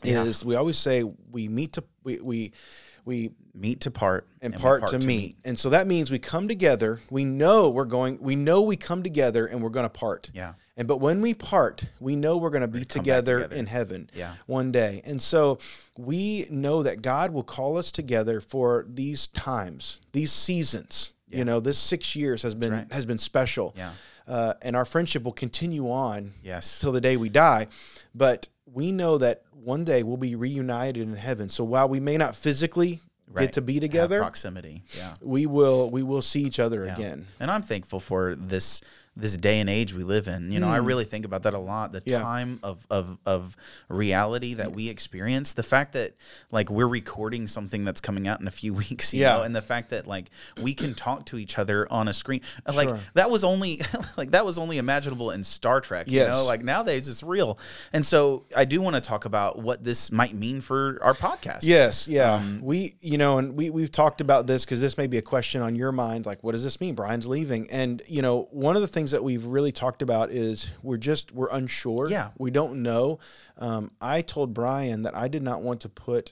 Yeah. 0.04 0.24
is 0.24 0.46
we 0.46 0.56
always 0.56 0.78
say 0.78 1.04
we 1.04 1.48
meet 1.48 1.74
to 1.74 1.84
we 2.04 2.20
we 2.22 2.52
we 3.06 3.32
Meet 3.58 3.80
to 3.82 3.92
part 3.92 4.28
and, 4.42 4.54
we 4.54 4.60
part, 4.60 4.86
to, 4.88 5.00
meet. 5.00 5.38
And 5.46 5.58
so 5.58 5.70
that 5.70 5.88
means 5.88 6.12
we 6.12 6.20
come 6.20 6.50
together. 6.50 7.00
We 7.10 7.24
know 7.24 7.70
we're 7.70 7.86
going. 7.86 8.18
We 8.20 8.36
know 8.36 8.64
we 8.64 8.76
come 8.76 9.02
together 9.02 9.46
and 9.48 9.64
we're 9.64 9.70
going 9.70 9.86
to 9.86 9.90
part. 9.90 10.30
Yeah. 10.34 10.56
And 10.78 10.88
but 10.88 11.00
when 11.00 11.22
we 11.22 11.34
part, 11.34 11.88
we 12.00 12.16
know 12.16 12.36
we're 12.38 12.50
going 12.50 12.62
to 12.62 12.68
be 12.68 12.84
together, 12.84 13.36
together. 13.44 13.56
in 13.56 13.66
heaven. 13.68 14.10
Yeah. 14.14 14.34
One 14.46 14.72
day. 14.72 15.02
And 15.06 15.22
so 15.22 15.58
we 15.98 16.48
know 16.50 16.84
that 16.84 17.02
God 17.02 17.32
will 17.32 17.44
call 17.44 17.78
us 17.78 17.92
together 17.92 18.42
for 18.42 18.86
these 18.90 19.28
times, 19.28 20.02
these 20.12 20.32
seasons. 20.34 21.14
You 21.28 21.44
know, 21.44 21.60
this 21.60 21.78
six 21.78 22.16
years 22.16 22.44
has 22.44 22.56
been 22.56 22.72
right. 22.72 22.92
has 22.94 23.06
been 23.06 23.18
special. 23.18 23.74
Yeah. 23.78 23.92
Uh, 24.28 24.54
and 24.62 24.76
our 24.76 24.86
friendship 24.86 25.24
will 25.24 25.34
continue 25.34 25.90
on 25.92 26.34
Yes. 26.44 26.80
till 26.80 26.92
the 26.94 27.02
day 27.02 27.18
we 27.18 27.30
die. 27.30 27.68
But 28.14 28.48
we 28.66 28.92
know 28.92 29.18
that 29.18 29.42
one 29.52 29.84
day 29.84 30.02
we'll 30.04 30.18
be 30.18 30.36
reunited 30.36 31.02
in 31.04 31.16
heaven. 31.16 31.50
So 31.50 31.64
while 31.64 31.90
we 31.90 32.00
may 32.00 32.18
not 32.18 32.36
physically 32.36 33.02
Right. 33.28 33.46
get 33.46 33.54
to 33.54 33.62
be 33.62 33.74
Have 33.76 33.82
together, 33.82 34.20
proximity. 34.20 34.84
Yeah. 34.96 35.14
we 35.22 35.46
will 35.48 35.90
we 35.90 36.04
will 36.04 36.22
see 36.22 36.42
each 36.44 36.60
other 36.60 36.86
Yeah. 36.86 36.96
again. 36.96 37.26
And 37.40 37.50
I'm 37.52 37.64
thankful 37.64 38.00
for 38.00 38.36
this 38.36 38.82
this 39.18 39.38
day 39.38 39.60
and 39.60 39.70
age 39.70 39.94
we 39.94 40.04
live 40.04 40.28
in. 40.28 40.52
You 40.52 40.60
know, 40.60 40.68
I 40.68 40.78
really 40.78 41.06
think 41.06 41.24
about 41.26 41.44
that 41.44 41.54
a 41.54 41.60
lot. 41.60 41.92
The 41.94 42.00
Hmm. 42.00 42.10
Yeah. 42.10 42.20
time 42.20 42.60
of 42.64 42.86
of 42.90 43.18
of 43.26 43.56
reality 43.90 44.54
that 44.56 44.74
we 44.76 44.90
experience, 44.90 45.54
the 45.54 45.64
fact 45.64 45.94
that 45.94 46.14
like 46.52 46.70
we're 46.70 46.88
recording 46.88 47.48
something 47.48 47.86
that's 47.86 48.02
coming 48.02 48.28
out 48.28 48.42
in 48.42 48.48
a 48.48 48.52
few 48.52 48.74
weeks, 48.84 49.14
you 49.14 49.22
Yeah. 49.22 49.38
know, 49.38 49.44
and 49.44 49.56
the 49.56 49.62
fact 49.62 49.90
that 49.92 50.06
like 50.08 50.30
we 50.62 50.74
can 50.74 50.94
talk 50.94 51.26
to 51.28 51.38
each 51.38 51.58
other 51.58 51.88
on 51.92 52.08
a 52.08 52.14
screen. 52.14 52.42
Like 52.68 52.90
Sure. 52.90 53.00
that 53.14 53.30
was 53.32 53.44
only 53.44 53.80
like 54.18 54.32
that 54.32 54.46
was 54.46 54.58
only 54.60 54.78
imaginable 54.78 55.32
in 55.32 55.44
Star 55.44 55.80
Trek, 55.82 56.08
you 56.10 56.18
Yes. 56.20 56.36
know? 56.36 56.46
Like 56.46 56.64
nowadays 56.64 57.08
it's 57.08 57.24
real. 57.24 57.58
And 57.94 58.06
so 58.06 58.46
I 58.56 58.66
do 58.66 58.82
want 58.82 58.96
to 58.96 59.02
talk 59.02 59.26
about 59.26 59.60
what 59.60 59.84
this 59.84 60.12
might 60.12 60.36
mean 60.36 60.62
for 60.62 61.00
our 61.02 61.14
podcast. 61.14 61.60
Yes, 61.64 62.08
yeah. 62.08 62.34
Um, 62.34 62.60
we, 62.62 62.96
you 63.02 63.18
know, 63.18 63.38
and 63.38 63.56
we 63.56 63.70
we've 63.70 63.92
talked 63.92 64.20
about 64.22 64.46
this 64.48 64.66
because 64.66 64.82
this 64.82 64.98
may 64.98 65.08
be 65.08 65.18
a 65.18 65.22
question 65.22 65.62
on 65.62 65.76
your 65.76 65.92
mind. 65.92 66.26
Like, 66.26 66.44
what 66.44 66.52
does 66.52 66.64
this 66.64 66.82
mean? 66.82 66.96
Brian's 66.96 67.28
leaving, 67.28 67.70
and 67.72 68.02
you 68.08 68.22
know, 68.22 68.48
one 68.52 68.76
of 68.76 68.82
the 68.82 68.88
things 68.88 69.05
that 69.12 69.24
we've 69.24 69.46
really 69.46 69.72
talked 69.72 70.02
about 70.02 70.32
is 70.32 70.72
we're 70.84 70.98
just 70.98 71.32
we're 71.32 71.50
unsure. 71.50 72.10
Yeah. 72.10 72.30
we 72.38 72.52
don't 72.52 72.82
know. 72.84 73.20
Um, 73.58 73.92
I 74.02 74.22
told 74.22 74.54
Brian 74.54 75.04
that 75.04 75.16
I 75.18 75.28
did 75.28 75.44
not 75.44 75.62
want 75.62 75.82
to 75.82 75.90
put. 75.90 76.32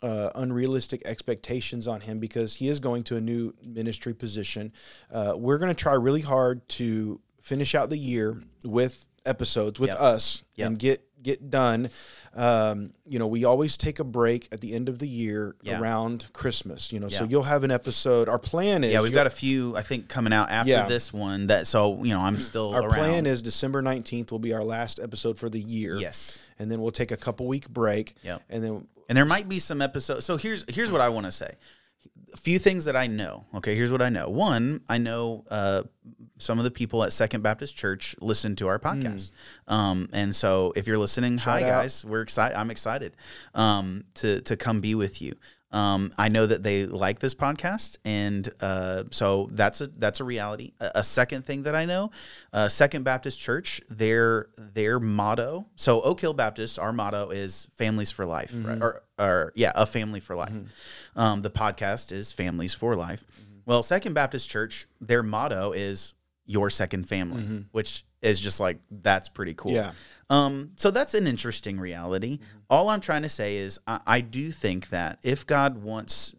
Uh, 0.00 0.30
unrealistic 0.36 1.02
expectations 1.04 1.88
on 1.88 2.00
him 2.00 2.20
because 2.20 2.54
he 2.54 2.68
is 2.68 2.78
going 2.78 3.02
to 3.02 3.16
a 3.16 3.20
new 3.20 3.52
ministry 3.64 4.14
position. 4.14 4.72
Uh, 5.10 5.32
we're 5.36 5.58
going 5.58 5.74
to 5.74 5.74
try 5.74 5.92
really 5.94 6.20
hard 6.20 6.66
to 6.68 7.20
finish 7.42 7.74
out 7.74 7.90
the 7.90 7.98
year 7.98 8.40
with 8.64 9.08
episodes 9.26 9.80
with 9.80 9.90
Yep. 9.90 10.00
us 10.00 10.44
Yep. 10.54 10.66
and 10.68 10.78
get 10.78 11.07
get 11.22 11.50
done. 11.50 11.90
Um, 12.34 12.92
you 13.06 13.18
know, 13.18 13.26
we 13.26 13.44
always 13.44 13.76
take 13.76 13.98
a 13.98 14.04
break 14.04 14.48
at 14.52 14.60
the 14.60 14.74
end 14.74 14.88
of 14.88 14.98
the 14.98 15.08
year 15.08 15.56
Yeah. 15.62 15.80
around 15.80 16.28
Christmas. 16.32 16.92
You 16.92 17.00
know, 17.00 17.08
so 17.08 17.24
you'll 17.24 17.42
have 17.44 17.64
an 17.64 17.70
episode. 17.70 18.28
Our 18.28 18.38
plan 18.38 18.84
is 18.84 18.92
Yeah, 18.92 19.00
we've 19.00 19.12
got 19.12 19.26
a 19.26 19.30
few 19.30 19.76
I 19.76 19.82
think 19.82 20.08
coming 20.08 20.32
out 20.32 20.50
after 20.50 20.70
Yeah. 20.70 20.86
this 20.86 21.12
one 21.12 21.48
that 21.48 21.66
so 21.66 22.02
you 22.04 22.12
know 22.14 22.20
I'm 22.20 22.36
still 22.40 22.74
our 22.74 22.82
around. 22.82 22.90
plan 22.90 23.26
is 23.26 23.42
December 23.42 23.82
nineteenth 23.82 24.30
will 24.30 24.38
be 24.38 24.52
our 24.52 24.62
last 24.64 25.00
episode 25.02 25.38
for 25.38 25.48
the 25.48 25.60
year. 25.60 25.96
Yes. 25.96 26.38
and 26.58 26.70
then 26.70 26.80
we'll 26.80 26.90
take 26.92 27.10
a 27.10 27.16
couple 27.16 27.46
week 27.46 27.68
break. 27.68 28.14
Yeah, 28.22 28.38
and 28.50 28.62
then 28.64 28.86
And 29.08 29.16
there 29.16 29.24
might 29.24 29.48
be 29.48 29.58
some 29.58 29.80
episodes. 29.82 30.24
So 30.24 30.36
here's 30.36 30.64
here's 30.68 30.92
what 30.92 31.00
I 31.00 31.08
want 31.08 31.26
to 31.26 31.32
say. 31.32 31.52
A 32.34 32.36
few 32.36 32.58
things 32.58 32.84
that 32.84 32.94
I 32.94 33.06
know. 33.06 33.46
Okay, 33.54 33.74
here's 33.74 33.90
what 33.90 34.02
I 34.02 34.10
know. 34.10 34.28
One, 34.28 34.82
I 34.88 34.98
know 34.98 35.44
uh, 35.50 35.82
some 36.38 36.58
of 36.58 36.64
the 36.64 36.70
people 36.70 37.04
at 37.04 37.12
Second 37.12 37.42
Baptist 37.42 37.76
Church 37.76 38.14
listen 38.20 38.56
to 38.56 38.68
our 38.68 38.78
podcast, 38.78 39.30
um, 39.66 40.08
and 40.12 40.34
so 40.34 40.72
if 40.76 40.86
you're 40.86 40.98
listening, 40.98 41.38
hi 41.38 41.60
Hmm. 41.60 41.66
out. 41.66 41.70
guys, 41.82 42.04
we're 42.04 42.22
excited. 42.22 42.56
I'm 42.58 42.70
excited 42.70 43.14
um, 43.54 44.04
to 44.14 44.40
to 44.42 44.56
come 44.56 44.80
be 44.80 44.94
with 44.94 45.20
you. 45.22 45.34
Um, 45.70 46.12
I 46.16 46.28
know 46.30 46.46
that 46.46 46.62
they 46.62 46.86
like 46.86 47.18
this 47.18 47.34
podcast, 47.34 47.98
and 48.02 48.48
uh, 48.62 49.04
so 49.10 49.48
that's 49.52 49.82
a 49.82 49.88
that's 49.88 50.18
a 50.18 50.24
reality. 50.24 50.72
A, 50.80 50.92
a 50.96 51.04
second 51.04 51.44
thing 51.44 51.64
that 51.64 51.74
I 51.74 51.84
know, 51.84 52.10
uh, 52.54 52.70
Second 52.70 53.02
Baptist 53.02 53.38
Church, 53.38 53.82
their 53.90 54.46
their 54.56 54.98
motto. 54.98 55.66
So 55.76 56.00
Oak 56.00 56.22
Hill 56.22 56.32
Baptist, 56.32 56.78
our 56.78 56.90
motto 56.94 57.28
is 57.28 57.68
"Families 57.76 58.10
for 58.10 58.24
Life," 58.24 58.54
right? 58.54 58.80
or, 58.80 59.02
or 59.18 59.52
yeah, 59.56 59.72
a 59.74 59.84
family 59.84 60.20
for 60.20 60.34
life. 60.36 60.54
Um, 61.14 61.42
the 61.42 61.50
podcast 61.50 62.12
is 62.12 62.32
"Families 62.32 62.72
for 62.72 62.96
Life." 62.96 63.24
Well, 63.66 63.82
Second 63.82 64.14
Baptist 64.14 64.48
Church, 64.48 64.86
their 64.98 65.22
motto 65.22 65.72
is 65.72 66.14
"Your 66.48 66.70
Second 66.70 67.08
Family," 67.08 67.42
mm-hmm. 67.42 67.60
which 67.70 68.04
is 68.20 68.40
just 68.40 68.58
like 68.58 68.78
that's 68.90 69.28
pretty 69.28 69.54
cool. 69.54 69.72
Yeah. 69.72 69.92
Um, 70.30 70.72
so 70.76 70.90
that's 70.90 71.14
an 71.14 71.26
interesting 71.26 71.78
reality. 71.78 72.38
Mm-hmm. 72.38 72.58
All 72.68 72.88
I'm 72.88 73.00
trying 73.00 73.22
to 73.22 73.28
say 73.28 73.56
is 73.56 73.78
I, 73.86 74.00
I 74.06 74.20
do 74.20 74.50
think 74.50 74.88
that 74.88 75.20
if 75.22 75.46
God 75.46 75.82
wants 75.82 76.34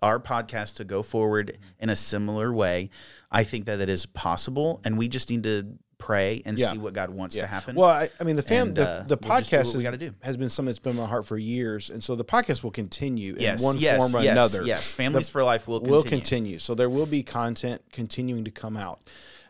our 0.00 0.18
podcast 0.18 0.76
to 0.76 0.84
go 0.84 1.02
forward 1.02 1.48
mm-hmm. 1.48 1.82
in 1.84 1.90
a 1.90 1.96
similar 1.96 2.52
way, 2.52 2.88
I 3.30 3.44
think 3.44 3.66
that 3.66 3.80
it 3.80 3.88
is 3.88 4.06
possible, 4.06 4.80
and 4.84 4.96
we 4.96 5.08
just 5.08 5.28
need 5.28 5.42
to 5.42 5.66
pray 6.02 6.42
and 6.44 6.58
Yeah. 6.58 6.72
see 6.72 6.78
what 6.78 6.94
God 6.94 7.10
wants 7.10 7.36
to 7.36 7.46
happen. 7.46 7.76
Well, 7.76 7.88
I, 7.88 8.08
I 8.18 8.24
mean, 8.24 8.34
the 8.36 8.42
fam, 8.42 8.68
And, 8.68 8.76
the, 8.76 8.88
uh, 8.88 9.02
the 9.04 9.16
we'll 9.22 9.30
podcast 9.30 9.66
what 9.66 9.74
we 9.74 9.78
is- 9.78 9.82
gotta 9.84 9.98
do. 9.98 10.12
has 10.22 10.36
been 10.36 10.48
something 10.48 10.70
that's 10.70 10.78
been 10.80 10.92
in 10.92 10.98
my 10.98 11.06
heart 11.06 11.26
for 11.26 11.38
years, 11.38 11.90
and 11.90 12.02
so 12.02 12.16
the 12.16 12.24
podcast 12.24 12.64
will 12.64 12.72
continue 12.72 13.36
yes, 13.38 13.60
in 13.60 13.64
one 13.64 13.76
yes, 13.78 13.98
form 13.98 14.16
or 14.16 14.24
yes, 14.24 14.32
another. 14.32 14.66
Yes, 14.66 14.92
Families 14.92 15.26
The- 15.28 15.32
for 15.32 15.44
Life 15.44 15.68
will 15.68 15.78
continue. 15.80 15.96
will 15.96 16.02
continue. 16.04 16.58
So 16.58 16.74
there 16.74 16.90
will 16.90 17.06
be 17.06 17.22
content 17.22 17.82
continuing 17.92 18.44
to 18.44 18.50
come 18.50 18.76
out. 18.76 19.00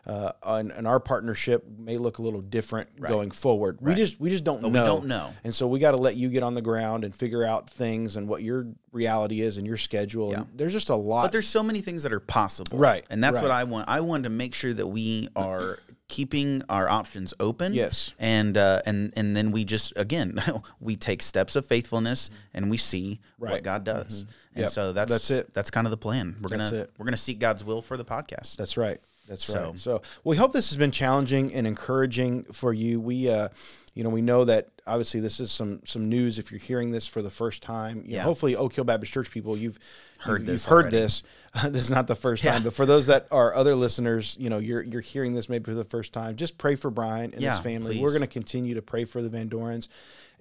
Uh, 0.05 0.33
and, 0.43 0.69
and 0.71 0.85
our 0.85 0.99
partnership 0.99 1.63
may 1.77 1.95
look 1.95 2.17
a 2.17 2.21
little 2.21 2.41
different 2.41 2.89
going 3.01 3.31
forward. 3.31 3.77
We 3.79 3.95
just 3.95 4.19
we 4.19 4.29
just 4.29 4.43
don't 4.43 4.61
know. 4.61 4.67
we 4.67 4.73
don't 4.73 5.05
know. 5.05 5.29
And 5.45 5.55
so 5.55 5.65
we 5.65 5.79
got 5.79 5.91
to 5.91 5.97
let 5.97 6.17
you 6.17 6.27
get 6.27 6.43
on 6.43 6.55
the 6.55 6.61
ground 6.61 7.05
and 7.05 7.15
figure 7.15 7.45
out 7.45 7.69
things 7.69 8.17
and 8.17 8.27
what 8.27 8.43
your 8.43 8.67
reality 8.91 9.39
is 9.39 9.55
and 9.57 9.65
your 9.65 9.77
schedule. 9.77 10.33
And 10.33 10.47
there's 10.53 10.73
just 10.73 10.89
a 10.89 10.95
lot. 10.97 11.21
But 11.23 11.31
there's 11.31 11.47
so 11.47 11.63
many 11.63 11.79
things 11.79 12.03
that 12.03 12.11
are 12.11 12.19
possible. 12.19 12.77
Right, 12.77 13.05
And 13.09 13.23
that's 13.23 13.39
what. 13.41 13.49
I 13.49 13.63
want. 13.63 13.87
I 13.87 14.01
want 14.01 14.25
to 14.25 14.29
make 14.29 14.53
sure 14.53 14.73
that 14.73 14.87
we 14.87 15.29
are 15.37 15.79
keeping 16.13 16.61
our 16.69 16.87
options 16.87 17.33
open. 17.39 17.73
Yes. 17.73 18.13
And 18.19 18.55
uh, 18.55 18.81
and 18.85 19.11
and 19.15 19.35
then 19.35 19.51
we 19.51 19.65
just 19.65 19.93
again 19.95 20.39
we 20.79 20.95
take 20.95 21.23
steps 21.23 21.55
of 21.55 21.65
faithfulness 21.65 22.29
and 22.53 22.69
we 22.69 22.77
see 22.77 23.19
what 23.39 23.63
God 23.63 23.83
does. 23.83 24.25
And 24.53 24.61
Yep. 24.63 24.69
so 24.69 24.93
that's 24.93 25.11
That's 25.11 25.31
it. 25.31 25.53
That's 25.53 25.71
kind 25.71 25.87
of 25.87 25.91
the 25.91 25.97
plan. 25.97 26.35
We're 26.41 26.55
That's 26.55 26.69
gonna 26.69 26.83
it. 26.83 26.91
we're 26.97 27.05
gonna 27.05 27.17
seek 27.17 27.39
God's 27.39 27.63
will 27.63 27.81
for 27.81 27.97
the 27.97 28.05
podcast. 28.05 28.57
That's 28.57 28.77
right. 28.77 28.99
That's 29.27 29.43
So- 29.43 29.69
right. 29.69 29.77
So 29.77 30.01
we 30.23 30.35
hope 30.37 30.53
this 30.53 30.69
has 30.69 30.77
been 30.77 30.91
challenging 30.91 31.53
and 31.53 31.65
encouraging 31.65 32.43
for 32.51 32.73
you. 32.73 32.99
We, 32.99 33.29
uh, 33.29 33.47
you 33.95 34.03
know, 34.03 34.09
we 34.09 34.21
know 34.21 34.43
that 34.45 34.69
obviously 34.87 35.19
this 35.19 35.39
is 35.39 35.51
some 35.51 35.81
some 35.85 36.09
news. 36.09 36.39
If 36.39 36.51
you're 36.51 36.59
hearing 36.59 36.91
this 36.91 37.05
for 37.07 37.21
the 37.21 37.29
first 37.29 37.61
time, 37.61 37.97
you 38.05 38.11
know, 38.11 38.15
Yeah. 38.17 38.23
hopefully 38.23 38.55
Oak 38.55 38.73
Hill 38.73 38.83
Baptist 38.83 39.13
Church 39.13 39.29
people, 39.31 39.55
you've 39.57 39.77
Heard 40.19 40.41
you've, 40.41 40.47
this 40.47 40.63
you've 40.65 40.69
heard 40.69 40.81
already. 40.85 40.97
this. 40.97 41.23
this 41.69 41.81
is 41.83 41.91
not 41.91 42.07
the 42.07 42.15
first 42.15 42.43
Yeah. 42.43 42.53
time, 42.53 42.63
but 42.63 42.73
for 42.73 42.85
those 42.85 43.07
that 43.07 43.27
are 43.29 43.53
other 43.53 43.75
listeners, 43.75 44.35
you 44.39 44.49
know, 44.49 44.57
you're 44.57 44.81
you're 44.81 45.01
hearing 45.01 45.33
this 45.35 45.47
maybe 45.49 45.65
for 45.65 45.73
the 45.75 45.83
first 45.83 46.11
time. 46.13 46.35
Just 46.35 46.57
pray 46.57 46.75
for 46.75 46.89
Brian 46.89 47.33
and 47.33 47.41
Yeah, 47.41 47.51
his 47.51 47.59
family. 47.59 47.95
please. 47.95 48.01
We're 48.01 48.09
going 48.11 48.21
to 48.21 48.27
continue 48.27 48.73
to 48.75 48.81
pray 48.81 49.05
for 49.05 49.21
the 49.21 49.29
Van 49.29 49.47
Dorens, 49.49 49.89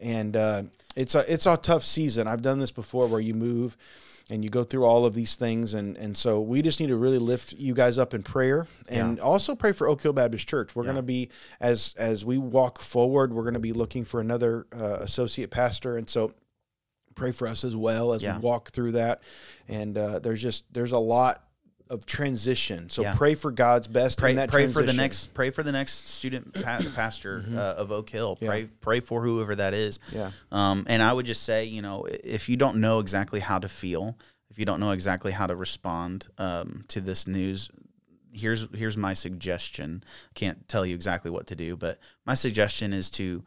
and 0.00 0.34
uh, 0.36 0.62
it's 0.96 1.14
a 1.14 1.30
it's 1.32 1.46
a 1.46 1.56
tough 1.56 1.82
season. 1.84 2.26
I've 2.28 2.42
done 2.42 2.58
this 2.58 2.70
before 2.70 3.06
where 3.08 3.20
you 3.20 3.34
move 3.34 3.76
and 4.30 4.42
you 4.44 4.50
go 4.50 4.62
through 4.64 4.84
all 4.84 5.04
of 5.04 5.14
these 5.14 5.36
things 5.36 5.74
and 5.74 5.96
and 5.96 6.16
so 6.16 6.40
we 6.40 6.62
just 6.62 6.80
need 6.80 6.88
to 6.88 6.96
really 6.96 7.18
lift 7.18 7.52
you 7.54 7.74
guys 7.74 7.98
up 7.98 8.14
in 8.14 8.22
prayer 8.22 8.66
and 8.88 9.18
also 9.20 9.54
pray 9.54 9.72
for 9.72 9.88
Oak 9.88 10.02
Hill 10.02 10.12
Baptist 10.12 10.48
Church. 10.48 10.74
We're 10.76 10.84
going 10.84 10.96
to 10.96 11.02
be 11.02 11.30
as 11.60 11.94
as 11.98 12.24
we 12.24 12.38
walk 12.38 12.78
forward, 12.80 13.32
we're 13.32 13.42
going 13.42 13.54
to 13.54 13.60
be 13.60 13.72
looking 13.72 14.04
for 14.04 14.20
another 14.20 14.66
uh, 14.72 14.98
associate 15.00 15.50
pastor 15.50 15.96
and 15.96 16.08
so 16.08 16.32
pray 17.14 17.30
for 17.32 17.46
us 17.46 17.62
as 17.62 17.76
well 17.76 18.12
as 18.14 18.22
Yeah. 18.22 18.36
we 18.38 18.40
walk 18.42 18.70
through 18.70 18.92
that. 18.92 19.22
And 19.68 19.98
uh, 19.98 20.18
there's 20.20 20.40
just 20.40 20.64
there's 20.72 20.92
a 20.92 20.98
lot 20.98 21.44
of 21.90 22.06
transition. 22.06 22.88
So 22.88 23.02
Yeah. 23.02 23.14
pray 23.14 23.34
for 23.34 23.50
God's 23.50 23.86
best 23.86 24.18
Pray, 24.18 24.30
in 24.30 24.36
that 24.36 24.50
pray 24.50 24.66
for 24.68 24.82
the 24.82 24.92
next 24.92 25.34
pray 25.34 25.50
for 25.50 25.62
the 25.62 25.72
next 25.72 26.08
student 26.08 26.54
pa- 26.54 26.80
pastor 26.94 27.44
uh, 27.54 27.58
of 27.58 27.92
Oak 27.92 28.10
Hill. 28.10 28.38
Yeah. 28.40 28.48
Pray 28.48 28.64
pray 28.80 29.00
for 29.00 29.22
whoever 29.22 29.54
that 29.56 29.74
is. 29.74 29.98
Yeah. 30.12 30.30
Um, 30.50 30.84
and 30.88 31.02
I 31.02 31.12
would 31.12 31.26
just 31.26 31.42
say, 31.42 31.64
you 31.64 31.82
know, 31.82 32.06
if 32.24 32.48
you 32.48 32.56
don't 32.56 32.76
know 32.76 32.98
exactly 32.98 33.40
how 33.40 33.58
to 33.58 33.68
feel, 33.68 34.16
if 34.50 34.58
you 34.58 34.64
don't 34.64 34.80
know 34.80 34.92
exactly 34.92 35.32
how 35.32 35.46
to 35.46 35.56
respond 35.56 36.26
um, 36.38 36.84
to 36.88 37.00
this 37.00 37.26
news, 37.26 37.68
here's 38.32 38.66
here's 38.74 38.96
my 38.96 39.14
suggestion. 39.14 40.02
Can't 40.34 40.68
tell 40.68 40.84
you 40.86 40.94
exactly 40.94 41.30
what 41.30 41.46
to 41.48 41.54
do, 41.56 41.76
but 41.76 41.98
my 42.24 42.34
suggestion 42.34 42.92
is 42.92 43.10
to 43.12 43.44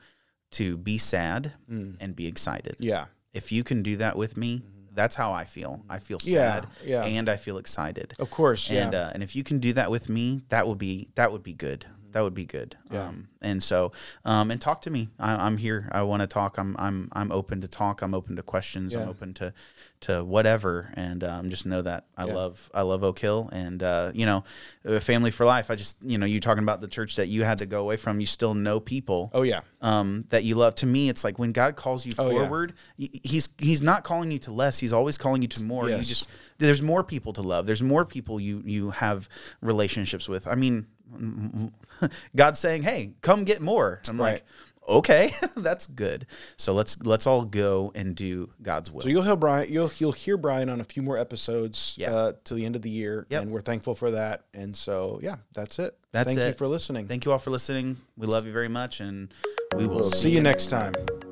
to 0.51 0.77
be 0.77 0.97
sad 0.97 1.53
and 1.67 2.15
be 2.15 2.27
excited. 2.27 2.75
Yeah. 2.79 3.05
If 3.33 3.51
you 3.51 3.63
can 3.65 3.81
do 3.83 3.97
that 3.97 4.15
with 4.15 4.37
me, 4.37 4.61
that's 4.95 5.15
how 5.15 5.33
I 5.33 5.45
feel. 5.45 5.83
I 5.89 5.99
feel 5.99 6.19
Yeah, 6.23 6.61
sad 6.61 6.67
yeah. 6.83 7.03
and 7.03 7.29
I 7.29 7.37
feel 7.37 7.57
excited. 7.57 8.15
Of 8.19 8.31
course, 8.31 8.69
yeah. 8.71 8.85
And 8.85 8.95
uh, 8.95 9.11
and 9.13 9.21
if 9.23 9.35
you 9.35 9.43
can 9.43 9.59
do 9.59 9.73
that 9.73 9.91
with 9.91 10.09
me, 10.09 10.41
that 10.49 10.67
would 10.67 10.77
be 10.77 11.09
that 11.15 11.31
would 11.31 11.43
be 11.43 11.53
good. 11.53 11.85
That 12.15 12.21
would 12.23 12.33
be 12.33 12.45
good. 12.45 12.77
Yeah. 12.89 13.07
Um, 13.09 13.27
and 13.41 13.61
so, 13.61 13.91
um, 14.23 14.49
and 14.49 14.61
talk 14.61 14.81
to 14.83 14.89
me. 14.89 15.09
I, 15.19 15.35
I'm 15.45 15.57
here. 15.57 15.89
I 15.91 16.03
want 16.03 16.21
to 16.21 16.27
talk. 16.27 16.57
I'm 16.57 16.73
I'm 16.79 17.09
I'm 17.11 17.29
open 17.29 17.59
to 17.59 17.67
talk. 17.67 18.01
I'm 18.01 18.13
open 18.13 18.37
to 18.37 18.41
questions. 18.41 18.95
I'm 18.95 19.09
open 19.09 19.33
to 19.33 19.51
to 19.99 20.23
whatever. 20.23 20.91
And 20.93 21.25
um, 21.25 21.49
just 21.49 21.65
know 21.65 21.81
that 21.81 22.05
I 22.15 22.25
Yeah. 22.25 22.33
love 22.35 22.71
I 22.73 22.83
love 22.83 23.03
Oak 23.03 23.19
Hill. 23.19 23.49
And 23.51 23.83
uh, 23.83 24.11
you 24.15 24.25
know, 24.25 24.45
uh, 24.87 25.01
family 25.01 25.29
for 25.29 25.45
life. 25.45 25.69
I 25.69 25.75
just 25.75 26.01
you 26.03 26.17
know 26.17 26.25
you 26.25 26.39
talking 26.39 26.63
about 26.63 26.79
the 26.79 26.87
church 26.87 27.17
that 27.17 27.27
you 27.27 27.43
had 27.43 27.57
to 27.57 27.65
go 27.65 27.81
away 27.81 27.97
from. 27.97 28.21
You 28.21 28.25
still 28.27 28.53
know 28.53 28.79
people 28.79 29.29
oh 29.33 29.41
yeah. 29.41 29.59
um, 29.81 30.23
that 30.29 30.45
you 30.45 30.55
love. 30.55 30.75
To 30.75 30.85
me, 30.85 31.09
it's 31.09 31.25
like 31.25 31.37
when 31.37 31.51
God 31.51 31.75
calls 31.75 32.05
you 32.05 32.13
Oh, 32.17 32.29
forward, 32.31 32.75
y- 32.97 33.09
he's 33.23 33.49
he's 33.57 33.81
not 33.81 34.05
calling 34.05 34.31
you 34.31 34.39
to 34.39 34.53
less. 34.53 34.79
He's 34.79 34.93
always 34.93 35.17
calling 35.17 35.41
you 35.41 35.49
to 35.49 35.63
more. 35.65 35.89
You 35.89 35.97
Yes. 35.97 36.07
just 36.07 36.29
there's 36.59 36.81
more 36.81 37.03
people 37.03 37.33
to 37.33 37.41
love. 37.41 37.65
There's 37.65 37.83
more 37.83 38.05
people 38.05 38.39
you 38.39 38.61
you 38.65 38.91
have 38.91 39.27
relationships 39.59 40.29
with. 40.29 40.47
I 40.47 40.55
mean, 40.55 40.87
God's 42.35 42.59
saying, 42.59 42.83
"Hey, 42.83 43.13
come 43.21 43.43
get 43.43 43.61
more." 43.61 44.01
I'm 44.09 44.19
Right. 44.19 44.33
like, 44.33 44.43
okay, 44.87 45.31
that's 45.57 45.87
good. 45.87 46.25
So 46.57 46.73
let's 46.73 47.01
let's 47.03 47.25
all 47.27 47.45
go 47.45 47.91
and 47.95 48.15
do 48.15 48.49
God's 48.61 48.91
will. 48.91 49.01
So 49.01 49.09
you'll 49.09 49.23
hear 49.23 49.35
Brian. 49.35 49.71
You'll 49.71 49.91
you'll 49.97 50.11
hear 50.11 50.37
Brian 50.37 50.69
on 50.69 50.81
a 50.81 50.83
few 50.83 51.01
more 51.03 51.17
episodes 51.17 51.95
Yeah. 51.97 52.13
uh, 52.13 52.31
to 52.45 52.53
the 52.53 52.65
end 52.65 52.75
of 52.75 52.81
the 52.81 52.89
year, 52.89 53.25
Yep. 53.29 53.41
and 53.43 53.51
we're 53.51 53.61
thankful 53.61 53.95
for 53.95 54.11
that. 54.11 54.43
And 54.53 54.75
so 54.75 55.19
yeah, 55.21 55.37
that's 55.53 55.79
it. 55.79 55.97
That's 56.11 56.33
Thank 56.33 56.39
you 56.47 56.53
for 56.53 56.67
listening. 56.67 57.07
Thank 57.07 57.25
you 57.25 57.31
all 57.31 57.39
for 57.39 57.49
listening. 57.51 57.97
We 58.17 58.27
love 58.27 58.45
you 58.45 58.53
very 58.53 58.69
much, 58.69 58.99
and 58.99 59.33
we 59.75 59.85
will 59.87 59.95
we'll 59.95 60.03
see 60.11 60.31
you 60.31 60.41
next 60.41 60.67
time. 60.67 60.93
I 60.97 61.24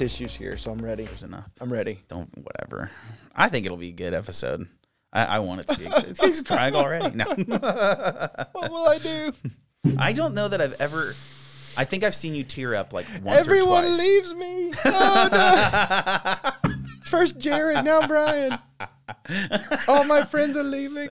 tissues 0.00 0.34
here, 0.34 0.56
so 0.56 0.70
I'm 0.72 0.78
ready. 0.82 1.04
There's 1.04 1.22
enough. 1.24 1.50
I'm 1.60 1.70
ready. 1.70 2.00
Don't 2.08 2.30
whatever. 2.42 2.90
I 3.36 3.48
think 3.50 3.66
it'll 3.66 3.76
be 3.76 3.90
a 3.90 3.92
good 3.92 4.14
episode. 4.14 4.66
I, 5.12 5.24
I 5.26 5.38
want 5.40 5.60
it 5.60 5.68
to 5.68 5.78
be. 5.78 6.24
He's 6.26 6.40
crying 6.46 6.74
already. 6.74 7.14
No. 7.14 7.24
What 8.52 8.70
will 8.70 8.88
I 8.88 8.98
do? 8.98 9.32
I 9.98 10.12
don't 10.14 10.34
know 10.34 10.48
that 10.48 10.60
I've 10.60 10.80
ever. 10.80 11.12
I 11.76 11.84
think 11.84 12.02
I've 12.04 12.14
seen 12.14 12.34
you 12.34 12.44
tear 12.44 12.74
up 12.74 12.92
like 12.94 13.06
once 13.22 13.38
Everyone 13.46 13.84
or 13.84 13.88
twice. 13.88 13.98
leaves 13.98 14.34
me. 14.34 14.72
Oh 14.86 15.28
no! 15.32 16.72
First 17.04 17.38
Jared, 17.38 17.84
now 17.84 18.06
Brian. 18.06 18.58
All 19.88 20.04
my 20.04 20.22
friends 20.22 20.56
are 20.56 20.62
leaving. 20.62 21.08